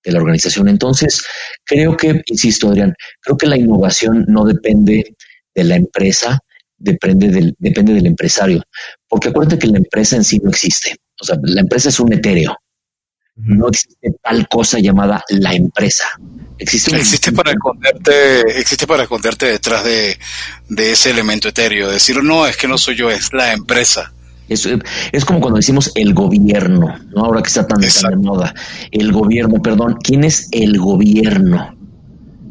de 0.06 0.12
la 0.12 0.20
organización. 0.20 0.68
Entonces, 0.68 1.22
creo 1.64 1.96
que, 1.96 2.22
insisto, 2.26 2.68
Adrián, 2.68 2.94
creo 3.20 3.36
que 3.36 3.46
la 3.46 3.56
innovación 3.56 4.24
no 4.28 4.44
depende 4.44 5.16
de 5.54 5.64
la 5.64 5.76
empresa, 5.76 6.38
depende 6.78 7.28
del, 7.28 7.54
depende 7.58 7.92
del 7.92 8.06
empresario. 8.06 8.62
Porque 9.08 9.28
acuérdate 9.28 9.58
que 9.58 9.66
la 9.66 9.78
empresa 9.78 10.16
en 10.16 10.24
sí 10.24 10.38
no 10.42 10.50
existe. 10.50 10.94
O 11.20 11.24
sea, 11.24 11.36
la 11.42 11.60
empresa 11.60 11.88
es 11.88 11.98
un 11.98 12.12
etéreo. 12.12 12.56
No 13.34 13.68
existe 13.68 14.12
tal 14.22 14.48
cosa 14.48 14.78
llamada 14.78 15.22
la 15.28 15.52
empresa. 15.52 16.08
Existe, 16.58 16.96
existe 16.96 17.32
para 17.32 17.50
esconderte, 17.50 18.40
existe 18.58 18.86
para 18.86 19.02
esconderte 19.02 19.44
detrás 19.44 19.84
de, 19.84 20.18
de 20.68 20.92
ese 20.92 21.10
elemento 21.10 21.48
etéreo. 21.48 21.90
Decir, 21.90 22.22
no, 22.22 22.46
es 22.46 22.56
que 22.56 22.66
no 22.66 22.78
soy 22.78 22.96
yo, 22.96 23.10
es 23.10 23.34
la 23.34 23.52
empresa. 23.52 24.14
Es, 24.48 24.68
es 25.12 25.24
como 25.24 25.40
cuando 25.40 25.56
decimos 25.56 25.90
el 25.94 26.14
gobierno, 26.14 26.94
¿no? 27.14 27.24
Ahora 27.24 27.42
que 27.42 27.48
está 27.48 27.66
tan, 27.66 27.80
de 27.80 28.16
moda. 28.16 28.54
El 28.90 29.12
gobierno, 29.12 29.60
perdón. 29.60 29.96
¿Quién 30.02 30.24
es 30.24 30.48
el 30.52 30.78
gobierno? 30.78 31.74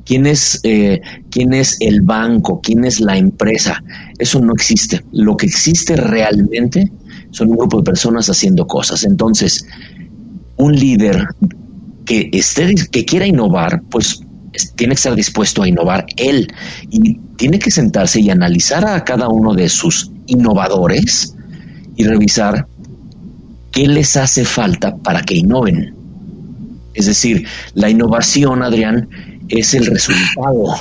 ¿Quién 0.06 0.28
es, 0.28 0.60
eh, 0.64 1.02
¿Quién 1.32 1.54
es 1.54 1.78
el 1.80 2.02
banco? 2.02 2.62
¿Quién 2.62 2.86
es 2.86 3.00
la 3.00 3.18
empresa? 3.18 3.84
Eso 4.20 4.40
no 4.40 4.54
existe. 4.54 5.04
Lo 5.12 5.36
que 5.36 5.48
existe 5.48 5.96
realmente 5.96 6.92
son 7.32 7.50
un 7.50 7.58
grupo 7.58 7.78
de 7.78 7.84
personas 7.84 8.30
haciendo 8.30 8.68
cosas. 8.68 9.04
Entonces, 9.04 9.66
un 10.58 10.76
líder 10.76 11.26
que 12.06 12.30
esté, 12.34 12.76
que 12.92 13.04
quiera 13.04 13.26
innovar, 13.26 13.82
pues 13.90 14.22
tiene 14.76 14.94
que 14.94 15.00
estar 15.00 15.16
dispuesto 15.16 15.64
a 15.64 15.68
innovar 15.68 16.06
él 16.18 16.48
y 16.90 17.16
tiene 17.38 17.60
que 17.60 17.72
sentarse 17.72 18.22
y 18.22 18.30
analizar 18.30 18.86
a 18.86 19.04
cada 19.04 19.28
uno 19.28 19.54
de 19.54 19.68
sus 19.70 20.12
innovadores 20.28 21.35
y 21.96 22.04
revisar 22.04 22.68
qué 23.72 23.88
les 23.88 24.16
hace 24.18 24.46
falta 24.46 24.96
para 24.98 25.22
que 25.22 25.36
innoven. 25.36 25.94
Es 26.94 27.08
decir, 27.08 27.46
la 27.74 27.90
innovación, 27.90 28.64
Adrián, 28.64 29.10
es 29.50 29.74
el 29.74 29.86
resultado, 29.86 30.76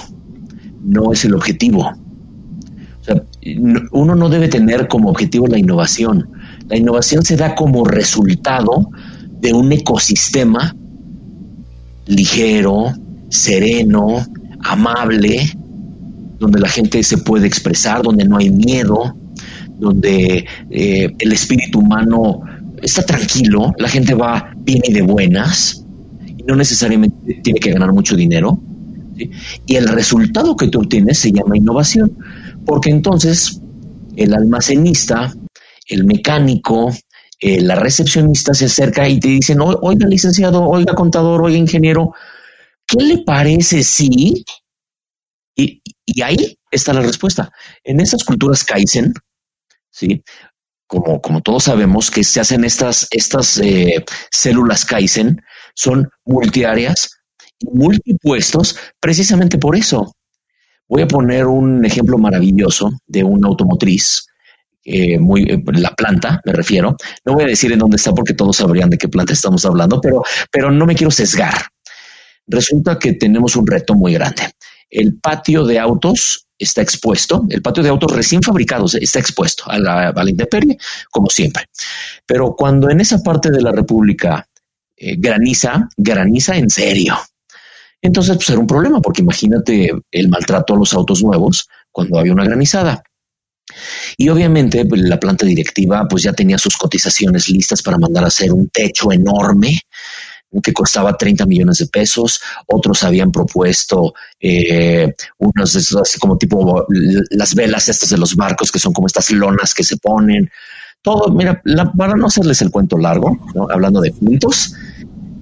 no 0.85 1.13
es 1.13 1.25
el 1.25 1.35
objetivo. 1.35 1.93
uno 3.93 4.15
no 4.15 4.29
debe 4.29 4.49
tener 4.49 4.89
como 4.89 5.11
objetivo 5.11 5.47
la 5.47 5.59
innovación. 5.59 6.31
La 6.69 6.77
innovación 6.77 7.25
se 7.25 7.37
da 7.37 7.55
como 7.55 7.85
resultado 7.85 8.89
de 9.41 9.53
un 9.53 9.73
ecosistema 9.73 10.75
ligero, 12.07 12.93
sereno, 13.29 14.25
amable, 14.61 15.51
donde 16.39 16.61
la 16.61 16.69
gente 16.69 17.03
se 17.03 17.19
puede 17.19 17.47
expresar, 17.47 18.03
donde 18.03 18.25
no 18.25 18.39
hay 18.39 18.51
miedo, 18.51 19.17
donde 19.85 20.47
eh, 20.71 21.15
el 21.19 21.33
espíritu 21.33 21.81
humano 21.81 22.41
está 22.83 23.03
tranquilo, 23.03 23.73
la 23.79 23.89
gente 23.89 24.15
va 24.15 24.53
bien 24.57 24.81
y 24.85 24.93
de 24.93 25.03
buenas, 25.03 25.85
y 26.27 26.43
no 26.43 26.57
necesariamente 26.57 27.41
tiene 27.43 27.61
que 27.61 27.73
ganar 27.73 27.93
mucho 27.93 28.17
dinero. 28.17 28.59
Y 29.67 29.77
el 29.77 29.87
resultado 29.89 30.57
que 30.57 30.69
tú 30.69 30.81
obtienes 30.81 31.19
se 31.19 31.31
llama 31.31 31.57
innovación, 31.57 32.17
porque 32.67 32.91
entonces 32.91 33.61
el 34.17 34.35
almacenista, 34.35 35.33
el 35.89 36.05
mecánico, 36.05 36.93
eh, 37.41 37.61
la 37.61 37.77
recepcionista 37.77 38.55
se 38.55 38.65
acerca 38.65 39.09
y 39.09 39.21
te 39.21 39.29
dicen, 39.29 39.59
oiga 39.61 40.07
licenciado, 40.09 40.65
oiga 40.65 40.95
contador, 40.95 41.43
oiga 41.43 41.59
ingeniero, 41.59 42.13
¿qué 42.87 43.05
le 43.05 43.19
parece 43.19 43.83
si? 43.85 44.45
Y, 45.55 45.81
y 46.07 46.23
ahí 46.23 46.59
está 46.71 46.93
la 46.93 47.03
respuesta. 47.03 47.51
En 47.85 48.01
esas 48.01 48.25
culturas 48.25 48.65
Kaizen, 48.65 49.13
¿sí? 49.95 50.23
Como, 50.87 51.21
como 51.23 51.41
todos 51.41 51.65
sabemos 51.65 52.11
que 52.11 52.23
se 52.25 52.41
hacen 52.41 52.65
estas, 52.65 53.07
estas 53.11 53.59
eh, 53.59 54.05
células 54.31 54.85
Kaizen, 54.85 55.41
son 55.75 56.09
multiáreas 56.27 57.09
y 57.59 57.67
multipuestos 57.73 58.77
precisamente 59.01 59.59
por 59.59 59.77
eso. 59.77 60.13
Voy 60.89 61.03
a 61.03 61.09
poner 61.09 61.47
un 61.47 61.85
ejemplo 61.85 62.19
maravilloso 62.19 62.91
de 63.07 63.25
una 63.25 63.49
automotriz, 63.49 64.27
eh, 64.85 65.19
muy, 65.19 65.45
eh, 65.45 65.63
la 65.73 65.95
planta, 65.95 66.41
me 66.45 66.53
refiero. 66.53 66.95
No 67.25 67.33
voy 67.33 67.45
a 67.45 67.49
decir 67.49 67.73
en 67.73 67.79
dónde 67.79 67.97
está 67.97 68.13
porque 68.13 68.35
todos 68.35 68.57
sabrían 68.59 68.91
de 68.91 68.99
qué 68.99 69.09
planta 69.09 69.33
estamos 69.33 69.65
hablando, 69.65 70.01
pero, 70.01 70.23
pero 70.51 70.71
no 70.71 70.85
me 70.85 70.95
quiero 70.95 71.11
sesgar. 71.11 71.55
Resulta 72.47 72.99
que 72.99 73.15
tenemos 73.15 73.57
un 73.57 73.67
reto 73.67 73.95
muy 73.95 74.13
grande. 74.13 74.43
El 74.95 75.17
patio 75.17 75.65
de 75.65 75.79
autos 75.79 76.47
está 76.57 76.81
expuesto, 76.81 77.45
el 77.51 77.63
patio 77.63 77.83
de 77.83 77.89
autos 77.89 78.13
recién 78.13 78.41
fabricados 78.43 78.95
está 78.95 79.19
expuesto 79.19 79.65
a 79.67 79.79
la, 79.79 80.09
a 80.15 80.29
intemperie, 80.29 80.79
como 81.11 81.29
siempre. 81.29 81.65
Pero 82.25 82.55
cuando 82.57 82.89
en 82.89 83.01
esa 83.01 83.19
parte 83.19 83.51
de 83.51 83.61
la 83.61 83.73
República 83.73 84.47
eh, 84.97 85.17
graniza, 85.19 85.89
graniza 85.97 86.57
en 86.57 86.71
serio. 86.71 87.17
Entonces, 88.01 88.37
pues 88.37 88.51
era 88.51 88.61
un 88.61 88.67
problema, 88.67 89.01
porque 89.01 89.23
imagínate 89.23 89.91
el 90.13 90.29
maltrato 90.29 90.75
a 90.75 90.79
los 90.79 90.95
autos 90.95 91.23
nuevos 91.23 91.69
cuando 91.91 92.19
había 92.19 92.33
una 92.33 92.45
granizada. 92.45 93.03
Y 94.17 94.29
obviamente 94.29 94.85
pues, 94.85 95.01
la 95.01 95.19
planta 95.19 95.47
directiva 95.47 96.07
pues 96.09 96.23
ya 96.23 96.33
tenía 96.33 96.59
sus 96.59 96.77
cotizaciones 96.77 97.49
listas 97.49 97.83
para 97.83 97.99
mandar 97.99 98.25
a 98.25 98.29
hacer 98.29 98.53
un 98.53 98.69
techo 98.69 99.11
enorme 99.11 99.81
que 100.63 100.73
costaba 100.73 101.17
30 101.17 101.47
millones 101.47 101.79
de 101.79 101.87
pesos, 101.87 102.41
otros 102.67 103.03
habían 103.03 103.33
propuesto 103.33 104.15
eh, 104.41 105.13
unos 105.39 105.97
así 105.97 106.19
como 106.19 106.37
tipo 106.37 106.87
las 107.31 107.55
velas 107.55 107.89
estas 107.89 108.11
de 108.11 108.19
los 108.19 108.37
barcos 108.37 108.71
que 108.71 108.79
son 108.79 108.93
como 108.93 109.07
estas 109.07 109.31
lonas 109.31 109.75
que 109.75 109.85
se 109.85 109.97
ponen, 109.97 110.51
todo, 111.03 111.31
mira, 111.35 111.63
para 111.97 112.17
no 112.17 112.27
hacerles 112.27 112.63
el 112.63 112.71
cuento 112.71 112.97
largo, 112.97 113.39
hablando 113.71 114.01
de 114.01 114.11
puntos, 114.13 114.75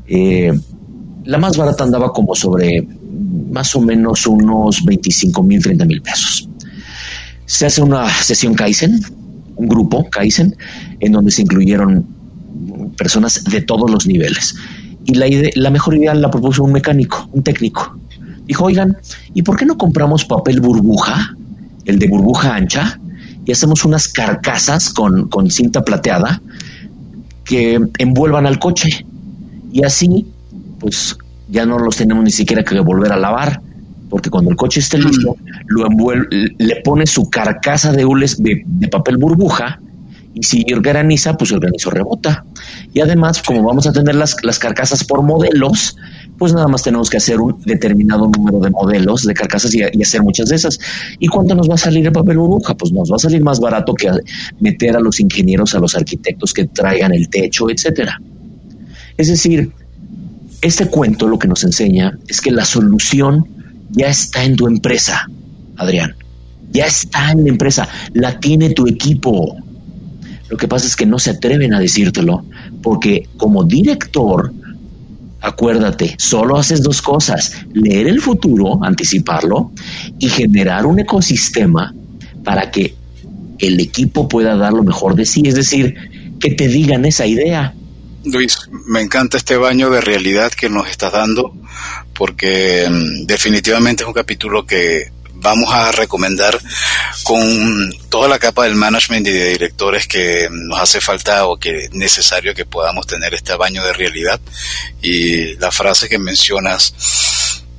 eh, 0.09 0.53
la 1.25 1.39
más 1.39 1.57
barata 1.57 1.85
andaba 1.85 2.13
como 2.13 2.35
sobre 2.35 2.87
más 3.53 3.75
o 3.77 3.81
menos 3.81 4.27
unos 4.27 4.85
25 4.85 5.43
mil, 5.43 5.63
30 5.63 5.85
mil 5.85 6.03
pesos. 6.03 6.49
Se 7.47 7.67
hace 7.67 7.81
una 7.81 8.09
sesión 8.09 8.55
Kaizen, 8.55 9.01
un 9.55 9.69
grupo 9.69 10.09
Kaizen, 10.11 10.57
en 10.99 11.13
donde 11.13 11.31
se 11.31 11.43
incluyeron 11.43 12.07
personas 12.97 13.45
de 13.45 13.61
todos 13.63 13.91
los 13.91 14.07
niveles. 14.07 14.55
Y 15.05 15.15
la, 15.15 15.27
la 15.55 15.71
mejor 15.71 15.97
idea 15.97 16.15
la 16.15 16.31
propuso 16.31 16.65
un 16.65 16.73
mecánico, 16.73 17.29
un 17.33 17.43
técnico. 17.43 17.97
Dijo, 18.47 18.65
oigan, 18.65 18.97
¿y 19.35 19.43
por 19.43 19.57
qué 19.57 19.65
no 19.65 19.77
compramos 19.77 20.25
papel 20.25 20.61
burbuja, 20.61 21.37
el 21.85 21.99
de 21.99 22.09
burbuja 22.09 22.55
ancha, 22.55 22.99
y 23.45 23.53
hacemos 23.53 23.85
unas 23.85 24.09
carcasas 24.09 24.91
con, 24.91 25.29
con 25.29 25.51
cinta 25.51 25.85
plateada 25.85 26.41
que 27.45 27.81
envuelvan 27.99 28.47
al 28.47 28.59
coche? 28.59 29.05
Y 29.73 29.85
así, 29.85 30.27
pues 30.79 31.17
ya 31.49 31.67
no 31.67 31.79
los 31.79 31.97
tenemos 31.97 32.25
ni 32.25 32.31
siquiera 32.31 32.65
que 32.65 32.79
volver 32.81 33.13
a 33.13 33.17
lavar, 33.17 33.61
porque 34.09 34.31
cuando 34.31 34.51
el 34.51 34.57
coche 34.57 34.81
esté 34.81 34.99
listo, 34.99 35.37
lo 35.67 35.87
envuelve, 35.87 36.55
le 36.59 36.77
pone 36.83 37.07
su 37.07 37.31
carcasa 37.31 37.93
de 37.93 38.05
hules 38.05 38.43
de, 38.43 38.89
papel 38.89 39.17
burbuja 39.17 39.81
y 40.35 40.43
si 40.43 40.65
graniza, 40.65 41.37
pues 41.37 41.51
el 41.53 41.61
granizo 41.61 41.91
rebota. 41.91 42.45
Y 42.95 43.01
además, 43.01 43.43
como 43.43 43.63
vamos 43.63 43.87
a 43.87 43.93
tener 43.93 44.15
las, 44.15 44.37
las 44.43 44.59
carcasas 44.59 45.05
por 45.05 45.23
modelos, 45.23 45.97
pues 46.39 46.55
nada 46.55 46.69
más 46.69 46.83
tenemos 46.83 47.11
que 47.11 47.19
hacer 47.19 47.41
un 47.41 47.61
determinado 47.63 48.29
número 48.29 48.59
de 48.61 48.71
modelos 48.71 49.23
de 49.23 49.35
carcasas 49.35 49.75
y, 49.75 49.81
y, 49.93 50.03
hacer 50.03 50.23
muchas 50.23 50.49
de 50.49 50.57
esas. 50.57 50.79
¿Y 51.19 51.29
cuánto 51.29 51.55
nos 51.55 51.69
va 51.69 51.75
a 51.75 51.79
salir 51.79 52.07
el 52.07 52.13
papel 52.13 52.39
burbuja? 52.39 52.75
Pues 52.75 52.93
nos 52.93 53.11
va 53.11 53.17
a 53.17 53.19
salir 53.19 53.43
más 53.43 53.61
barato 53.61 53.95
que 53.95 54.11
meter 54.61 54.97
a 54.97 55.01
los 55.01 55.21
ingenieros, 55.21 55.75
a 55.75 55.79
los 55.79 55.95
arquitectos 55.95 56.53
que 56.53 56.65
traigan 56.67 57.13
el 57.13 57.29
techo, 57.29 57.69
etcétera. 57.71 58.19
Es 59.17 59.29
decir, 59.29 59.71
este 60.63 60.87
cuento 60.87 61.27
lo 61.27 61.39
que 61.39 61.49
nos 61.49 61.65
enseña 61.65 62.19
es 62.29 62.41
que 62.41 62.51
la 62.51 62.65
solución 62.65 63.47
ya 63.91 64.07
está 64.07 64.45
en 64.45 64.57
tu 64.57 64.67
empresa, 64.67 65.29
Adrián. 65.77 66.15
Ya 66.73 66.87
está 66.87 67.33
en 67.33 67.45
la 67.45 67.51
empresa, 67.51 67.87
la 68.15 68.41
tiene 68.41 68.71
tu 68.71 68.87
equipo. 68.87 69.57
Lo 70.53 70.59
que 70.59 70.69
pasa 70.69 70.87
es 70.87 70.97
que 70.97 71.07
no 71.07 71.19
se 71.19 71.31
atreven 71.31 71.73
a 71.73 71.81
decírtelo 71.81 72.45
porque 72.83 73.27
como 73.39 73.65
director, 73.65 74.53
acuérdate, 75.41 76.15
solo 76.19 76.59
haces 76.59 76.83
dos 76.83 77.01
cosas, 77.01 77.65
leer 77.73 78.07
el 78.07 78.21
futuro, 78.21 78.85
anticiparlo 78.85 79.73
y 80.19 80.29
generar 80.29 80.85
un 80.85 81.01
ecosistema 81.01 81.95
para 82.45 82.71
que 82.71 82.95
el 83.61 83.81
equipo 83.81 84.29
pueda 84.29 84.55
dar 84.55 84.75
lo 84.75 84.83
mejor 84.83 85.15
de 85.15 85.25
sí, 85.25 85.41
es 85.47 85.55
decir, 85.55 85.95
que 86.39 86.51
te 86.51 86.69
digan 86.69 87.07
esa 87.07 87.25
idea, 87.25 87.73
Luis, 88.25 88.69
me 88.87 89.01
encanta 89.01 89.39
este 89.39 89.57
baño 89.57 89.89
de 89.89 90.03
realidad 90.03 90.53
que 90.53 90.69
nos 90.69 90.87
estás 90.87 91.13
dando, 91.13 91.57
porque 92.13 92.87
mm, 92.91 93.25
definitivamente 93.25 94.03
es 94.03 94.07
un 94.07 94.13
capítulo 94.13 94.67
que 94.67 95.11
vamos 95.43 95.73
a 95.73 95.93
recomendar 95.93 96.59
con 97.25 97.93
toda 98.09 98.29
la 98.29 98.39
capa 98.39 98.65
del 98.65 98.77
management 98.77 99.27
y 99.27 99.33
de 99.33 99.51
directores 99.51 100.07
que 100.07 100.49
nos 100.51 100.81
hace 100.81 101.01
falta 101.01 101.47
o 101.47 101.59
que 101.59 101.85
es 101.85 101.93
necesario 101.93 102.55
que 102.55 102.65
podamos 102.65 103.07
tener 103.07 103.35
este 103.35 103.55
baño 103.57 103.85
de 103.85 103.93
realidad. 103.93 104.41
Y 105.03 105.57
la 105.57 105.71
frase 105.71 106.09
que 106.09 106.19
mencionas 106.19 106.95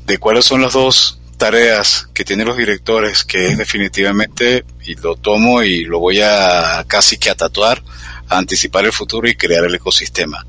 de 0.05 0.17
cuáles 0.17 0.45
son 0.45 0.61
las 0.61 0.73
dos 0.73 1.19
tareas 1.37 2.07
que 2.13 2.23
tienen 2.23 2.47
los 2.47 2.57
directores, 2.57 3.23
que 3.23 3.47
es 3.47 3.57
definitivamente, 3.57 4.65
y 4.85 4.95
lo 4.95 5.15
tomo 5.15 5.63
y 5.63 5.85
lo 5.85 5.99
voy 5.99 6.21
a 6.21 6.85
casi 6.87 7.17
que 7.17 7.29
a 7.29 7.35
tatuar, 7.35 7.81
anticipar 8.29 8.85
el 8.85 8.93
futuro 8.93 9.27
y 9.27 9.35
crear 9.35 9.65
el 9.65 9.75
ecosistema. 9.75 10.45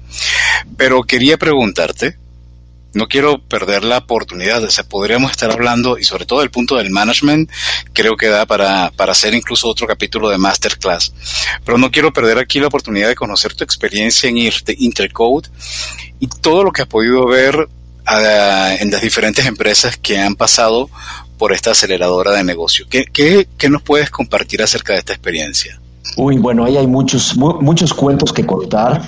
Pero 0.77 1.03
quería 1.03 1.37
preguntarte, 1.37 2.19
no 2.95 3.09
quiero 3.09 3.38
perder 3.38 3.84
la 3.84 3.99
oportunidad, 3.99 4.62
o 4.64 4.68
podríamos 4.88 5.30
estar 5.30 5.51
hablando, 5.51 5.99
y 5.99 6.05
sobre 6.05 6.26
todo 6.26 6.42
el 6.42 6.51
punto 6.51 6.76
del 6.76 6.90
management, 6.90 7.51
creo 7.92 8.16
que 8.16 8.28
da 8.28 8.47
para, 8.47 8.90
para 8.97 9.12
hacer 9.12 9.34
incluso 9.34 9.68
otro 9.68 9.86
capítulo 9.86 10.28
de 10.30 10.38
masterclass. 10.38 11.12
Pero 11.64 11.78
no 11.78 11.90
quiero 11.90 12.12
perder 12.12 12.38
aquí 12.38 12.61
la 12.61 12.68
oportunidad 12.68 13.09
de 13.09 13.14
conocer 13.14 13.55
tu 13.55 13.64
experiencia 13.64 14.28
en 14.28 14.38
Intercode 14.78 15.49
y 16.20 16.28
todo 16.28 16.64
lo 16.64 16.72
que 16.72 16.82
has 16.82 16.88
podido 16.88 17.26
ver 17.26 17.68
ah, 18.07 18.74
en 18.78 18.90
las 18.90 19.03
diferentes 19.03 19.45
empresas 19.47 19.97
que 19.97 20.18
han 20.18 20.36
pasado 20.36 20.88
por 21.38 21.53
esta 21.53 21.72
aceleradora 21.72 22.32
de 22.32 22.45
negocio. 22.45 22.86
¿Qué, 22.88 23.05
qué, 23.12 23.49
qué 23.59 23.68
nos 23.68 23.82
puedes 23.82 24.11
compartir 24.11 24.62
acerca 24.62 24.92
de 24.92 25.01
esta 25.01 25.12
experiencia? 25.12 25.80
Uy, 26.16 26.38
bueno, 26.38 26.64
ahí 26.64 26.76
hay 26.76 26.86
muchos, 26.86 27.36
muchos 27.36 27.92
cuentos 27.92 28.32
que 28.32 28.47
contar. 28.47 29.03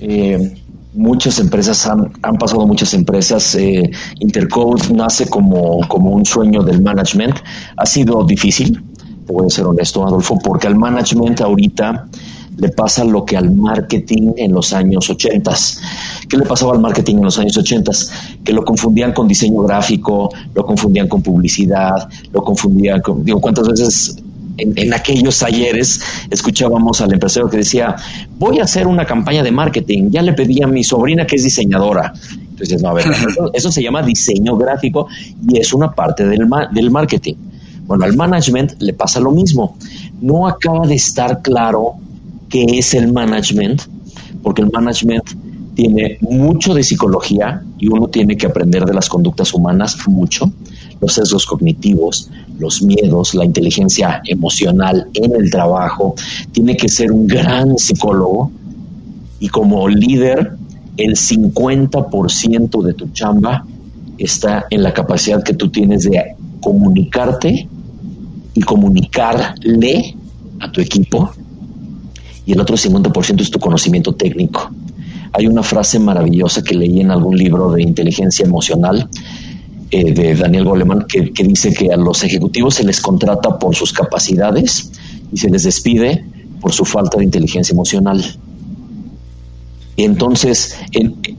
Eh, 0.00 0.61
muchas 0.94 1.38
empresas 1.38 1.86
han, 1.86 2.12
han, 2.22 2.36
pasado 2.36 2.66
muchas 2.66 2.94
empresas. 2.94 3.54
Eh, 3.54 3.90
Intercode 4.20 4.92
nace 4.92 5.28
como, 5.28 5.80
como 5.88 6.10
un 6.10 6.24
sueño 6.24 6.62
del 6.62 6.82
management. 6.82 7.36
Ha 7.76 7.86
sido 7.86 8.24
difícil, 8.24 8.82
te 9.26 9.32
voy 9.32 9.46
a 9.46 9.50
ser 9.50 9.66
honesto, 9.66 10.06
Adolfo, 10.06 10.38
porque 10.42 10.66
al 10.66 10.76
management 10.76 11.40
ahorita 11.40 12.08
le 12.56 12.68
pasa 12.68 13.04
lo 13.04 13.24
que 13.24 13.36
al 13.36 13.50
marketing 13.50 14.32
en 14.36 14.52
los 14.52 14.72
años 14.72 15.08
80. 15.08 15.52
¿Qué 16.28 16.36
le 16.36 16.44
pasaba 16.44 16.72
al 16.72 16.80
marketing 16.80 17.16
en 17.16 17.24
los 17.24 17.38
años 17.38 17.56
80? 17.56 17.90
Que 18.44 18.52
lo 18.52 18.64
confundían 18.64 19.12
con 19.12 19.26
diseño 19.26 19.62
gráfico, 19.62 20.30
lo 20.54 20.66
confundían 20.66 21.08
con 21.08 21.22
publicidad, 21.22 22.08
lo 22.32 22.44
confundían 22.44 23.00
con... 23.00 23.24
Digo, 23.24 23.40
¿cuántas 23.40 23.68
veces 23.68 24.21
en, 24.62 24.94
aquellos 24.94 25.38
talleres 25.38 26.00
escuchábamos 26.30 27.00
al 27.00 27.12
empresario 27.12 27.48
que 27.48 27.58
decía, 27.58 27.96
voy 28.38 28.58
a 28.58 28.64
hacer 28.64 28.86
una 28.86 29.04
campaña 29.04 29.42
de 29.42 29.50
marketing, 29.50 30.10
ya 30.10 30.22
le 30.22 30.32
pedí 30.32 30.62
a 30.62 30.66
mi 30.66 30.84
sobrina 30.84 31.26
que 31.26 31.36
es 31.36 31.44
diseñadora. 31.44 32.12
Entonces, 32.50 32.82
no, 32.82 32.90
a 32.90 32.94
ver, 32.94 33.06
eso, 33.52 33.72
se 33.72 33.82
llama 33.82 34.02
diseño 34.02 34.56
gráfico 34.56 35.08
y 35.48 35.58
es 35.58 35.72
una 35.72 35.92
parte 35.92 36.26
del, 36.26 36.48
del 36.72 36.90
marketing. 36.90 37.34
Bueno, 37.86 38.04
al 38.04 38.16
management 38.16 38.80
le 38.80 38.92
pasa 38.92 39.20
lo 39.20 39.32
mismo. 39.32 39.76
No 40.20 40.46
acaba 40.46 40.86
de 40.86 40.94
estar 40.94 41.42
claro 41.42 41.94
qué 42.48 42.64
es 42.78 42.94
el 42.94 43.12
management, 43.12 43.82
porque 44.42 44.62
el 44.62 44.70
management 44.70 45.24
tiene 45.74 46.18
mucho 46.20 46.74
de 46.74 46.82
psicología 46.82 47.62
y 47.78 47.88
uno 47.88 48.08
tiene 48.08 48.36
que 48.36 48.46
aprender 48.46 48.84
de 48.84 48.94
las 48.94 49.08
conductas 49.08 49.54
humanas 49.54 49.96
mucho 50.06 50.52
los 51.02 51.14
sesgos 51.14 51.44
cognitivos, 51.44 52.30
los 52.62 52.80
miedos, 52.80 53.34
la 53.34 53.44
inteligencia 53.44 54.22
emocional 54.24 55.08
en 55.12 55.34
el 55.34 55.50
trabajo. 55.50 56.14
Tiene 56.52 56.76
que 56.76 56.88
ser 56.88 57.12
un 57.12 57.26
gran 57.26 57.76
psicólogo 57.76 58.50
y 59.40 59.48
como 59.48 59.88
líder, 59.88 60.52
el 60.96 61.16
50% 61.16 62.82
de 62.82 62.94
tu 62.94 63.08
chamba 63.08 63.66
está 64.16 64.66
en 64.70 64.82
la 64.82 64.94
capacidad 64.94 65.42
que 65.42 65.54
tú 65.54 65.68
tienes 65.70 66.04
de 66.04 66.36
comunicarte 66.60 67.68
y 68.54 68.60
comunicarle 68.60 70.14
a 70.60 70.70
tu 70.70 70.80
equipo 70.80 71.32
y 72.46 72.52
el 72.52 72.60
otro 72.60 72.76
50% 72.76 73.40
es 73.40 73.50
tu 73.50 73.58
conocimiento 73.58 74.14
técnico. 74.14 74.70
Hay 75.32 75.46
una 75.46 75.62
frase 75.62 75.98
maravillosa 75.98 76.62
que 76.62 76.74
leí 76.74 77.00
en 77.00 77.10
algún 77.10 77.36
libro 77.36 77.72
de 77.72 77.82
inteligencia 77.82 78.44
emocional 78.44 79.08
eh, 79.94 80.10
de 80.10 80.34
Daniel 80.34 80.64
Goleman, 80.64 81.06
que, 81.06 81.44
dice 81.44 81.74
que 81.74 81.92
a 81.92 81.98
los 81.98 82.24
ejecutivos 82.24 82.76
se 82.76 82.82
les 82.82 82.98
contrata 82.98 83.58
por 83.58 83.76
sus 83.76 83.92
capacidades 83.92 84.90
y 85.30 85.36
se 85.36 85.50
les 85.50 85.64
despide 85.64 86.24
por 86.62 86.72
su 86.72 86.86
falta 86.86 87.18
de 87.18 87.24
inteligencia 87.24 87.74
emocional. 87.74 88.24
Entonces, 89.98 90.78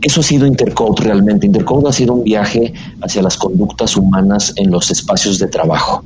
eso 0.04 0.20
ha 0.20 0.24
sido 0.24 0.46
Intercode 0.46 1.04
realmente. 1.04 1.48
Intercode 1.48 1.90
ha 1.90 1.92
sido 1.92 2.14
un 2.14 2.24
viaje 2.24 2.72
hacia 3.02 3.24
las 3.24 3.38
conductas 3.38 3.98
humanas 3.98 4.54
en 4.58 4.70
los 4.70 4.92
espacios 4.92 5.40
de 5.40 5.48
trabajo. 5.48 6.04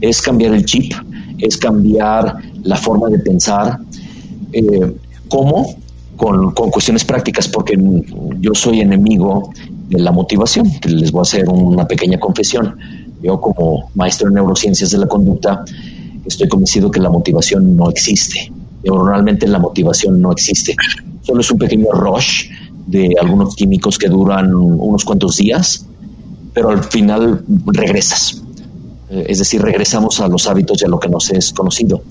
Es 0.00 0.20
cambiar 0.20 0.54
el 0.54 0.64
chip, 0.64 0.92
es 1.38 1.56
cambiar 1.56 2.38
la 2.64 2.74
forma 2.74 3.08
de 3.08 3.20
pensar. 3.20 3.78
Eh, 4.52 4.96
¿Cómo? 5.28 5.76
Con, 6.16 6.50
con, 6.54 6.70
cuestiones 6.72 7.04
prácticas, 7.04 7.46
porque 7.46 7.78
yo 8.40 8.52
soy 8.52 8.80
enemigo 8.80 9.52
de 9.88 9.98
la 10.00 10.12
motivación. 10.12 10.70
Les 10.84 11.10
voy 11.10 11.20
a 11.20 11.22
hacer 11.22 11.48
una 11.48 11.86
pequeña 11.86 12.18
confesión. 12.18 12.76
Yo 13.22 13.40
como 13.40 13.90
maestro 13.94 14.28
en 14.28 14.34
neurociencias 14.34 14.90
de 14.90 14.98
la 14.98 15.06
conducta 15.06 15.64
estoy 16.24 16.48
convencido 16.48 16.90
que 16.90 17.00
la 17.00 17.10
motivación 17.10 17.76
no 17.76 17.90
existe. 17.90 18.52
Normalmente 18.84 19.46
la 19.46 19.58
motivación 19.58 20.20
no 20.20 20.32
existe. 20.32 20.76
Solo 21.22 21.40
es 21.40 21.50
un 21.50 21.58
pequeño 21.58 21.90
rush 21.92 22.50
de 22.86 23.14
algunos 23.20 23.54
químicos 23.54 23.98
que 23.98 24.08
duran 24.08 24.54
unos 24.54 25.04
cuantos 25.04 25.36
días, 25.36 25.86
pero 26.54 26.70
al 26.70 26.84
final 26.84 27.44
regresas. 27.66 28.42
Eh, 29.10 29.26
es 29.28 29.38
decir, 29.38 29.60
regresamos 29.60 30.20
a 30.20 30.28
los 30.28 30.46
hábitos 30.46 30.82
y 30.82 30.84
a 30.84 30.88
lo 30.88 30.98
que 30.98 31.08
nos 31.08 31.30
es 31.30 31.52
conocido. 31.52 32.02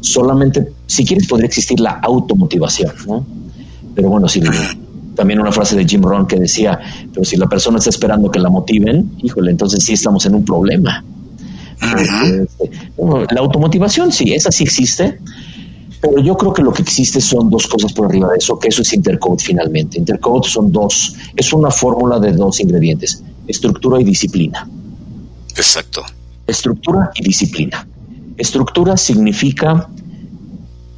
Solamente, 0.00 0.72
si 0.86 1.04
quieres, 1.04 1.26
podría 1.26 1.46
existir 1.46 1.80
la 1.80 2.00
automotivación. 2.02 2.92
Pero 3.94 4.08
bueno, 4.08 4.28
si 4.28 4.40
también 5.22 5.38
una 5.38 5.52
frase 5.52 5.76
de 5.76 5.84
Jim 5.84 6.02
Rohn 6.02 6.26
que 6.26 6.34
decía, 6.34 6.80
pero 7.14 7.24
si 7.24 7.36
la 7.36 7.48
persona 7.48 7.78
está 7.78 7.90
esperando 7.90 8.28
que 8.28 8.40
la 8.40 8.50
motiven, 8.50 9.12
híjole, 9.22 9.52
entonces 9.52 9.84
sí 9.84 9.92
estamos 9.92 10.26
en 10.26 10.34
un 10.34 10.44
problema. 10.44 11.04
Este, 11.96 12.68
la 13.30 13.40
automotivación, 13.40 14.10
sí, 14.10 14.34
esa 14.34 14.50
sí 14.50 14.64
existe, 14.64 15.20
pero 16.00 16.20
yo 16.20 16.36
creo 16.36 16.52
que 16.52 16.62
lo 16.62 16.72
que 16.72 16.82
existe 16.82 17.20
son 17.20 17.48
dos 17.50 17.68
cosas 17.68 17.92
por 17.92 18.06
arriba 18.06 18.30
de 18.30 18.38
eso, 18.38 18.58
que 18.58 18.66
eso 18.66 18.82
es 18.82 18.92
Intercode 18.94 19.40
finalmente. 19.40 19.96
Intercode 19.96 20.48
son 20.48 20.72
dos, 20.72 21.14
es 21.36 21.52
una 21.52 21.70
fórmula 21.70 22.18
de 22.18 22.32
dos 22.32 22.58
ingredientes, 22.58 23.22
estructura 23.46 24.00
y 24.00 24.04
disciplina. 24.04 24.68
Exacto. 25.54 26.02
Estructura 26.48 27.12
y 27.14 27.22
disciplina. 27.22 27.86
Estructura 28.36 28.96
significa 28.96 29.88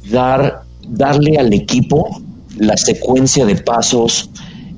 dar, 0.09 0.63
darle 0.87 1.37
al 1.37 1.53
equipo 1.53 2.23
la 2.57 2.77
secuencia 2.77 3.45
de 3.45 3.55
pasos, 3.55 4.29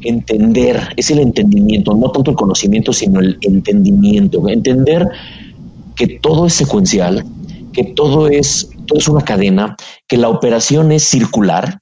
entender, 0.02 0.90
es 0.96 1.12
el 1.12 1.20
entendimiento, 1.20 1.94
no 1.94 2.12
tanto 2.12 2.32
el 2.32 2.38
conocimiento, 2.38 2.94
sino 2.94 3.20
el 3.20 3.38
entendimiento. 3.42 4.48
Entender 4.48 5.08
que 5.96 6.20
todo 6.20 6.48
es 6.48 6.54
secuencial, 6.54 7.26
que 7.74 7.84
todo 7.84 8.28
es 8.28 8.70
todo 8.88 9.00
es 9.00 9.08
una 9.08 9.24
cadena, 9.24 9.76
que 10.08 10.18
la 10.18 10.30
operación 10.30 10.92
es 10.92 11.04
circular. 11.04 11.82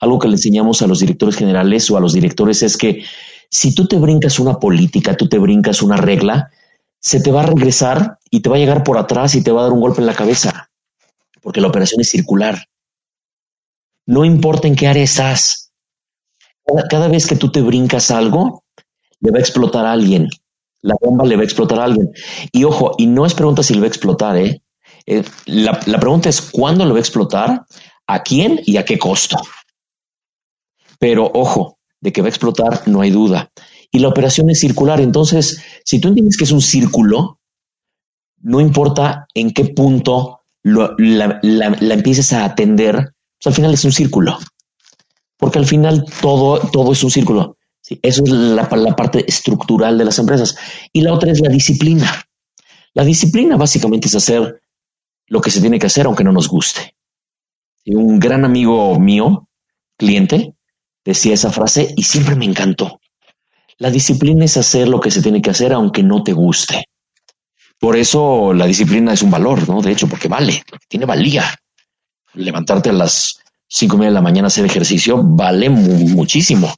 Algo 0.00 0.18
que 0.18 0.28
le 0.28 0.34
enseñamos 0.34 0.82
a 0.82 0.86
los 0.86 1.00
directores 1.00 1.36
generales 1.36 1.90
o 1.90 1.96
a 1.96 2.00
los 2.00 2.12
directores 2.12 2.62
es 2.62 2.76
que 2.76 3.04
si 3.48 3.74
tú 3.74 3.86
te 3.86 3.96
brincas 3.96 4.38
una 4.38 4.58
política, 4.58 5.16
tú 5.16 5.28
te 5.28 5.38
brincas 5.38 5.80
una 5.80 5.96
regla, 5.96 6.50
se 6.98 7.20
te 7.20 7.30
va 7.30 7.42
a 7.42 7.46
regresar 7.46 8.18
y 8.30 8.40
te 8.40 8.48
va 8.48 8.56
a 8.56 8.58
llegar 8.58 8.82
por 8.82 8.98
atrás 8.98 9.34
y 9.34 9.42
te 9.42 9.52
va 9.52 9.60
a 9.60 9.64
dar 9.64 9.72
un 9.72 9.80
golpe 9.80 10.00
en 10.00 10.06
la 10.06 10.14
cabeza, 10.14 10.70
porque 11.40 11.60
la 11.60 11.68
operación 11.68 12.00
es 12.00 12.10
circular. 12.10 12.66
No 14.06 14.24
importa 14.24 14.68
en 14.68 14.76
qué 14.76 14.86
área 14.86 15.04
estás. 15.04 15.72
Cada, 16.90 17.08
vez 17.08 17.26
que 17.26 17.36
tú 17.36 17.50
te 17.50 17.60
brincas 17.60 18.10
algo, 18.10 18.64
le 19.20 19.30
va 19.30 19.38
a 19.38 19.40
explotar 19.40 19.84
a 19.84 19.92
alguien. 19.92 20.28
La 20.80 20.94
bomba 21.00 21.24
le 21.24 21.36
va 21.36 21.42
a 21.42 21.44
explotar 21.44 21.80
a 21.80 21.84
alguien. 21.84 22.10
Y 22.50 22.64
ojo, 22.64 22.94
y 22.98 23.06
no 23.06 23.26
es 23.26 23.34
pregunta 23.34 23.62
si 23.62 23.74
le 23.74 23.80
va 23.80 23.86
a 23.86 23.88
explotar, 23.88 24.36
¿eh? 24.36 24.62
Eh, 25.06 25.24
la, 25.46 25.80
pregunta 25.80 26.28
es 26.28 26.40
cuándo 26.40 26.84
lo 26.84 26.92
va 26.92 26.98
a 26.98 27.00
explotar, 27.00 27.66
a 28.06 28.22
quién 28.22 28.60
y 28.64 28.76
a 28.76 28.84
qué 28.84 28.98
costo. 28.98 29.36
Pero 30.98 31.30
ojo, 31.34 31.78
de 32.00 32.12
que 32.12 32.22
va 32.22 32.26
a 32.26 32.30
explotar 32.30 32.86
no 32.86 33.00
hay 33.00 33.10
duda. 33.10 33.50
Y 33.90 33.98
la 33.98 34.08
operación 34.08 34.50
es 34.50 34.60
circular. 34.60 35.00
Entonces, 35.00 35.62
si 35.84 36.00
tú 36.00 36.08
entiendes 36.08 36.36
que 36.36 36.44
es 36.44 36.52
un 36.52 36.62
círculo, 36.62 37.38
no 38.40 38.60
importa 38.60 39.26
en 39.34 39.52
qué 39.52 39.66
punto 39.66 40.40
la, 40.62 40.96
empieces 41.42 42.32
a 42.32 42.44
atender, 42.44 43.14
al 43.48 43.54
final 43.54 43.74
es 43.74 43.84
un 43.84 43.92
círculo. 43.92 44.38
Porque 45.36 45.58
al 45.58 45.66
final 45.66 46.04
todo, 46.20 46.60
todo 46.70 46.92
es 46.92 47.02
un 47.02 47.10
círculo. 47.10 47.56
eso 48.02 48.22
es 48.24 48.30
la, 48.30 48.68
la 48.70 48.96
parte 48.96 49.24
estructural 49.26 49.98
de 49.98 50.04
las 50.04 50.18
empresas. 50.18 50.56
Y 50.92 51.00
la 51.00 51.12
otra 51.12 51.32
es 51.32 51.40
la 51.40 51.48
disciplina. 51.48 52.24
La 52.94 53.04
disciplina 53.04 53.56
básicamente 53.56 54.08
es 54.08 54.14
hacer 54.14 54.62
lo 55.26 55.40
que 55.40 55.50
se 55.50 55.60
tiene 55.60 55.78
que 55.78 55.86
hacer 55.86 56.06
aunque 56.06 56.24
no 56.24 56.32
nos 56.32 56.48
guste. 56.48 56.94
Un 57.86 58.20
gran 58.20 58.44
amigo 58.44 58.98
mío, 58.98 59.48
cliente, 59.96 60.54
decía 61.04 61.34
esa 61.34 61.50
frase 61.50 61.92
y 61.96 62.02
siempre 62.04 62.36
me 62.36 62.44
encantó. 62.44 63.00
La 63.78 63.90
disciplina 63.90 64.44
es 64.44 64.56
hacer 64.56 64.88
lo 64.88 65.00
que 65.00 65.10
se 65.10 65.22
tiene 65.22 65.42
que 65.42 65.50
hacer 65.50 65.72
aunque 65.72 66.02
no 66.02 66.22
te 66.22 66.32
guste. 66.32 66.84
Por 67.78 67.96
eso 67.96 68.52
la 68.52 68.66
disciplina 68.66 69.12
es 69.12 69.22
un 69.22 69.30
valor, 69.30 69.68
¿no? 69.68 69.82
De 69.82 69.90
hecho, 69.90 70.06
porque 70.06 70.28
vale, 70.28 70.62
tiene 70.86 71.06
valía. 71.06 71.44
Levantarte 72.34 72.90
a 72.90 72.94
las 72.94 73.40
cinco 73.68 73.96
y 73.96 73.98
media 74.00 74.10
de 74.10 74.14
la 74.14 74.22
mañana 74.22 74.46
a 74.46 74.48
hacer 74.48 74.64
ejercicio 74.64 75.22
vale 75.22 75.70
muchísimo. 75.70 76.72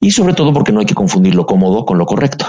Y 0.00 0.10
sobre 0.10 0.34
todo 0.34 0.52
porque 0.52 0.72
no 0.72 0.80
hay 0.80 0.86
que 0.86 0.94
confundir 0.94 1.34
lo 1.34 1.46
cómodo 1.46 1.84
con 1.84 1.98
lo 1.98 2.06
correcto 2.06 2.46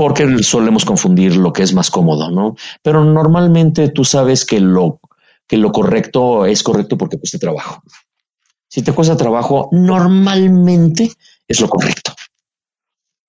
porque 0.00 0.42
solemos 0.42 0.86
confundir 0.86 1.36
lo 1.36 1.52
que 1.52 1.62
es 1.62 1.74
más 1.74 1.90
cómodo, 1.90 2.30
¿no? 2.30 2.56
Pero 2.82 3.04
normalmente 3.04 3.90
tú 3.90 4.02
sabes 4.02 4.46
que 4.46 4.58
lo, 4.58 4.98
que 5.46 5.58
lo 5.58 5.72
correcto 5.72 6.46
es 6.46 6.62
correcto 6.62 6.96
porque 6.96 7.18
cuesta 7.18 7.38
trabajo. 7.38 7.82
Si 8.66 8.80
te 8.80 8.92
cuesta 8.92 9.14
trabajo, 9.14 9.68
normalmente 9.72 11.12
es 11.46 11.60
lo 11.60 11.68
correcto. 11.68 12.14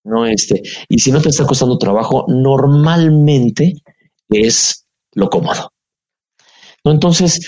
No 0.06 0.26
este, 0.26 0.62
y 0.88 1.00
si 1.00 1.12
no 1.12 1.20
te 1.20 1.28
está 1.28 1.46
costando 1.46 1.78
trabajo, 1.78 2.24
normalmente 2.30 3.74
es 4.30 4.86
lo 5.12 5.30
cómodo. 5.30 5.71
¿No? 6.84 6.92
Entonces, 6.92 7.48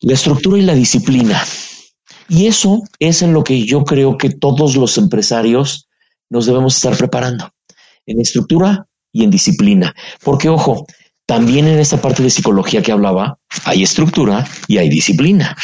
la 0.00 0.14
estructura 0.14 0.58
y 0.58 0.62
la 0.62 0.74
disciplina. 0.74 1.42
Y 2.28 2.46
eso 2.46 2.82
es 2.98 3.22
en 3.22 3.32
lo 3.32 3.42
que 3.42 3.64
yo 3.64 3.84
creo 3.84 4.18
que 4.18 4.30
todos 4.30 4.76
los 4.76 4.98
empresarios 4.98 5.88
nos 6.30 6.46
debemos 6.46 6.76
estar 6.76 6.96
preparando 6.96 7.50
en 8.06 8.20
estructura 8.20 8.86
y 9.12 9.24
en 9.24 9.30
disciplina. 9.30 9.94
Porque, 10.22 10.48
ojo, 10.48 10.86
también 11.26 11.66
en 11.66 11.78
esta 11.78 12.00
parte 12.00 12.22
de 12.22 12.30
psicología 12.30 12.82
que 12.82 12.92
hablaba, 12.92 13.38
hay 13.64 13.82
estructura 13.82 14.46
y 14.66 14.78
hay 14.78 14.88
disciplina. 14.88 15.56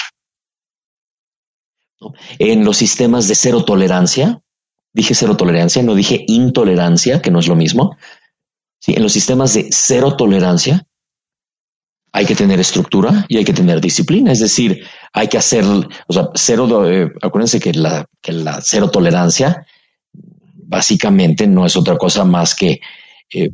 En 2.38 2.64
los 2.64 2.76
sistemas 2.76 3.28
de 3.28 3.34
cero 3.34 3.64
tolerancia, 3.64 4.42
dije 4.92 5.14
cero 5.14 5.36
tolerancia, 5.36 5.82
no 5.82 5.94
dije 5.94 6.24
intolerancia, 6.28 7.22
que 7.22 7.30
no 7.30 7.38
es 7.38 7.48
lo 7.48 7.56
mismo. 7.56 7.96
Sí, 8.80 8.92
en 8.94 9.02
los 9.02 9.12
sistemas 9.12 9.54
de 9.54 9.68
cero 9.70 10.16
tolerancia 10.16 10.86
hay 12.14 12.26
que 12.26 12.36
tener 12.36 12.60
estructura 12.60 13.26
y 13.28 13.38
hay 13.38 13.44
que 13.44 13.52
tener 13.52 13.80
disciplina. 13.80 14.30
Es 14.30 14.38
decir, 14.38 14.86
hay 15.12 15.26
que 15.26 15.36
hacer, 15.36 15.64
o 15.64 16.12
sea, 16.12 16.28
cero, 16.34 16.88
eh, 16.88 17.12
acuérdense 17.20 17.58
que 17.58 17.72
la, 17.72 18.06
que 18.22 18.30
la 18.30 18.60
cero 18.62 18.88
tolerancia 18.88 19.66
básicamente 20.12 21.48
no 21.48 21.66
es 21.66 21.76
otra 21.76 21.98
cosa 21.98 22.24
más 22.24 22.54
que 22.54 22.80
eh, 23.32 23.50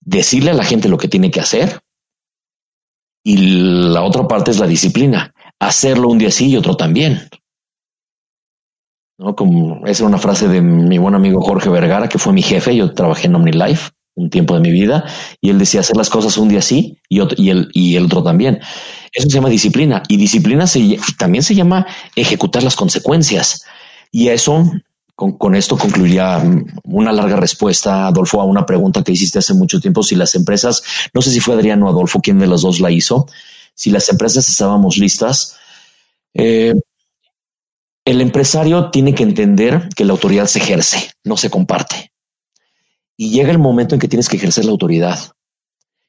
decirle 0.00 0.50
a 0.50 0.54
la 0.54 0.64
gente 0.64 0.88
lo 0.88 0.98
que 0.98 1.06
tiene 1.06 1.30
que 1.30 1.38
hacer. 1.38 1.80
Y 3.22 3.36
la 3.92 4.02
otra 4.02 4.26
parte 4.26 4.50
es 4.50 4.58
la 4.58 4.66
disciplina, 4.66 5.32
hacerlo 5.60 6.08
un 6.08 6.18
día 6.18 6.32
sí 6.32 6.48
y 6.48 6.56
otro 6.56 6.76
también. 6.76 7.28
¿No? 9.16 9.36
Como 9.36 9.76
esa 9.86 9.90
es 9.92 10.00
una 10.00 10.18
frase 10.18 10.48
de 10.48 10.60
mi 10.60 10.98
buen 10.98 11.14
amigo 11.14 11.40
Jorge 11.40 11.68
Vergara, 11.68 12.08
que 12.08 12.18
fue 12.18 12.32
mi 12.32 12.42
jefe. 12.42 12.74
Yo 12.74 12.92
trabajé 12.94 13.28
en 13.28 13.36
OmniLife 13.36 13.92
un 14.14 14.30
tiempo 14.30 14.54
de 14.54 14.60
mi 14.60 14.70
vida 14.70 15.04
y 15.40 15.50
él 15.50 15.58
decía 15.58 15.80
hacer 15.80 15.96
las 15.96 16.10
cosas 16.10 16.36
un 16.36 16.48
día 16.48 16.62
sí 16.62 16.98
y, 17.08 17.20
otro, 17.20 17.40
y, 17.40 17.50
el, 17.50 17.68
y 17.72 17.96
el 17.96 18.04
otro 18.04 18.22
también. 18.22 18.60
Eso 19.12 19.28
se 19.28 19.34
llama 19.34 19.48
disciplina 19.48 20.02
y 20.08 20.16
disciplina 20.16 20.64
también 21.18 21.42
se 21.42 21.54
llama 21.54 21.86
ejecutar 22.16 22.62
las 22.62 22.76
consecuencias. 22.76 23.64
Y 24.10 24.28
eso 24.28 24.70
con, 25.14 25.54
esto 25.54 25.76
concluiría 25.76 26.42
una 26.84 27.12
larga 27.12 27.36
respuesta, 27.36 28.06
Adolfo, 28.06 28.40
a 28.40 28.44
una 28.44 28.66
pregunta 28.66 29.02
que 29.02 29.12
hiciste 29.12 29.38
hace 29.38 29.54
mucho 29.54 29.80
tiempo, 29.80 30.02
si 30.02 30.16
las 30.16 30.34
empresas, 30.34 30.82
no 31.12 31.22
sé 31.22 31.30
si 31.30 31.40
fue 31.40 31.54
Adriano 31.54 31.86
o 31.86 31.90
Adolfo, 31.90 32.20
quién 32.20 32.38
de 32.38 32.46
los 32.46 32.62
dos 32.62 32.80
la 32.80 32.90
hizo, 32.90 33.26
si 33.74 33.90
las 33.90 34.08
empresas 34.08 34.48
estábamos 34.48 34.98
listas. 34.98 35.56
Eh, 36.34 36.72
el 38.04 38.20
empresario 38.20 38.90
tiene 38.90 39.14
que 39.14 39.22
entender 39.22 39.88
que 39.94 40.04
la 40.04 40.12
autoridad 40.12 40.46
se 40.46 40.58
ejerce, 40.58 41.12
no 41.24 41.36
se 41.36 41.50
comparte. 41.50 42.11
Y 43.22 43.30
llega 43.30 43.52
el 43.52 43.60
momento 43.60 43.94
en 43.94 44.00
que 44.00 44.08
tienes 44.08 44.28
que 44.28 44.36
ejercer 44.36 44.64
la 44.64 44.72
autoridad. 44.72 45.16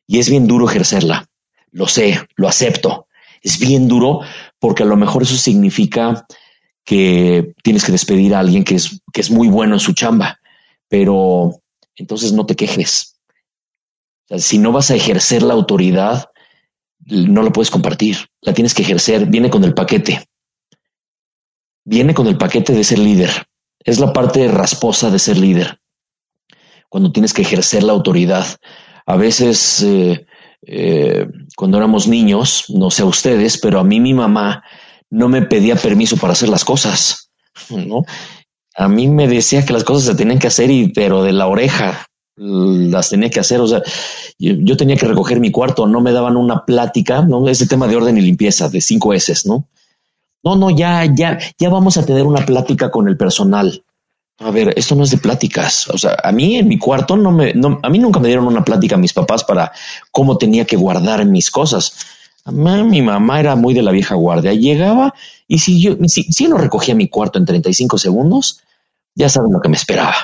Y 0.08 0.18
es 0.18 0.32
bien 0.32 0.48
duro 0.48 0.68
ejercerla. 0.68 1.30
Lo 1.70 1.88
sé, 1.88 2.20
lo 2.36 2.48
acepto. 2.48 3.06
Es 3.44 3.60
bien 3.60 3.88
duro 3.88 4.22
porque 4.58 4.82
a 4.82 4.88
lo 4.88 4.98
mejor 4.98 5.22
eso 5.22 5.38
significa 5.38 6.26
que 6.84 7.54
tienes 7.62 7.86
que 7.86 7.92
despedir 7.92 8.34
a 8.34 8.40
alguien 8.40 8.64
que 8.64 8.74
es, 8.74 9.00
que 9.14 9.22
es 9.22 9.30
muy 9.30 9.48
bueno 9.48 9.76
en 9.76 9.80
su 9.80 9.94
chamba, 9.94 10.40
pero 10.88 11.62
entonces 11.96 12.34
no 12.34 12.48
te 12.48 12.56
quejes. 12.56 13.20
si 14.38 14.58
no 14.58 14.72
vas 14.72 14.90
a 14.90 14.96
ejercer 14.96 15.44
la 15.44 15.54
autoridad, 15.54 16.32
no 17.06 17.44
la 17.44 17.52
puedes 17.52 17.70
compartir, 17.70 18.28
la 18.42 18.56
tienes 18.56 18.74
que 18.74 18.82
ejercer, 18.82 19.28
viene 19.28 19.52
con 19.52 19.64
el 19.64 19.76
paquete. 19.76 20.28
Viene 21.86 22.16
con 22.16 22.26
el 22.26 22.40
paquete 22.40 22.74
de 22.74 22.84
ser 22.84 22.98
líder. 22.98 23.46
Es 23.78 24.00
la 24.00 24.12
parte 24.14 24.48
rasposa 24.48 25.12
de 25.12 25.20
ser 25.20 25.38
líder. 25.38 25.80
Cuando 26.94 27.12
tienes 27.12 27.34
que 27.34 27.42
ejercer 27.42 27.82
la 27.82 27.94
autoridad. 27.94 28.46
A 29.08 29.16
veces, 29.16 29.82
eh, 29.82 30.28
eh, 30.62 31.26
cuando 31.58 31.78
éramos 31.78 32.08
niños, 32.08 32.66
no 32.70 32.92
sé 32.92 33.02
a 33.02 33.06
ustedes, 33.06 33.58
pero 33.58 33.80
a 33.80 33.84
mí 33.84 34.00
mi 34.00 34.14
mamá 34.14 34.64
no 35.10 35.28
me 35.28 35.42
pedía 35.42 35.76
permiso 35.76 36.18
para 36.18 36.34
hacer 36.34 36.50
las 36.50 36.64
cosas, 36.64 37.32
¿no? 37.72 38.06
A 38.76 38.88
mí 38.88 39.08
me 39.08 39.28
decía 39.28 39.66
que 39.66 39.74
las 39.74 39.84
cosas 39.84 40.04
se 40.04 40.14
tenían 40.14 40.38
que 40.38 40.46
hacer, 40.46 40.70
y, 40.70 40.90
pero 40.90 41.24
de 41.24 41.34
la 41.34 41.48
oreja 41.48 42.06
las 42.36 43.10
tenía 43.10 43.32
que 43.32 43.40
hacer. 43.40 43.60
O 43.60 43.68
sea, 43.68 43.82
yo, 44.38 44.78
tenía 44.78 44.96
que 44.96 45.08
recoger 45.08 45.40
mi 45.40 45.50
cuarto, 45.50 45.88
no 45.88 46.00
me 46.00 46.12
daban 46.12 46.38
una 46.38 46.64
plática, 46.64 47.24
no 47.24 47.50
ese 47.50 47.66
tema 47.66 47.88
de 47.88 47.96
orden 47.96 48.20
y 48.20 48.22
limpieza 48.22 48.70
de 48.70 48.82
cinco 48.82 49.16
S, 49.16 49.34
¿no? 49.46 49.68
No, 50.44 50.56
no, 50.56 50.70
ya, 50.70 51.06
ya, 51.06 51.40
ya 51.58 51.70
vamos 51.70 51.98
a 51.98 52.06
tener 52.06 52.28
una 52.28 52.46
plática 52.46 52.92
con 52.92 53.08
el 53.08 53.18
personal. 53.18 53.83
A 54.40 54.52
ver, 54.52 54.74
esto 54.76 54.96
no 54.96 55.04
es 55.04 55.12
de 55.12 55.18
pláticas. 55.18 55.88
O 55.90 55.98
sea, 55.98 56.18
a 56.24 56.32
mí 56.32 56.58
en 56.58 56.68
mi 56.68 56.78
cuarto 56.78 57.16
no 57.16 57.32
me, 57.32 57.54
no, 57.54 57.80
a 57.82 57.90
mí 57.90 58.00
nunca 58.00 58.20
me 58.20 58.28
dieron 58.28 58.48
una 58.48 58.64
plática 58.64 58.96
a 58.96 59.00
mis 59.00 59.14
papás 59.14 59.44
para 59.44 59.72
cómo 60.12 60.38
tenía 60.38 60.66
que 60.66 60.76
guardar 60.76 61.26
mis 61.26 61.52
cosas. 61.52 61.96
Mi 62.46 63.02
mamá 63.02 63.40
era 63.40 63.56
muy 63.56 63.74
de 63.74 63.84
la 63.84 63.92
vieja 63.92 64.16
guardia. 64.16 64.54
Llegaba 64.54 65.14
y 65.48 65.60
si 65.60 65.82
yo, 65.82 65.96
si, 66.08 66.24
si 66.24 66.48
no 66.48 66.58
recogía 66.58 66.96
mi 66.96 67.08
cuarto 67.08 67.40
en 67.40 67.46
35 67.46 67.98
segundos, 67.98 68.62
ya 69.16 69.30
saben 69.30 69.54
lo 69.54 69.62
que 69.62 69.70
me 69.70 69.78
esperaba. 69.78 70.16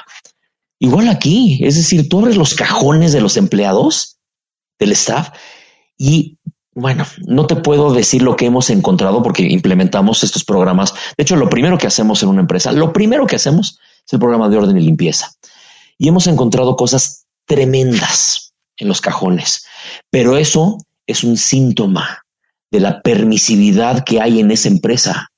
Igual 0.79 1.07
aquí, 1.07 1.59
es 1.63 1.75
decir, 1.75 2.09
tú 2.09 2.19
abres 2.19 2.35
los 2.35 2.55
cajones 2.55 3.13
de 3.13 3.21
los 3.21 3.37
empleados 3.37 4.17
del 4.79 4.93
staff 4.93 5.29
y 5.97 6.39
bueno, 6.73 7.05
no 7.27 7.45
te 7.45 7.57
puedo 7.57 7.91
decir 7.91 8.21
lo 8.21 8.35
que 8.35 8.45
hemos 8.45 8.69
encontrado 8.69 9.21
porque 9.21 9.43
implementamos 9.43 10.23
estos 10.23 10.45
programas. 10.45 10.93
De 11.17 11.23
hecho, 11.23 11.35
lo 11.35 11.49
primero 11.49 11.77
que 11.77 11.87
hacemos 11.87 12.23
en 12.23 12.29
una 12.29 12.41
empresa, 12.41 12.71
lo 12.71 12.93
primero 12.93 13.27
que 13.27 13.35
hacemos 13.35 13.79
es 14.09 14.13
el 14.13 14.19
programa 14.19 14.49
de 14.49 14.57
orden 14.57 14.75
y 14.75 14.81
limpieza. 14.81 15.31
Y 15.99 16.07
hemos 16.07 16.25
encontrado 16.25 16.75
cosas 16.75 17.27
tremendas 17.45 18.53
en 18.77 18.87
los 18.87 19.01
cajones, 19.01 19.65
pero 20.09 20.35
eso 20.35 20.79
es 21.05 21.23
un 21.23 21.37
síntoma 21.37 22.23
de 22.71 22.79
la 22.79 23.03
permisividad 23.03 24.03
que 24.03 24.19
hay 24.19 24.39
en 24.39 24.49
esa 24.49 24.67
empresa. 24.67 25.29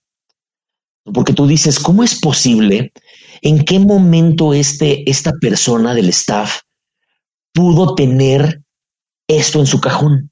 Porque 1.03 1.33
tú 1.33 1.47
dices, 1.47 1.79
¿cómo 1.79 2.01
es 2.01 2.17
posible? 2.21 2.93
¿En 3.41 3.65
qué 3.65 3.77
momento 3.79 4.53
este, 4.53 5.09
esta 5.09 5.33
persona 5.33 5.93
del 5.93 6.07
staff 6.07 6.61
pudo 7.53 7.95
tener 7.95 8.61
esto 9.27 9.59
en 9.59 9.67
su 9.67 9.81
cajón? 9.81 10.31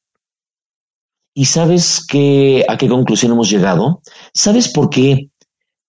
¿Y 1.33 1.45
sabes 1.45 2.05
qué, 2.07 2.65
a 2.69 2.77
qué 2.77 2.87
conclusión 2.87 3.33
hemos 3.33 3.49
llegado? 3.49 4.01
¿Sabes 4.33 4.69
por 4.69 4.89
qué? 4.89 5.29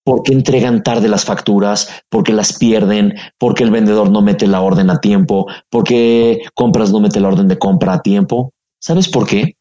¿Por 0.02 0.22
qué 0.22 0.32
entregan 0.32 0.82
tarde 0.82 1.08
las 1.08 1.24
facturas? 1.24 2.02
¿Por 2.08 2.24
qué 2.24 2.32
las 2.32 2.58
pierden? 2.58 3.14
¿Por 3.38 3.54
qué 3.54 3.64
el 3.64 3.70
vendedor 3.70 4.10
no 4.10 4.22
mete 4.22 4.46
la 4.46 4.62
orden 4.62 4.90
a 4.90 5.00
tiempo? 5.00 5.46
¿Por 5.68 5.84
qué 5.84 6.42
compras 6.54 6.90
no 6.90 7.00
mete 7.00 7.20
la 7.20 7.28
orden 7.28 7.48
de 7.48 7.58
compra 7.58 7.94
a 7.94 8.02
tiempo? 8.02 8.52
¿Sabes 8.78 9.08
por 9.08 9.26
qué? 9.26 9.56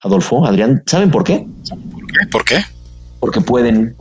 Adolfo, 0.00 0.46
Adrián, 0.46 0.82
¿saben 0.86 1.10
por 1.10 1.24
qué? 1.24 1.46
¿Por 1.68 2.06
qué? 2.06 2.26
¿Por 2.30 2.44
qué? 2.44 2.56
Porque 3.20 3.40
pueden. 3.40 3.96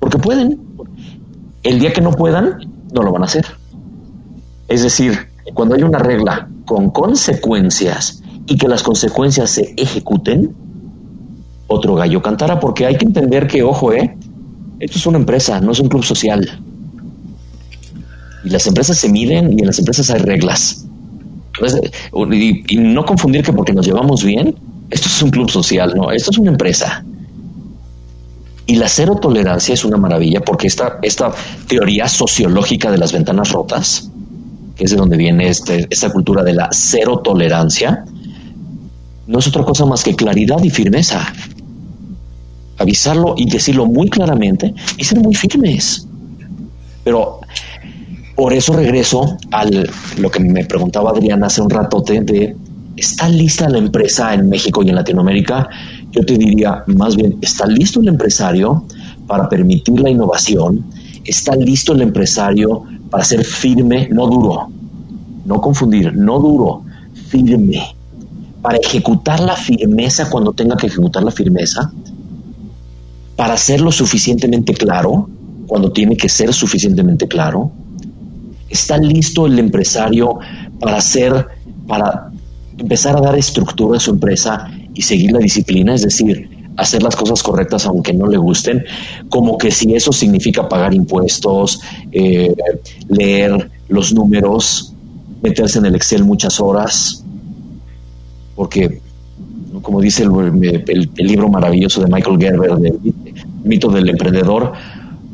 Porque 0.00 0.18
pueden. 0.18 0.60
El 1.62 1.78
día 1.78 1.92
que 1.92 2.00
no 2.00 2.12
puedan, 2.12 2.58
no 2.92 3.02
lo 3.02 3.12
van 3.12 3.22
a 3.22 3.26
hacer. 3.26 3.46
Es 4.68 4.82
decir, 4.82 5.28
cuando 5.54 5.74
hay 5.74 5.82
una 5.82 5.98
regla 5.98 6.48
con 6.64 6.90
consecuencias 6.90 8.22
y 8.46 8.56
que 8.56 8.68
las 8.68 8.82
consecuencias 8.82 9.50
se 9.50 9.74
ejecuten, 9.76 10.54
otro 11.66 11.94
gallo 11.94 12.22
cantará, 12.22 12.60
porque 12.60 12.86
hay 12.86 12.96
que 12.96 13.06
entender 13.06 13.46
que, 13.46 13.62
ojo, 13.62 13.92
eh, 13.92 14.16
esto 14.80 14.98
es 14.98 15.06
una 15.06 15.18
empresa, 15.18 15.60
no 15.60 15.72
es 15.72 15.80
un 15.80 15.88
club 15.88 16.04
social. 16.04 16.60
Y 18.44 18.50
las 18.50 18.66
empresas 18.66 18.98
se 18.98 19.08
miden 19.08 19.58
y 19.58 19.62
en 19.62 19.66
las 19.66 19.78
empresas 19.78 20.10
hay 20.10 20.20
reglas. 20.20 20.86
Y, 22.22 22.76
no 22.76 23.04
confundir 23.04 23.42
que 23.42 23.52
porque 23.52 23.72
nos 23.72 23.86
llevamos 23.86 24.24
bien, 24.24 24.54
esto 24.90 25.08
es 25.08 25.22
un 25.22 25.30
club 25.30 25.50
social, 25.50 25.94
no, 25.96 26.10
esto 26.10 26.30
es 26.30 26.38
una 26.38 26.50
empresa. 26.50 27.04
Y 28.66 28.76
la 28.76 28.88
cero 28.88 29.18
tolerancia 29.20 29.74
es 29.74 29.84
una 29.84 29.96
maravilla 29.96 30.40
porque 30.40 30.66
esta, 30.66 30.98
esta 31.02 31.32
teoría 31.68 32.08
sociológica 32.08 32.90
de 32.90 32.98
las 32.98 33.12
ventanas 33.12 33.52
rotas, 33.52 34.10
que 34.76 34.84
es 34.84 34.90
de 34.90 34.96
donde 34.96 35.16
viene 35.16 35.48
este, 35.48 35.86
esta 35.90 36.10
cultura 36.10 36.42
de 36.42 36.54
la 36.54 36.68
cero 36.72 37.20
tolerancia, 37.22 38.04
no 39.26 39.38
es 39.38 39.46
otra 39.46 39.64
cosa 39.64 39.86
más 39.86 40.02
que 40.02 40.14
claridad 40.14 40.62
y 40.62 40.70
firmeza. 40.70 41.32
Avisarlo 42.78 43.34
y 43.36 43.48
decirlo 43.48 43.86
muy 43.86 44.08
claramente 44.08 44.74
y 44.98 45.04
ser 45.04 45.20
muy 45.20 45.34
firmes. 45.34 46.06
Pero 47.04 47.40
por 48.34 48.52
eso 48.52 48.72
regreso 48.72 49.36
a 49.52 49.64
lo 49.64 50.30
que 50.30 50.40
me 50.40 50.64
preguntaba 50.64 51.10
Adriana 51.10 51.46
hace 51.46 51.62
un 51.62 51.70
ratote 51.70 52.20
de 52.20 52.56
¿está 52.96 53.28
lista 53.28 53.68
la 53.68 53.78
empresa 53.78 54.34
en 54.34 54.48
México 54.48 54.82
y 54.82 54.88
en 54.88 54.96
Latinoamérica? 54.96 55.68
Yo 56.10 56.24
te 56.24 56.36
diría 56.36 56.82
más 56.86 57.16
bien, 57.16 57.36
¿está 57.40 57.66
listo 57.66 58.00
el 58.00 58.08
empresario 58.08 58.84
para 59.26 59.48
permitir 59.48 60.00
la 60.00 60.10
innovación? 60.10 60.84
¿Está 61.24 61.54
listo 61.56 61.92
el 61.92 62.02
empresario 62.02 62.82
para 63.10 63.24
ser 63.24 63.44
firme, 63.44 64.08
no 64.10 64.26
duro? 64.26 64.68
No 65.44 65.60
confundir, 65.60 66.14
no 66.14 66.38
duro, 66.38 66.82
firme 67.28 67.94
para 68.64 68.78
ejecutar 68.78 69.40
la 69.40 69.56
firmeza 69.56 70.30
cuando 70.30 70.54
tenga 70.54 70.74
que 70.74 70.86
ejecutar 70.86 71.22
la 71.22 71.30
firmeza, 71.30 71.92
para 73.36 73.56
ser 73.56 73.80
lo 73.80 73.90
suficientemente 73.90 74.74
claro 74.74 75.28
cuando 75.66 75.92
tiene 75.92 76.16
que 76.16 76.28
ser 76.28 76.52
suficientemente 76.52 77.26
claro. 77.26 77.70
Está 78.68 78.98
listo 78.98 79.46
el 79.46 79.58
empresario 79.58 80.38
para 80.80 80.96
hacer, 80.98 81.46
para 81.86 82.30
empezar 82.78 83.16
a 83.16 83.20
dar 83.20 83.36
estructura 83.36 83.96
a 83.96 84.00
su 84.00 84.10
empresa 84.10 84.70
y 84.94 85.02
seguir 85.02 85.32
la 85.32 85.38
disciplina, 85.38 85.94
es 85.94 86.02
decir, 86.02 86.48
hacer 86.76 87.02
las 87.02 87.14
cosas 87.14 87.42
correctas 87.42 87.86
aunque 87.86 88.12
no 88.12 88.26
le 88.26 88.36
gusten, 88.36 88.84
como 89.28 89.58
que 89.58 89.70
si 89.70 89.94
eso 89.94 90.12
significa 90.12 90.68
pagar 90.68 90.92
impuestos, 90.94 91.80
eh, 92.12 92.54
leer 93.08 93.70
los 93.88 94.12
números, 94.12 94.92
meterse 95.42 95.78
en 95.78 95.86
el 95.86 95.94
Excel 95.94 96.24
muchas 96.24 96.60
horas, 96.60 97.24
porque, 98.56 99.00
como 99.82 100.00
dice 100.00 100.22
el, 100.24 101.10
libro 101.16 101.48
maravilloso 101.48 102.00
de 102.00 102.08
Michael 102.08 102.38
Gerber, 102.38 102.76
del 102.76 102.98
mito 103.64 103.88
del 103.88 104.08
emprendedor, 104.08 104.72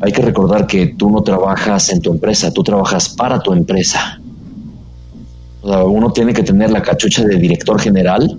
hay 0.00 0.12
que 0.12 0.22
recordar 0.22 0.66
que 0.66 0.86
tú 0.86 1.10
no 1.10 1.22
trabajas 1.22 1.90
en 1.90 2.00
tu 2.00 2.10
empresa, 2.10 2.52
tú 2.52 2.62
trabajas 2.62 3.08
para 3.10 3.40
tu 3.40 3.52
empresa. 3.52 4.20
uno 5.62 6.10
tiene 6.12 6.32
que 6.32 6.42
tener 6.42 6.70
la 6.70 6.80
cachucha 6.80 7.22
de 7.24 7.36
director 7.36 7.78
general 7.78 8.38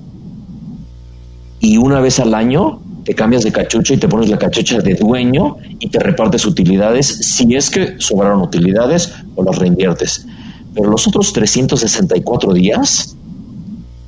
y 1.60 1.78
una 1.78 2.00
vez 2.00 2.20
al 2.20 2.34
año 2.34 2.82
te 3.06 3.14
cambias 3.14 3.44
de 3.44 3.52
cachucha 3.52 3.94
y 3.94 3.98
te 3.98 4.08
pones 4.08 4.30
la 4.30 4.38
cachucha 4.38 4.80
de 4.80 4.96
dueño 4.96 5.58
y 5.80 5.90
te 5.90 6.00
repartes 6.00 6.46
utilidades 6.46 7.08
si 7.08 7.56
es 7.56 7.70
que 7.70 7.96
sobraron 8.00 8.42
utilidades 8.42 9.14
o 9.36 9.44
las 9.44 9.58
reinviertes. 9.58 10.26
Pero 10.74 10.90
los 10.90 11.08
otros 11.08 11.34
364 11.34 12.54
días 12.54 13.16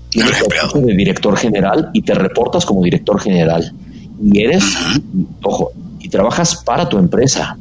tienes 0.10 0.44
el 0.76 0.86
de 0.86 0.94
director 0.94 1.38
general 1.38 1.90
y 1.94 2.02
te 2.02 2.14
reportas 2.14 2.66
como 2.66 2.84
director 2.84 3.20
general. 3.20 3.74
Y 4.24 4.42
eres, 4.42 4.64
ojo, 5.44 5.72
y 6.00 6.08
trabajas 6.08 6.56
para 6.64 6.88
tu 6.88 6.98
empresa. 6.98 7.58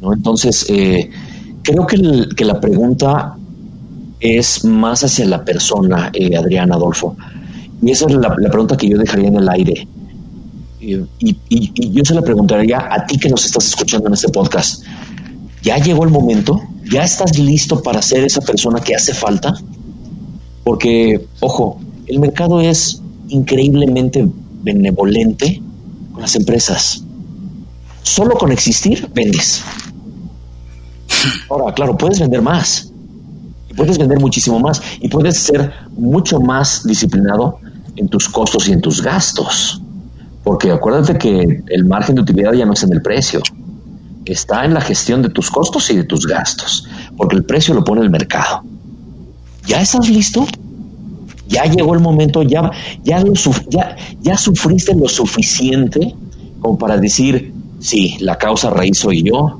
¿no? 0.00 0.12
Entonces, 0.12 0.66
eh, 0.68 1.10
creo 1.62 1.86
que, 1.86 2.28
que, 2.36 2.44
la 2.44 2.60
pregunta 2.60 3.36
es 4.20 4.64
más 4.64 5.02
hacia 5.04 5.24
la 5.26 5.44
persona, 5.44 6.10
eh, 6.12 6.36
Adrián 6.36 6.72
Adolfo. 6.72 7.16
Y 7.82 7.90
esa 7.90 8.06
es 8.06 8.12
la, 8.12 8.34
pregunta 8.34 8.76
que 8.76 8.88
yo 8.88 8.98
dejaría 8.98 9.28
en 9.28 9.36
el 9.36 9.48
aire. 9.48 9.88
y, 10.80 11.06
y, 11.48 11.90
yo 11.92 12.04
se 12.04 12.14
la 12.14 12.22
preguntaría 12.22 12.88
a 12.90 13.06
ti 13.06 13.18
que 13.18 13.28
nos 13.28 13.46
estás 13.46 13.66
escuchando 13.68 14.08
en 14.08 14.14
este 14.14 14.28
podcast. 14.28 14.84
¿Ya 15.62 15.78
llegó 15.78 16.04
el 16.04 16.10
momento? 16.10 16.60
¿Ya 16.90 17.04
estás 17.04 17.38
listo 17.38 17.82
para 17.82 18.02
ser 18.02 18.24
esa 18.24 18.40
persona 18.40 18.80
que 18.80 18.94
hace 18.94 19.14
falta? 19.14 19.54
Porque, 20.64 21.26
ojo, 21.40 21.80
el 22.06 22.18
mercado 22.18 22.60
es 22.60 23.00
increíblemente 23.28 24.28
benevolente 24.62 25.62
con 26.12 26.22
las 26.22 26.34
empresas. 26.36 27.02
Solo 28.02 28.36
con 28.36 28.52
existir, 28.52 29.08
vendes. 29.14 29.62
Ahora, 31.48 31.72
claro, 31.74 31.96
puedes 31.96 32.20
vender 32.20 32.42
más. 32.42 32.90
Y 33.68 33.74
puedes 33.74 33.98
vender 33.98 34.18
muchísimo 34.18 34.58
más. 34.58 34.80
Y 35.00 35.08
puedes 35.08 35.38
ser 35.38 35.72
mucho 35.96 36.40
más 36.40 36.86
disciplinado 36.86 37.58
en 37.96 38.08
tus 38.08 38.28
costos 38.28 38.68
y 38.68 38.72
en 38.72 38.80
tus 38.80 39.02
gastos. 39.02 39.82
Porque 40.42 40.70
acuérdate 40.70 41.18
que 41.18 41.62
el 41.66 41.84
margen 41.84 42.14
de 42.16 42.22
utilidad 42.22 42.52
ya 42.52 42.64
no 42.64 42.72
es 42.72 42.82
en 42.82 42.92
el 42.92 43.02
precio. 43.02 43.42
Está 44.24 44.64
en 44.64 44.74
la 44.74 44.80
gestión 44.80 45.22
de 45.22 45.28
tus 45.28 45.50
costos 45.50 45.90
y 45.90 45.96
de 45.96 46.04
tus 46.04 46.26
gastos. 46.26 46.88
Porque 47.16 47.36
el 47.36 47.44
precio 47.44 47.74
lo 47.74 47.84
pone 47.84 48.00
el 48.00 48.10
mercado. 48.10 48.62
¿Ya 49.66 49.80
estás 49.80 50.08
listo? 50.08 50.46
Ya 51.50 51.64
llegó 51.64 51.94
el 51.94 52.00
momento, 52.00 52.42
ya, 52.42 52.70
ya, 53.02 53.22
ya, 53.68 53.96
ya 54.22 54.36
sufriste 54.38 54.94
lo 54.94 55.08
suficiente 55.08 56.14
como 56.60 56.78
para 56.78 56.96
decir, 56.96 57.52
sí, 57.80 58.16
la 58.20 58.38
causa 58.38 58.70
raíz 58.70 58.98
soy 58.98 59.22
yo, 59.22 59.58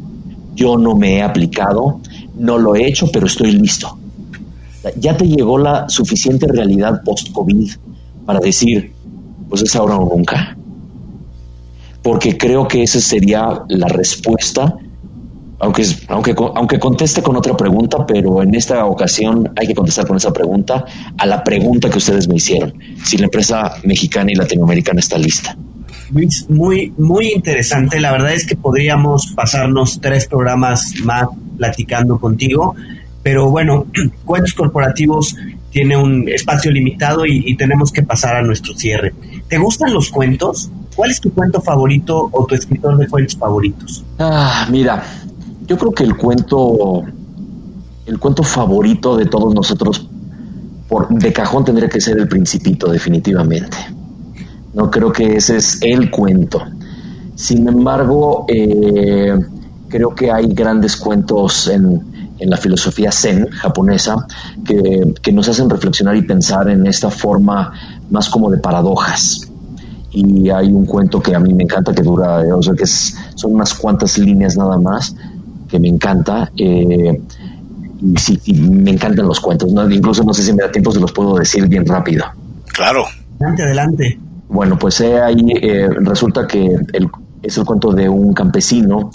yo 0.54 0.76
no 0.76 0.94
me 0.94 1.16
he 1.16 1.22
aplicado, 1.22 2.00
no 2.38 2.58
lo 2.58 2.76
he 2.76 2.86
hecho, 2.86 3.10
pero 3.10 3.26
estoy 3.26 3.52
listo. 3.52 3.98
Ya 4.96 5.16
te 5.16 5.26
llegó 5.26 5.58
la 5.58 5.88
suficiente 5.88 6.46
realidad 6.46 7.02
post-COVID 7.04 7.70
para 8.24 8.40
decir, 8.40 8.92
pues 9.48 9.62
es 9.62 9.74
ahora 9.74 9.96
o 9.96 10.08
nunca. 10.14 10.56
Porque 12.02 12.38
creo 12.38 12.68
que 12.68 12.82
esa 12.82 13.00
sería 13.00 13.62
la 13.68 13.88
respuesta 13.88 14.74
aunque, 15.60 15.84
aunque, 16.08 16.34
aunque 16.54 16.78
conteste 16.78 17.22
con 17.22 17.36
otra 17.36 17.56
pregunta, 17.56 18.06
pero 18.06 18.42
en 18.42 18.54
esta 18.54 18.84
ocasión 18.86 19.52
hay 19.56 19.66
que 19.66 19.74
contestar 19.74 20.06
con 20.06 20.16
esa 20.16 20.32
pregunta 20.32 20.84
a 21.18 21.26
la 21.26 21.44
pregunta 21.44 21.90
que 21.90 21.98
ustedes 21.98 22.28
me 22.28 22.36
hicieron, 22.36 22.74
si 23.04 23.18
la 23.18 23.26
empresa 23.26 23.74
mexicana 23.84 24.32
y 24.32 24.34
latinoamericana 24.34 25.00
está 25.00 25.18
lista. 25.18 25.56
Luis, 26.12 26.46
muy, 26.48 26.92
muy 26.98 27.32
interesante. 27.32 28.00
La 28.00 28.10
verdad 28.10 28.32
es 28.32 28.46
que 28.46 28.56
podríamos 28.56 29.32
pasarnos 29.36 30.00
tres 30.00 30.26
programas 30.26 30.94
más 31.04 31.28
platicando 31.56 32.18
contigo, 32.18 32.74
pero 33.22 33.50
bueno, 33.50 33.86
Cuentos 34.24 34.54
Corporativos 34.54 35.36
tiene 35.70 35.96
un 35.96 36.28
espacio 36.28 36.72
limitado 36.72 37.24
y, 37.26 37.54
tenemos 37.56 37.92
que 37.92 38.02
pasar 38.02 38.36
a 38.36 38.42
nuestro 38.42 38.74
cierre. 38.74 39.12
¿Te 39.48 39.58
gustan 39.58 39.92
los 39.92 40.10
cuentos? 40.10 40.70
¿Cuál 40.96 41.10
es 41.10 41.20
tu 41.20 41.32
cuento 41.32 41.60
favorito 41.60 42.28
o 42.32 42.44
tu 42.46 42.54
escritor 42.54 42.96
de 42.96 43.06
cuentos 43.06 43.36
favoritos? 43.36 44.04
Ah, 44.18 44.66
mira, 44.68 45.04
yo 45.70 45.78
creo 45.78 45.92
que 45.92 46.02
el 46.02 46.16
cuento, 46.16 47.04
el 48.04 48.18
cuento 48.18 48.42
favorito 48.42 49.16
de 49.16 49.26
todos 49.26 49.54
nosotros, 49.54 50.04
por, 50.88 51.08
de 51.08 51.32
cajón 51.32 51.64
tendría 51.64 51.88
que 51.88 52.00
ser 52.00 52.18
El 52.18 52.26
Principito, 52.26 52.90
definitivamente. 52.90 53.76
No 54.74 54.90
creo 54.90 55.12
que 55.12 55.36
ese 55.36 55.58
es 55.58 55.78
el 55.80 56.10
cuento. 56.10 56.60
Sin 57.36 57.68
embargo, 57.68 58.46
eh, 58.48 59.32
creo 59.86 60.12
que 60.12 60.32
hay 60.32 60.48
grandes 60.52 60.96
cuentos 60.96 61.68
en, 61.68 62.02
en 62.40 62.50
la 62.50 62.56
filosofía 62.56 63.12
zen 63.12 63.48
japonesa 63.50 64.26
que, 64.64 65.14
que, 65.22 65.30
nos 65.30 65.48
hacen 65.48 65.70
reflexionar 65.70 66.16
y 66.16 66.22
pensar 66.22 66.68
en 66.68 66.84
esta 66.88 67.10
forma 67.10 67.72
más 68.10 68.28
como 68.28 68.50
de 68.50 68.58
paradojas. 68.58 69.48
Y 70.10 70.50
hay 70.50 70.72
un 70.72 70.84
cuento 70.84 71.22
que 71.22 71.32
a 71.32 71.38
mí 71.38 71.54
me 71.54 71.62
encanta, 71.62 71.94
que 71.94 72.02
dura, 72.02 72.40
o 72.56 72.60
sea, 72.60 72.74
que 72.74 72.86
son 72.86 73.54
unas 73.54 73.72
cuantas 73.72 74.18
líneas 74.18 74.56
nada 74.56 74.76
más, 74.76 75.14
que 75.70 75.78
me 75.78 75.88
encanta. 75.88 76.50
Eh, 76.56 77.20
y 78.02 78.16
sí, 78.16 78.40
me 78.54 78.90
encantan 78.90 79.26
los 79.26 79.40
cuentos. 79.40 79.72
¿no? 79.72 79.88
Incluso 79.90 80.24
no 80.24 80.32
sé 80.32 80.42
si 80.42 80.52
me 80.52 80.62
da 80.62 80.72
tiempo, 80.72 80.90
se 80.92 81.00
los 81.00 81.12
puedo 81.12 81.36
decir 81.36 81.66
bien 81.68 81.86
rápido. 81.86 82.24
Claro. 82.72 83.04
Adelante, 83.38 83.62
adelante. 83.62 84.20
Bueno, 84.48 84.78
pues 84.78 85.00
ahí 85.00 85.46
eh, 85.62 85.88
resulta 86.00 86.46
que 86.46 86.64
el, 86.92 87.08
es 87.42 87.56
el 87.56 87.64
cuento 87.64 87.92
de 87.92 88.08
un 88.08 88.32
campesino 88.32 89.10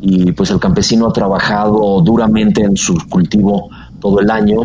y 0.00 0.32
pues 0.32 0.50
el 0.50 0.60
campesino 0.60 1.08
ha 1.08 1.12
trabajado 1.12 2.00
duramente 2.02 2.62
en 2.62 2.76
su 2.76 2.96
cultivo 3.08 3.68
todo 4.00 4.20
el 4.20 4.30
año, 4.30 4.60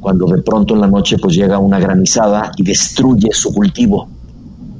cuando 0.00 0.26
de 0.26 0.42
pronto 0.42 0.74
en 0.74 0.82
la 0.82 0.86
noche 0.86 1.16
pues 1.18 1.34
llega 1.34 1.58
una 1.58 1.78
granizada 1.78 2.52
y 2.56 2.62
destruye 2.62 3.30
su 3.32 3.52
cultivo, 3.52 4.08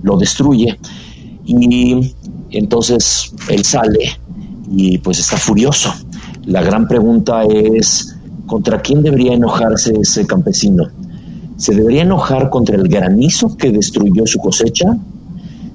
lo 0.03 0.17
destruye 0.17 0.79
y 1.47 2.15
entonces 2.51 3.35
él 3.49 3.65
sale 3.65 4.19
y 4.71 4.99
pues 4.99 5.19
está 5.19 5.37
furioso. 5.37 5.93
La 6.47 6.63
gran 6.63 6.87
pregunta 6.89 7.43
es, 7.45 8.17
¿contra 8.47 8.81
quién 8.81 9.03
debería 9.03 9.35
enojarse 9.35 9.95
ese 10.01 10.27
campesino? 10.27 10.89
¿Se 11.57 11.75
debería 11.75 12.03
enojar 12.03 12.51
contra 12.51 12.77
el 12.77 12.89
granizo 12.89 13.57
que 13.57 13.71
destruyó 13.71 14.27
su 14.27 14.39
cosecha? 14.39 14.97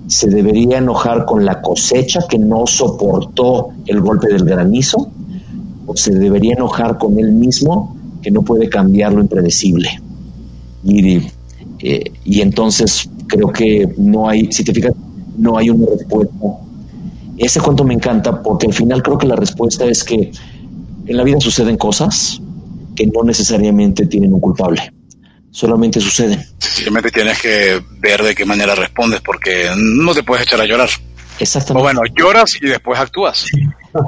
se 0.10 0.28
debería 0.28 0.80
enojar 0.80 1.26
con 1.26 1.46
la 1.46 1.62
cosecha 1.62 2.22
que 2.28 2.40
no 2.40 2.66
soportó 2.66 3.70
el 3.86 4.02
golpe 4.02 4.28
del 4.28 4.44
granizo 4.44 5.08
o 5.86 5.96
se 5.96 6.12
debería 6.16 6.56
enojar 6.56 6.98
con 6.98 7.20
él 7.20 7.32
mismo 7.32 7.96
que 8.24 8.32
no 8.32 8.42
puede 8.42 8.68
cambiar 8.70 9.14
lo 9.14 9.22
impredecible. 9.22 10.02
Y, 10.84 11.28
eh, 11.82 12.12
entonces 12.26 13.08
creo 13.28 13.52
que 13.52 13.88
no 13.98 14.28
hay, 14.28 14.52
si 14.52 14.64
te 14.64 14.74
fijas, 14.74 14.94
no 15.38 15.58
hay 15.58 15.70
una 15.70 15.86
respuesta. 15.86 16.36
Ese 17.40 17.60
cuento 17.60 17.84
me 17.84 17.94
encanta 17.94 18.44
porque 18.44 18.68
al 18.68 18.74
final 18.74 19.02
creo 19.02 19.18
que 19.18 19.28
la 19.28 19.36
respuesta 19.36 19.86
es 19.86 20.04
que 20.04 20.32
en 21.08 21.18
la 21.18 21.24
vida 21.24 21.40
suceden 21.40 21.78
cosas 21.78 22.40
que 22.96 23.08
no 23.08 23.24
necesariamente 23.24 24.06
tienen 24.06 24.34
un 24.34 24.40
culpable 24.40 24.94
solamente 25.52 26.00
suceden. 26.00 26.44
Simplemente 26.60 27.12
tienes 27.12 27.42
que 27.42 27.82
ver 28.00 28.24
de 28.24 28.36
qué 28.36 28.46
manera 28.46 28.76
respondes 28.76 29.22
porque 29.22 29.70
no 29.76 30.14
te 30.14 30.24
puedes 30.24 30.46
echar 30.46 30.62
a 30.62 30.66
llorar. 30.66 30.90
Exactamente. 31.40 31.80
O 31.80 31.84
bueno, 31.84 32.02
lloras 32.16 32.56
y 32.62 32.68
después 32.68 33.00
actúas. 33.00 33.46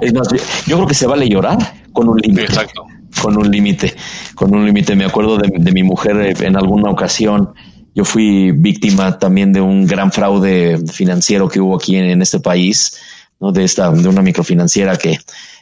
Es 0.02 0.14
más, 0.14 0.28
yo 0.68 0.76
creo 0.78 0.88
que 0.88 0.94
se 0.94 1.08
vale 1.08 1.28
llorar 1.28 1.58
con 1.94 2.10
un 2.10 2.18
límite. 2.18 2.44
Exacto. 2.44 2.86
Con 3.22 3.38
un 3.38 3.50
límite, 3.50 3.94
con 4.36 4.54
un 4.56 4.66
límite. 4.66 4.96
Me 4.96 5.06
acuerdo 5.06 5.38
de, 5.38 5.72
mi 5.72 5.84
mujer 5.84 6.18
eh, 6.22 6.34
en 6.42 6.56
alguna 6.56 6.90
ocasión. 6.90 7.54
Yo 7.94 8.06
fui 8.06 8.52
víctima 8.52 9.18
también 9.20 9.52
de 9.52 9.60
un 9.60 9.86
gran 9.86 10.12
fraude 10.12 10.80
financiero 10.92 11.50
que 11.50 11.60
hubo 11.60 11.76
aquí 11.76 11.98
en, 11.98 12.22
este 12.22 12.40
país, 12.40 12.98
De 13.42 13.64
esta, 13.64 13.90
de 13.90 14.08
una 14.08 14.22
microfinanciera 14.22 14.96
que 14.98 15.18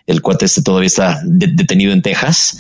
el 0.06 0.22
cuate 0.22 0.46
este 0.46 0.62
todavía 0.62 0.88
está 0.88 1.22
detenido 1.24 1.94
en 1.94 2.02
Texas 2.02 2.58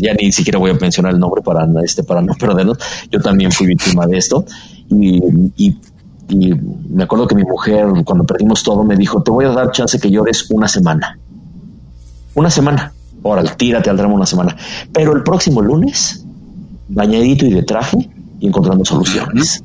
ya 0.00 0.14
ni 0.14 0.32
siquiera 0.32 0.58
voy 0.58 0.70
a 0.70 0.74
mencionar 0.74 1.12
el 1.12 1.20
nombre 1.20 1.42
para, 1.42 1.66
este, 1.84 2.02
para 2.02 2.20
no 2.22 2.34
perdernos. 2.34 2.78
Yo 3.10 3.20
también 3.20 3.52
fui 3.52 3.66
víctima 3.66 4.06
de 4.06 4.18
esto 4.18 4.44
y, 4.90 5.20
y, 5.56 5.76
me 6.28 7.04
acuerdo 7.04 7.28
que 7.28 7.36
mi 7.36 7.44
mujer, 7.44 7.86
cuando 8.04 8.24
perdimos 8.24 8.64
todo, 8.64 8.82
me 8.82 8.96
dijo, 8.96 9.22
te 9.22 9.30
voy 9.30 9.44
a 9.44 9.50
dar 9.50 9.70
chance 9.70 10.00
que 10.00 10.10
llores 10.10 10.50
una 10.50 10.66
semana. 10.66 11.20
Una 12.34 12.50
semana. 12.50 12.92
Órale, 13.22 13.50
tírate 13.56 13.90
al 13.90 13.96
drama 13.96 14.14
una 14.14 14.26
semana. 14.26 14.56
Pero 14.92 15.14
el 15.14 15.22
próximo 15.22 15.62
lunes, 15.62 16.24
bañadito 16.88 17.46
y 17.46 17.52
de 17.52 17.62
traje 17.62 18.10
y 18.40 18.48
encontrando 18.48 18.84
soluciones. 18.84 19.62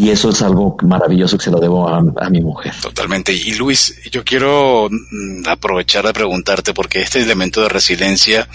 Y 0.00 0.08
eso 0.08 0.30
es 0.30 0.40
algo 0.40 0.78
maravilloso 0.80 1.36
que 1.36 1.44
se 1.44 1.50
lo 1.50 1.60
debo 1.60 1.86
a, 1.86 2.00
mi 2.30 2.40
mujer. 2.40 2.72
Totalmente. 2.80 3.34
Y 3.34 3.52
Luis, 3.52 4.00
yo 4.10 4.24
quiero 4.24 4.88
mm, 4.90 5.46
aprovechar 5.46 6.06
de 6.06 6.14
preguntarte 6.14 6.72
porque 6.72 7.02
este 7.02 7.20
elemento 7.20 7.60
de 7.60 7.68
resiliencia 7.68 8.48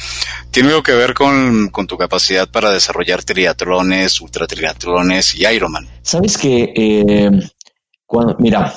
tiene 0.49 0.69
algo 0.69 0.81
que 0.81 0.95
ver 0.95 1.13
con, 1.13 1.69
tu 1.87 1.97
capacidad 1.99 2.49
para 2.49 2.71
desarrollar 2.71 3.23
triatlones, 3.23 4.19
ultratriatlones 4.21 5.35
y 5.35 5.45
Ironman. 5.45 5.87
Sabes 6.01 6.35
que, 6.35 6.73
eh, 6.75 7.29
cuando, 8.07 8.35
mira, 8.39 8.73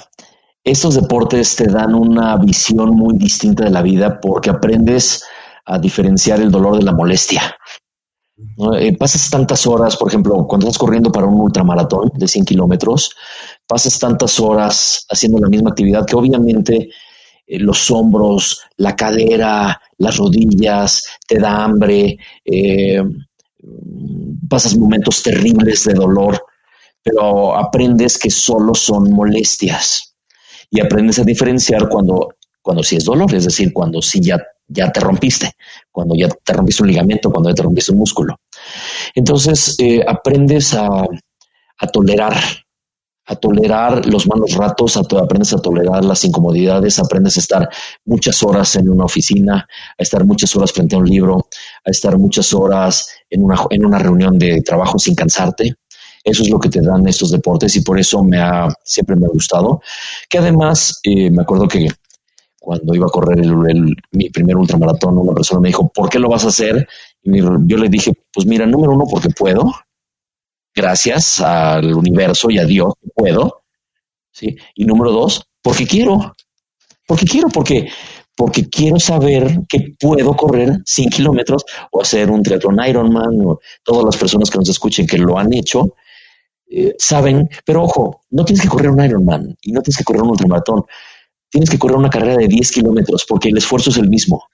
estos 0.63 0.97
deportes 0.97 1.57
te 1.57 1.69
dan 1.69 1.95
una 1.95 2.37
visión 2.37 2.91
muy 2.91 3.17
distinta 3.17 3.65
de 3.65 3.71
la 3.71 3.81
vida 3.81 4.21
porque 4.21 4.51
aprendes 4.51 5.25
a 5.65 5.79
diferenciar 5.79 6.43
el 6.43 6.51
dolor 6.51 6.77
de 6.77 6.85
la 6.85 6.93
molestia. 6.93 7.58
Eh, 8.79 8.97
pasas 8.97 9.29
tantas 9.31 9.67
horas, 9.67 9.97
por 9.97 10.09
ejemplo, 10.09 10.47
cuando 10.47 10.67
estás 10.67 10.79
corriendo 10.79 11.11
para 11.11 11.27
un 11.27 11.41
ultramaratón 11.41 12.13
de 12.15 12.29
100 12.29 12.45
kilómetros, 12.45 13.11
pasas 13.67 13.99
tantas 13.99 14.39
horas 14.39 15.07
haciendo 15.11 15.39
la 15.39 15.49
misma 15.49 15.71
actividad 15.71 16.07
que 16.07 16.15
obviamente 16.15 16.91
eh, 17.47 17.59
los 17.59 17.91
hombros, 17.91 18.61
la 18.77 18.95
cadera, 18.95 19.81
las 19.99 20.17
rodillas, 20.19 21.05
te 21.27 21.39
da 21.39 21.65
hambre, 21.65 22.17
eh, 22.45 23.03
pasas 24.49 24.77
momentos 24.77 25.23
terribles 25.23 25.85
de 25.85 25.95
dolor, 25.95 26.41
pero 27.03 27.57
aprendes 27.57 28.19
que 28.19 28.31
solo 28.31 28.75
son 28.75 29.11
molestias. 29.13 30.15
Y 30.71 30.81
aprendes 30.81 31.19
a 31.19 31.25
diferenciar 31.25 31.89
cuando, 31.89 32.35
cuando 32.63 32.85
sí 32.85 32.97
es 32.97 33.05
dolor, 33.05 33.35
es 33.35 33.45
decir, 33.47 33.73
cuando 33.73 34.01
sí 34.01 34.21
ya 34.21 34.39
ya 34.69 34.93
te 34.93 35.01
rompiste, 35.01 35.53
cuando 35.91 36.15
ya 36.15 36.29
te 36.29 36.53
rompiste 36.53 36.83
un 36.83 36.91
ligamento, 36.91 37.31
cuando 37.31 37.49
ya 37.49 37.55
te 37.55 37.63
rompiste 37.63 37.93
un 37.93 37.99
músculo. 37.99 38.37
Entonces 39.15 39.75
eh, 39.79 40.05
aprendes 40.07 40.75
a, 40.75 41.07
tolerar, 41.93 42.35
a 43.27 43.37
tolerar 43.37 44.05
los 44.07 44.27
malos 44.27 44.55
ratos, 44.55 44.97
aprendes 44.97 45.53
a 45.55 45.59
tolerar 45.59 46.05
las 46.05 46.25
incomodidades, 46.25 46.99
aprendes 46.99 47.37
a 47.37 47.41
estar 47.41 47.69
muchas 48.05 48.43
horas 48.43 48.77
en 48.77 48.89
una 48.89 49.05
oficina, 49.05 49.67
a 49.99 50.03
estar 50.03 50.25
muchas 50.25 50.55
horas 50.55 50.73
frente 50.73 50.97
a 50.97 50.99
un 50.99 51.09
libro, 51.09 51.49
a 51.85 51.91
estar 51.91 52.19
muchas 52.19 52.53
horas 52.53 53.09
en 53.31 53.43
una, 53.43 53.57
en 53.71 53.87
una 53.87 53.99
reunión 53.99 54.39
de 54.39 54.61
trabajo 54.63 54.99
sin 54.99 55.15
cansarte. 55.15 55.75
Eso 56.25 56.43
es 56.43 56.51
lo 56.51 56.59
que 56.59 56.69
te 56.69 56.83
dan 56.83 57.07
estos 57.09 57.31
deportes 57.31 57.75
y 57.77 57.81
por 57.81 57.99
eso 57.99 58.23
me 58.23 58.39
ha, 58.39 58.69
siempre 58.85 59.17
me 59.17 59.27
ha 59.27 59.31
gustado. 59.31 59.81
Que 60.29 60.39
además, 60.39 61.01
eh, 61.05 61.31
me 61.31 61.43
acuerdo 61.43 61.67
que 61.69 61.89
cuando 62.69 62.95
iba 62.95 63.07
a 63.07 63.11
correr 63.11 63.39
mi 64.11 64.29
primer 64.29 64.55
ultramaratón, 64.55 65.17
una 65.17 65.33
persona 65.33 65.59
me 65.59 65.69
dijo, 65.69 65.89
¿por 65.89 66.11
qué 66.11 66.19
lo 66.19 66.29
vas 66.29 66.45
a 66.45 66.49
hacer? 66.49 66.87
Y 67.23 67.41
yo 67.41 67.79
le 67.79 67.89
dije, 67.89 68.13
pues 68.31 68.47
mira, 68.47 68.67
número 68.67 68.93
uno, 68.93 69.07
porque 69.11 69.31
puedo, 69.31 69.73
gracias 70.75 71.41
al 71.41 71.95
universo 71.95 72.51
y 72.51 72.59
a 72.59 72.67
Dios, 72.67 72.93
puedo. 73.15 73.63
¿sí? 74.33 74.55
Y 74.75 74.85
número 74.85 75.13
dos, 75.13 75.49
porque 75.63 75.87
quiero, 75.87 76.35
porque 77.07 77.25
quiero, 77.25 77.49
porque, 77.49 77.89
porque 78.37 78.69
quiero 78.69 79.01
saber 79.01 79.61
que 79.67 79.95
puedo 79.99 80.37
correr 80.37 80.83
100 80.85 81.09
kilómetros 81.09 81.65
o 81.91 82.03
hacer 82.03 82.31
un 82.31 82.43
triatlón 82.43 82.87
Ironman, 82.87 83.47
o 83.47 83.61
todas 83.83 84.05
las 84.05 84.19
personas 84.19 84.51
que 84.51 84.59
nos 84.59 84.69
escuchen 84.69 85.07
que 85.07 85.17
lo 85.17 85.39
han 85.39 85.55
hecho, 85.55 85.95
eh, 86.71 86.95
saben, 86.99 87.49
pero 87.65 87.85
ojo, 87.85 88.21
no 88.29 88.45
tienes 88.45 88.61
que 88.61 88.69
correr 88.69 88.91
un 88.91 89.03
Ironman 89.03 89.57
y 89.63 89.73
no 89.73 89.81
tienes 89.81 89.97
que 89.97 90.05
correr 90.05 90.21
un 90.21 90.33
ultramaratón 90.33 90.85
tienes 91.51 91.71
que 91.71 91.79
correr 91.79 91.97
una 91.97 92.11
carrera 92.11 92.37
de 92.37 92.49
10 92.49 92.73
kilómetros 92.73 93.25
porque 93.27 93.49
el 93.49 93.59
esfuerzo 93.59 93.91
es 93.91 93.97
el 93.97 94.09
mismo. 94.09 94.45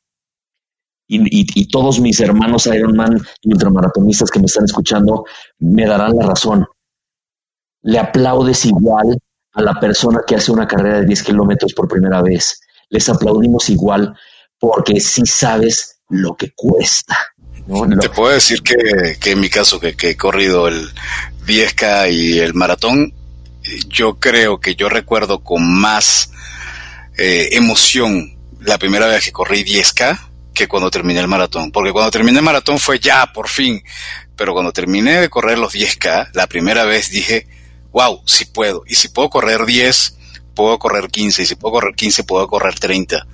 Y, 1.07 1.69
todos 1.69 2.01
mis 2.01 2.19
hermanos 2.21 2.67
Ironman 2.67 3.21
y 3.43 3.53
ultramaratonistas 3.53 4.31
que 4.31 4.39
me 4.39 4.47
están 4.47 4.65
escuchando 4.65 5.25
me 5.59 5.87
darán 5.87 6.17
la 6.17 6.27
razón. 6.27 6.67
Le 7.83 7.99
aplaudes 7.99 8.65
igual 8.65 9.19
a 9.53 9.63
la 9.63 9.79
persona 9.79 10.21
que 10.27 10.37
hace 10.37 10.51
una 10.51 10.67
carrera 10.67 11.01
de 11.01 11.07
10 11.07 11.23
kilómetros 11.25 11.75
por 11.75 11.89
primera 11.89 12.23
vez. 12.23 12.59
Les 12.89 13.07
aplaudimos 13.09 13.69
igual 13.69 14.15
porque 14.59 14.99
sí 14.99 15.27
sabes 15.27 16.01
lo 16.09 16.35
que 16.37 16.53
cuesta. 16.55 17.17
Te 18.01 18.09
puedo 18.09 18.33
decir 18.33 18.63
que, 18.63 19.31
en 19.31 19.41
mi 19.41 19.51
caso, 19.51 19.79
que, 19.79 19.95
que 19.95 20.11
he 20.11 20.17
corrido 20.17 20.69
el 20.69 20.89
10K 21.47 22.13
y 22.13 22.39
el 22.39 22.55
maratón, 22.55 23.13
yo 23.89 24.15
creo 24.15 24.59
que 24.59 24.75
yo 24.75 24.89
recuerdo 24.89 25.41
con 25.41 25.81
más 25.81 26.31
eh, 27.17 27.49
emoción 27.53 28.37
la 28.61 28.79
primera 28.79 29.07
vez 29.07 29.25
que 29.25 29.33
corrí 29.33 29.65
10K 29.65 30.19
que 30.55 30.69
cuando 30.69 30.91
terminé 30.91 31.21
el 31.21 31.29
maratón. 31.29 31.71
Porque 31.73 31.93
cuando 31.93 32.11
terminé 32.11 32.39
el 32.39 32.45
maratón 32.45 32.79
fue 32.79 32.99
ya, 32.99 33.31
por 33.33 33.49
fin. 33.49 33.83
Pero 34.37 34.53
cuando 34.53 34.73
terminé 34.73 35.21
de 35.21 35.29
correr 35.29 35.59
los 35.59 35.75
10K, 35.75 36.31
la 36.33 36.47
primera 36.47 36.85
vez 36.85 37.11
dije, 37.11 37.47
wow, 37.93 38.23
si 38.25 38.47
puedo. 38.47 38.83
Y 38.87 38.95
si 38.95 39.09
puedo 39.09 39.29
correr 39.29 39.67
10, 39.67 40.19
puedo 40.55 40.79
correr 40.79 41.09
15. 41.09 41.43
Y 41.43 41.47
si 41.47 41.55
puedo 41.57 41.75
correr 41.75 41.95
15, 41.95 42.25
puedo 42.25 42.47
correr 42.47 42.79
30. 42.79 43.27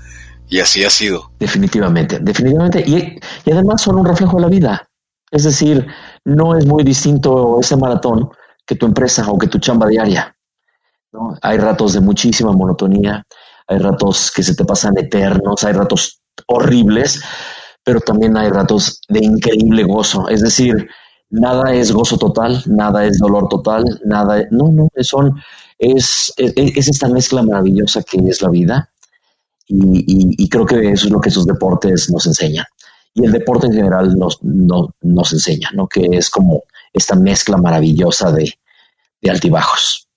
Y 0.49 0.61
así 0.61 0.83
ha 0.83 0.91
sido. 0.91 1.31
Definitivamente, 1.39 2.18
definitivamente. 2.20 2.83
Y, 2.85 3.18
y 3.45 3.53
además 3.53 3.83
son 3.83 3.99
un 3.99 4.07
reflejo 4.07 4.37
de 4.37 4.43
la 4.43 4.49
vida. 4.49 4.89
Es 5.31 5.45
decir, 5.45 5.87
no 6.24 6.57
es 6.57 6.66
muy 6.66 6.83
distinto 6.83 7.59
ese 7.61 7.76
maratón 7.76 8.31
que 8.66 8.74
tu 8.74 8.87
empresa 8.87 9.31
o 9.31 9.39
que 9.39 9.47
tu 9.47 9.59
chamba 9.59 9.87
diaria. 9.87 10.35
Hay 11.43 11.59
ratos 11.59 11.93
de 11.95 12.01
muchísima 12.01 12.53
monotonía, 12.53 13.24
hay 13.71 13.79
ratos 13.79 14.33
que 14.35 14.43
se 14.43 14.55
te 14.57 14.64
pasan 14.64 14.99
eternos, 14.99 15.62
hay 15.62 15.73
ratos 15.73 16.21
horribles, 16.49 17.23
pero 17.85 18.01
también 18.01 18.37
hay 18.37 18.51
ratos 18.51 19.01
de 19.09 19.21
increíble 19.21 19.85
gozo. 19.85 20.29
Es 20.29 20.41
decir, 20.41 20.89
nada 21.31 21.73
es 21.73 21.93
gozo 21.93 22.18
total, 22.18 22.62
nada 22.66 23.07
es 23.07 23.18
dolor 23.18 23.49
total, 23.49 23.85
nada, 24.05 24.45
no, 24.51 24.73
no, 24.73 24.89
son, 25.03 25.41
es, 25.79 26.33
es, 26.37 26.89
esta 26.89 27.09
mezcla 27.09 27.45
maravillosa 27.45 28.03
que 28.03 28.18
es 28.18 28.43
la 28.43 28.51
vida 28.51 28.91
y, 29.68 30.49
creo 30.49 30.66
que 30.66 30.91
eso 30.91 31.07
es 31.07 31.12
lo 31.12 31.21
que 31.21 31.29
esos 31.29 31.47
deportes 31.47 32.11
nos 32.11 32.27
enseñan. 32.27 32.64
Y 33.14 33.25
el 33.25 33.31
deporte 33.31 33.68
en 33.68 33.73
general 33.73 34.16
nos, 34.16 34.41
nos 34.43 35.33
enseña, 35.33 35.71
¿no? 35.75 35.87
Que 35.87 36.09
es 36.11 36.29
como 36.29 36.64
esta 36.93 37.14
mezcla 37.14 37.57
maravillosa 37.57 38.33
de 38.33 38.53
altibajos. 39.31 40.09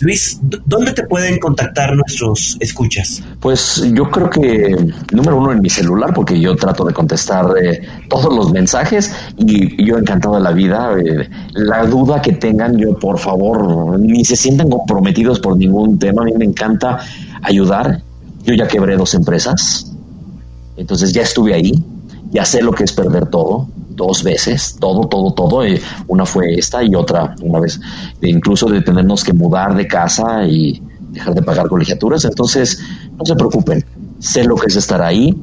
Luis, 0.00 0.38
¿dónde 0.66 0.92
te 0.92 1.04
pueden 1.04 1.38
contactar 1.38 1.96
nuestros 1.96 2.56
escuchas? 2.60 3.22
Pues 3.40 3.82
yo 3.92 4.08
creo 4.10 4.30
que 4.30 4.76
número 5.12 5.38
uno 5.38 5.52
en 5.52 5.60
mi 5.60 5.68
celular, 5.68 6.14
porque 6.14 6.40
yo 6.40 6.54
trato 6.54 6.84
de 6.84 6.94
contestar 6.94 7.46
eh, 7.60 7.82
todos 8.08 8.34
los 8.34 8.52
mensajes 8.52 9.12
y 9.36 9.84
yo 9.84 9.98
encantado 9.98 10.36
de 10.36 10.42
la 10.42 10.52
vida. 10.52 10.96
Eh, 10.98 11.28
la 11.54 11.84
duda 11.86 12.22
que 12.22 12.32
tengan, 12.32 12.78
yo 12.78 12.96
por 12.98 13.18
favor, 13.18 13.98
ni 13.98 14.24
se 14.24 14.36
sientan 14.36 14.70
comprometidos 14.70 15.40
por 15.40 15.56
ningún 15.56 15.98
tema. 15.98 16.22
A 16.22 16.26
mí 16.26 16.32
me 16.36 16.44
encanta 16.44 17.00
ayudar. 17.42 18.00
Yo 18.44 18.54
ya 18.54 18.68
quebré 18.68 18.96
dos 18.96 19.14
empresas, 19.14 19.92
entonces 20.76 21.12
ya 21.12 21.22
estuve 21.22 21.54
ahí, 21.54 21.72
ya 22.32 22.44
sé 22.44 22.60
lo 22.60 22.72
que 22.72 22.84
es 22.84 22.92
perder 22.92 23.26
todo 23.26 23.68
dos 23.94 24.22
veces, 24.22 24.76
todo, 24.78 25.06
todo, 25.08 25.32
todo. 25.32 25.64
Eh, 25.64 25.80
una 26.08 26.26
fue 26.26 26.54
esta 26.54 26.82
y 26.82 26.94
otra 26.94 27.34
una 27.42 27.60
vez, 27.60 27.80
incluso 28.22 28.68
de 28.68 28.80
tenernos 28.82 29.24
que 29.24 29.32
mudar 29.32 29.74
de 29.74 29.86
casa 29.86 30.46
y 30.46 30.82
dejar 31.10 31.34
de 31.34 31.42
pagar 31.42 31.68
colegiaturas. 31.68 32.24
Entonces, 32.24 32.80
no 33.16 33.24
se 33.24 33.34
preocupen, 33.34 33.84
sé 34.18 34.44
lo 34.44 34.56
que 34.56 34.66
es 34.66 34.76
estar 34.76 35.02
ahí 35.02 35.34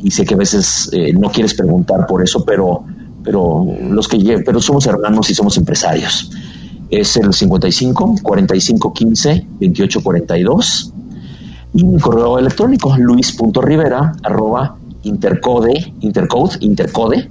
y 0.00 0.10
sé 0.10 0.24
que 0.24 0.34
a 0.34 0.38
veces 0.38 0.90
eh, 0.92 1.12
no 1.12 1.30
quieres 1.30 1.54
preguntar 1.54 2.06
por 2.06 2.22
eso, 2.22 2.44
pero, 2.44 2.84
pero, 3.22 3.66
los 3.88 4.06
que, 4.06 4.42
pero 4.44 4.60
somos 4.60 4.86
hermanos 4.86 5.30
y 5.30 5.34
somos 5.34 5.56
empresarios. 5.56 6.30
Es 6.90 7.16
el 7.16 7.32
55 7.32 8.16
45 8.22 8.92
15 8.92 9.46
28 9.60 10.02
42 10.02 10.92
y 11.72 11.84
mi 11.84 11.98
correo 11.98 12.38
electrónico 12.38 12.94
luis.rivera 12.96 14.12
arroba 14.22 14.76
intercode, 15.02 15.92
intercode, 16.00 16.56
intercode 16.60 17.28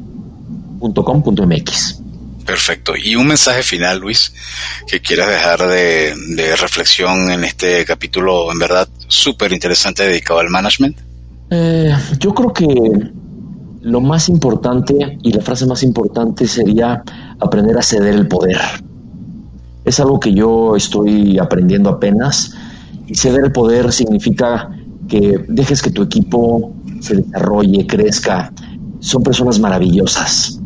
.com.mx. 0.91 2.03
Perfecto. 2.45 2.93
Y 3.01 3.15
un 3.15 3.27
mensaje 3.27 3.63
final, 3.63 3.99
Luis, 3.99 4.33
que 4.87 4.99
quieras 4.99 5.29
dejar 5.29 5.67
de, 5.67 6.55
reflexión 6.59 7.31
en 7.31 7.43
este 7.43 7.85
capítulo, 7.85 8.51
en 8.51 8.59
verdad, 8.59 8.87
súper 9.07 9.53
interesante 9.53 10.03
dedicado 10.03 10.39
al 10.39 10.49
management. 10.49 10.97
Eh, 11.49 11.93
yo 12.19 12.33
creo 12.33 12.51
que 12.51 12.67
lo 13.81 14.01
más 14.01 14.29
importante 14.29 15.17
y 15.21 15.31
la 15.31 15.41
frase 15.41 15.65
más 15.65 15.83
importante 15.83 16.47
sería 16.47 17.03
aprender 17.39 17.77
a 17.77 17.81
ceder 17.81 18.13
el 18.13 18.27
poder. 18.27 18.59
Es 19.85 19.99
algo 19.99 20.19
que 20.19 20.33
yo 20.33 20.75
estoy 20.75 21.37
aprendiendo 21.39 21.89
apenas. 21.89 22.53
Y 23.07 23.15
ceder 23.15 23.45
el 23.45 23.51
poder 23.51 23.91
significa 23.91 24.69
que 25.07 25.43
dejes 25.47 25.81
que 25.81 25.91
tu 25.91 26.03
equipo 26.03 26.73
se 27.01 27.15
desarrolle, 27.15 27.85
crezca. 27.85 28.51
Son 28.99 29.21
personas 29.21 29.59
maravillosas 29.59 30.62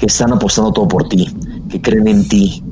que 0.00 0.06
están 0.06 0.32
apostando 0.32 0.72
todo 0.72 0.88
por 0.88 1.08
ti, 1.08 1.28
que 1.68 1.80
creen 1.80 2.08
en 2.08 2.26
ti. 2.26 2.64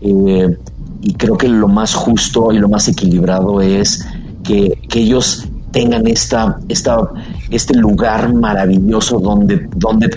Eh, 0.00 0.56
y 1.02 1.14
creo 1.14 1.36
que 1.36 1.48
lo 1.48 1.66
más 1.66 1.94
justo 1.94 2.52
y 2.52 2.58
lo 2.58 2.68
más 2.68 2.86
equilibrado 2.88 3.60
es 3.60 4.06
que, 4.44 4.78
ellos 4.94 5.46
tengan 5.72 6.06
esta, 6.06 6.58
esta, 6.68 6.96
este 7.50 7.74
lugar 7.74 8.32
maravilloso 8.32 9.18
donde, 9.18 9.68
donde 9.76 10.08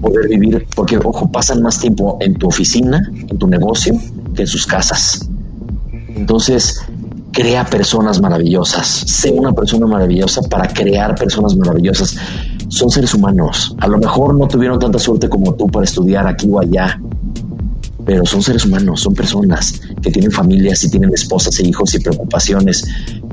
poder 0.00 0.28
vivir, 0.28 0.66
porque, 0.74 0.98
ojo, 0.98 1.30
pasan 1.30 1.62
más 1.62 1.78
tiempo 1.78 2.18
en 2.20 2.34
tu 2.34 2.48
oficina, 2.48 3.08
en 3.14 3.38
tu 3.38 3.46
negocio, 3.46 3.94
que 4.34 4.42
en 4.42 4.48
sus 4.48 4.66
casas. 4.66 5.28
Entonces, 6.08 6.80
crea 7.32 7.64
personas 7.66 8.20
maravillosas, 8.20 8.86
sé 8.86 9.30
una 9.30 9.52
persona 9.52 9.86
maravillosa 9.86 10.40
para 10.42 10.66
crear 10.66 11.14
personas 11.14 11.54
maravillosas 11.54 12.16
son 12.68 12.90
seres 12.90 13.14
humanos. 13.14 13.74
A 13.80 13.88
lo 13.88 13.98
mejor 13.98 14.34
no 14.34 14.46
tuvieron 14.48 14.78
tanta 14.78 14.98
suerte 14.98 15.28
como 15.28 15.54
tú 15.54 15.66
para 15.66 15.84
estudiar 15.84 16.26
aquí 16.26 16.48
o 16.50 16.60
allá, 16.60 17.00
pero 18.04 18.24
son 18.24 18.42
seres 18.42 18.64
humanos, 18.64 19.00
son 19.00 19.14
personas 19.14 19.80
que 20.00 20.10
tienen 20.10 20.30
familias 20.30 20.84
y 20.84 20.90
tienen 20.90 21.12
esposas 21.12 21.58
e 21.60 21.66
hijos 21.66 21.94
y 21.94 21.98
preocupaciones. 21.98 22.84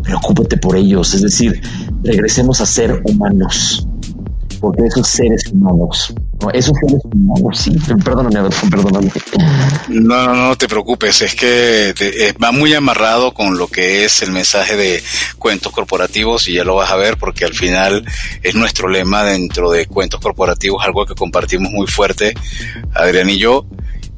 Preocúpate 0.01 0.57
por 0.57 0.75
ellos, 0.75 1.13
es 1.13 1.21
decir, 1.21 1.61
regresemos 2.03 2.59
a 2.61 2.65
ser 2.65 3.01
humanos 3.05 3.87
porque 4.63 4.85
esos 4.85 5.07
seres 5.07 5.43
humanos, 5.51 6.15
no, 6.43 6.51
esos 6.51 6.75
seres 6.79 7.01
humanos, 7.05 7.59
sí, 7.59 7.71
perdóname, 8.03 8.49
perdóname. 8.69 9.11
No, 9.89 10.25
no, 10.25 10.35
no 10.35 10.55
te 10.55 10.67
preocupes, 10.67 11.21
es 11.21 11.35
que 11.35 11.93
eh, 11.99 12.33
va 12.43 12.51
muy 12.51 12.73
amarrado 12.73 13.33
con 13.33 13.57
lo 13.57 13.67
que 13.67 14.05
es 14.05 14.21
el 14.21 14.31
mensaje 14.31 14.75
de 14.75 15.03
cuentos 15.37 15.71
corporativos 15.71 16.47
y 16.47 16.53
ya 16.53 16.63
lo 16.63 16.75
vas 16.75 16.91
a 16.91 16.95
ver 16.95 17.17
porque 17.17 17.45
al 17.45 17.53
final 17.53 18.05
es 18.41 18.55
nuestro 18.55 18.89
lema 18.89 19.23
dentro 19.23 19.71
de 19.71 19.85
cuentos 19.87 20.19
corporativos, 20.19 20.83
algo 20.83 21.05
que 21.05 21.15
compartimos 21.15 21.71
muy 21.71 21.87
fuerte, 21.87 22.33
Adrián 22.93 23.29
y 23.29 23.37
yo, 23.37 23.65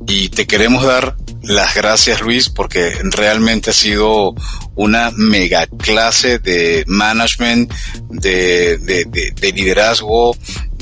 y 0.07 0.29
te 0.29 0.45
queremos 0.45 0.83
dar 0.83 1.15
las 1.41 1.75
gracias 1.75 2.21
Luis 2.21 2.49
porque 2.49 2.93
realmente 3.03 3.69
ha 3.69 3.73
sido 3.73 4.33
una 4.75 5.11
mega 5.11 5.67
clase 5.67 6.39
de 6.39 6.83
management, 6.87 7.71
de, 8.09 8.77
de, 8.77 9.51
liderazgo, 9.53 10.35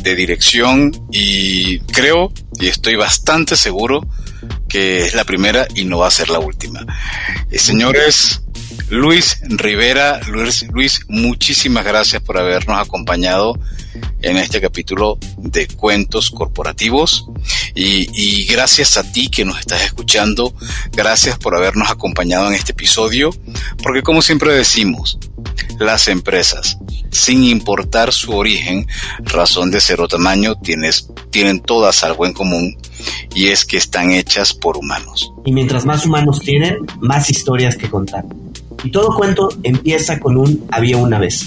de 0.04 0.16
dirección 0.16 0.92
y 1.12 1.80
creo 1.80 2.32
y 2.60 2.68
estoy 2.68 2.96
bastante 2.96 3.56
seguro 3.56 4.06
que 4.68 5.06
es 5.06 5.14
la 5.14 5.24
primera 5.24 5.68
y 5.74 5.86
no 5.86 6.00
va 6.00 6.08
a 6.08 6.12
ser 6.12 6.30
la 6.30 6.40
última. 6.40 6.86
Eh, 7.50 7.58
señores, 7.58 8.42
Luis 8.90 9.40
Rivera, 9.44 10.20
Luis, 10.28 10.66
Luis, 10.72 11.02
muchísimas 11.08 11.86
gracias 11.86 12.22
por 12.22 12.38
habernos 12.38 12.80
acompañado 12.80 13.58
en 14.22 14.38
este 14.38 14.62
capítulo 14.62 15.18
de 15.38 15.68
cuentos 15.68 16.32
corporativos 16.32 17.28
y, 17.76 18.46
gracias 18.46 18.98
a 18.98 19.12
ti 19.12 19.30
que 19.30 19.46
nos 19.46 19.60
estás 19.60 19.84
escuchando, 19.84 20.54
gracias 20.92 21.38
por 21.38 21.56
habernos 21.56 21.90
acompañado 21.90 22.48
en 22.48 22.54
este 22.54 22.72
episodio, 22.72 23.32
porque 23.82 24.04
como 24.04 24.22
siempre 24.22 24.54
decimos, 24.54 25.18
las 25.80 26.08
empresas, 26.08 26.78
sin 27.12 27.44
importar 27.44 28.14
su 28.14 28.32
origen, 28.32 28.88
razón 29.20 29.72
de 29.72 29.82
ser 29.82 30.02
o 30.02 30.08
tamaño, 30.08 30.56
tienes, 30.56 31.10
tienen 31.30 31.60
todas 31.60 32.04
algo 32.04 32.26
en 32.26 32.34
común 32.34 32.78
y 33.34 33.48
es 33.48 33.66
que 33.66 33.78
están 33.78 34.12
hechas 34.12 34.54
por 34.54 34.78
humanos. 34.78 35.32
Y 35.46 35.52
mientras 35.52 35.86
más 35.86 36.06
humanos 36.06 36.40
tienen, 36.40 36.78
más 37.00 37.30
historias 37.30 37.76
que 37.76 37.90
contar. 37.90 38.26
Y 38.84 38.92
todo 38.92 39.16
cuento 39.16 39.50
empieza 39.64 40.20
con 40.20 40.38
un 40.38 40.66
había 40.72 40.98
una 40.98 41.20
vez. 41.20 41.46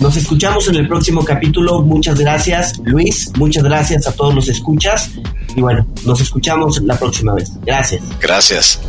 Nos 0.00 0.16
escuchamos 0.16 0.68
en 0.68 0.76
el 0.76 0.88
próximo 0.88 1.24
capítulo. 1.24 1.82
Muchas 1.82 2.18
gracias, 2.18 2.78
Luis. 2.84 3.30
Muchas 3.36 3.62
gracias 3.62 4.06
a 4.06 4.12
todos 4.12 4.34
los 4.34 4.48
escuchas. 4.48 5.10
Y 5.54 5.60
bueno, 5.60 5.86
nos 6.04 6.20
escuchamos 6.20 6.80
la 6.82 6.98
próxima 6.98 7.34
vez. 7.34 7.50
Gracias. 7.64 8.02
Gracias. 8.20 8.80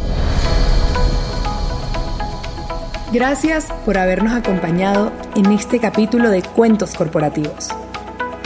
Gracias 3.11 3.67
por 3.85 3.99
habernos 3.99 4.33
acompañado 4.33 5.11
en 5.35 5.51
este 5.51 5.79
capítulo 5.79 6.31
de 6.31 6.41
Cuentos 6.41 6.95
Corporativos. 6.95 7.69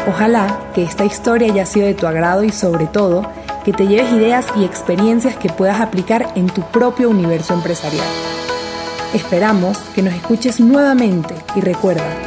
Ojalá 0.09 0.71
que 0.75 0.83
esta 0.83 1.05
historia 1.05 1.51
haya 1.51 1.65
sido 1.65 1.85
de 1.85 1.93
tu 1.93 2.05
agrado 2.05 2.43
y 2.43 2.51
sobre 2.51 2.87
todo 2.87 3.29
que 3.63 3.71
te 3.71 3.87
lleves 3.87 4.11
ideas 4.11 4.45
y 4.57 4.65
experiencias 4.65 5.37
que 5.37 5.49
puedas 5.49 5.79
aplicar 5.79 6.33
en 6.35 6.47
tu 6.47 6.61
propio 6.71 7.09
universo 7.09 7.53
empresarial. 7.53 8.07
Esperamos 9.13 9.77
que 9.95 10.01
nos 10.01 10.13
escuches 10.13 10.59
nuevamente 10.59 11.33
y 11.55 11.61
recuerda, 11.61 12.26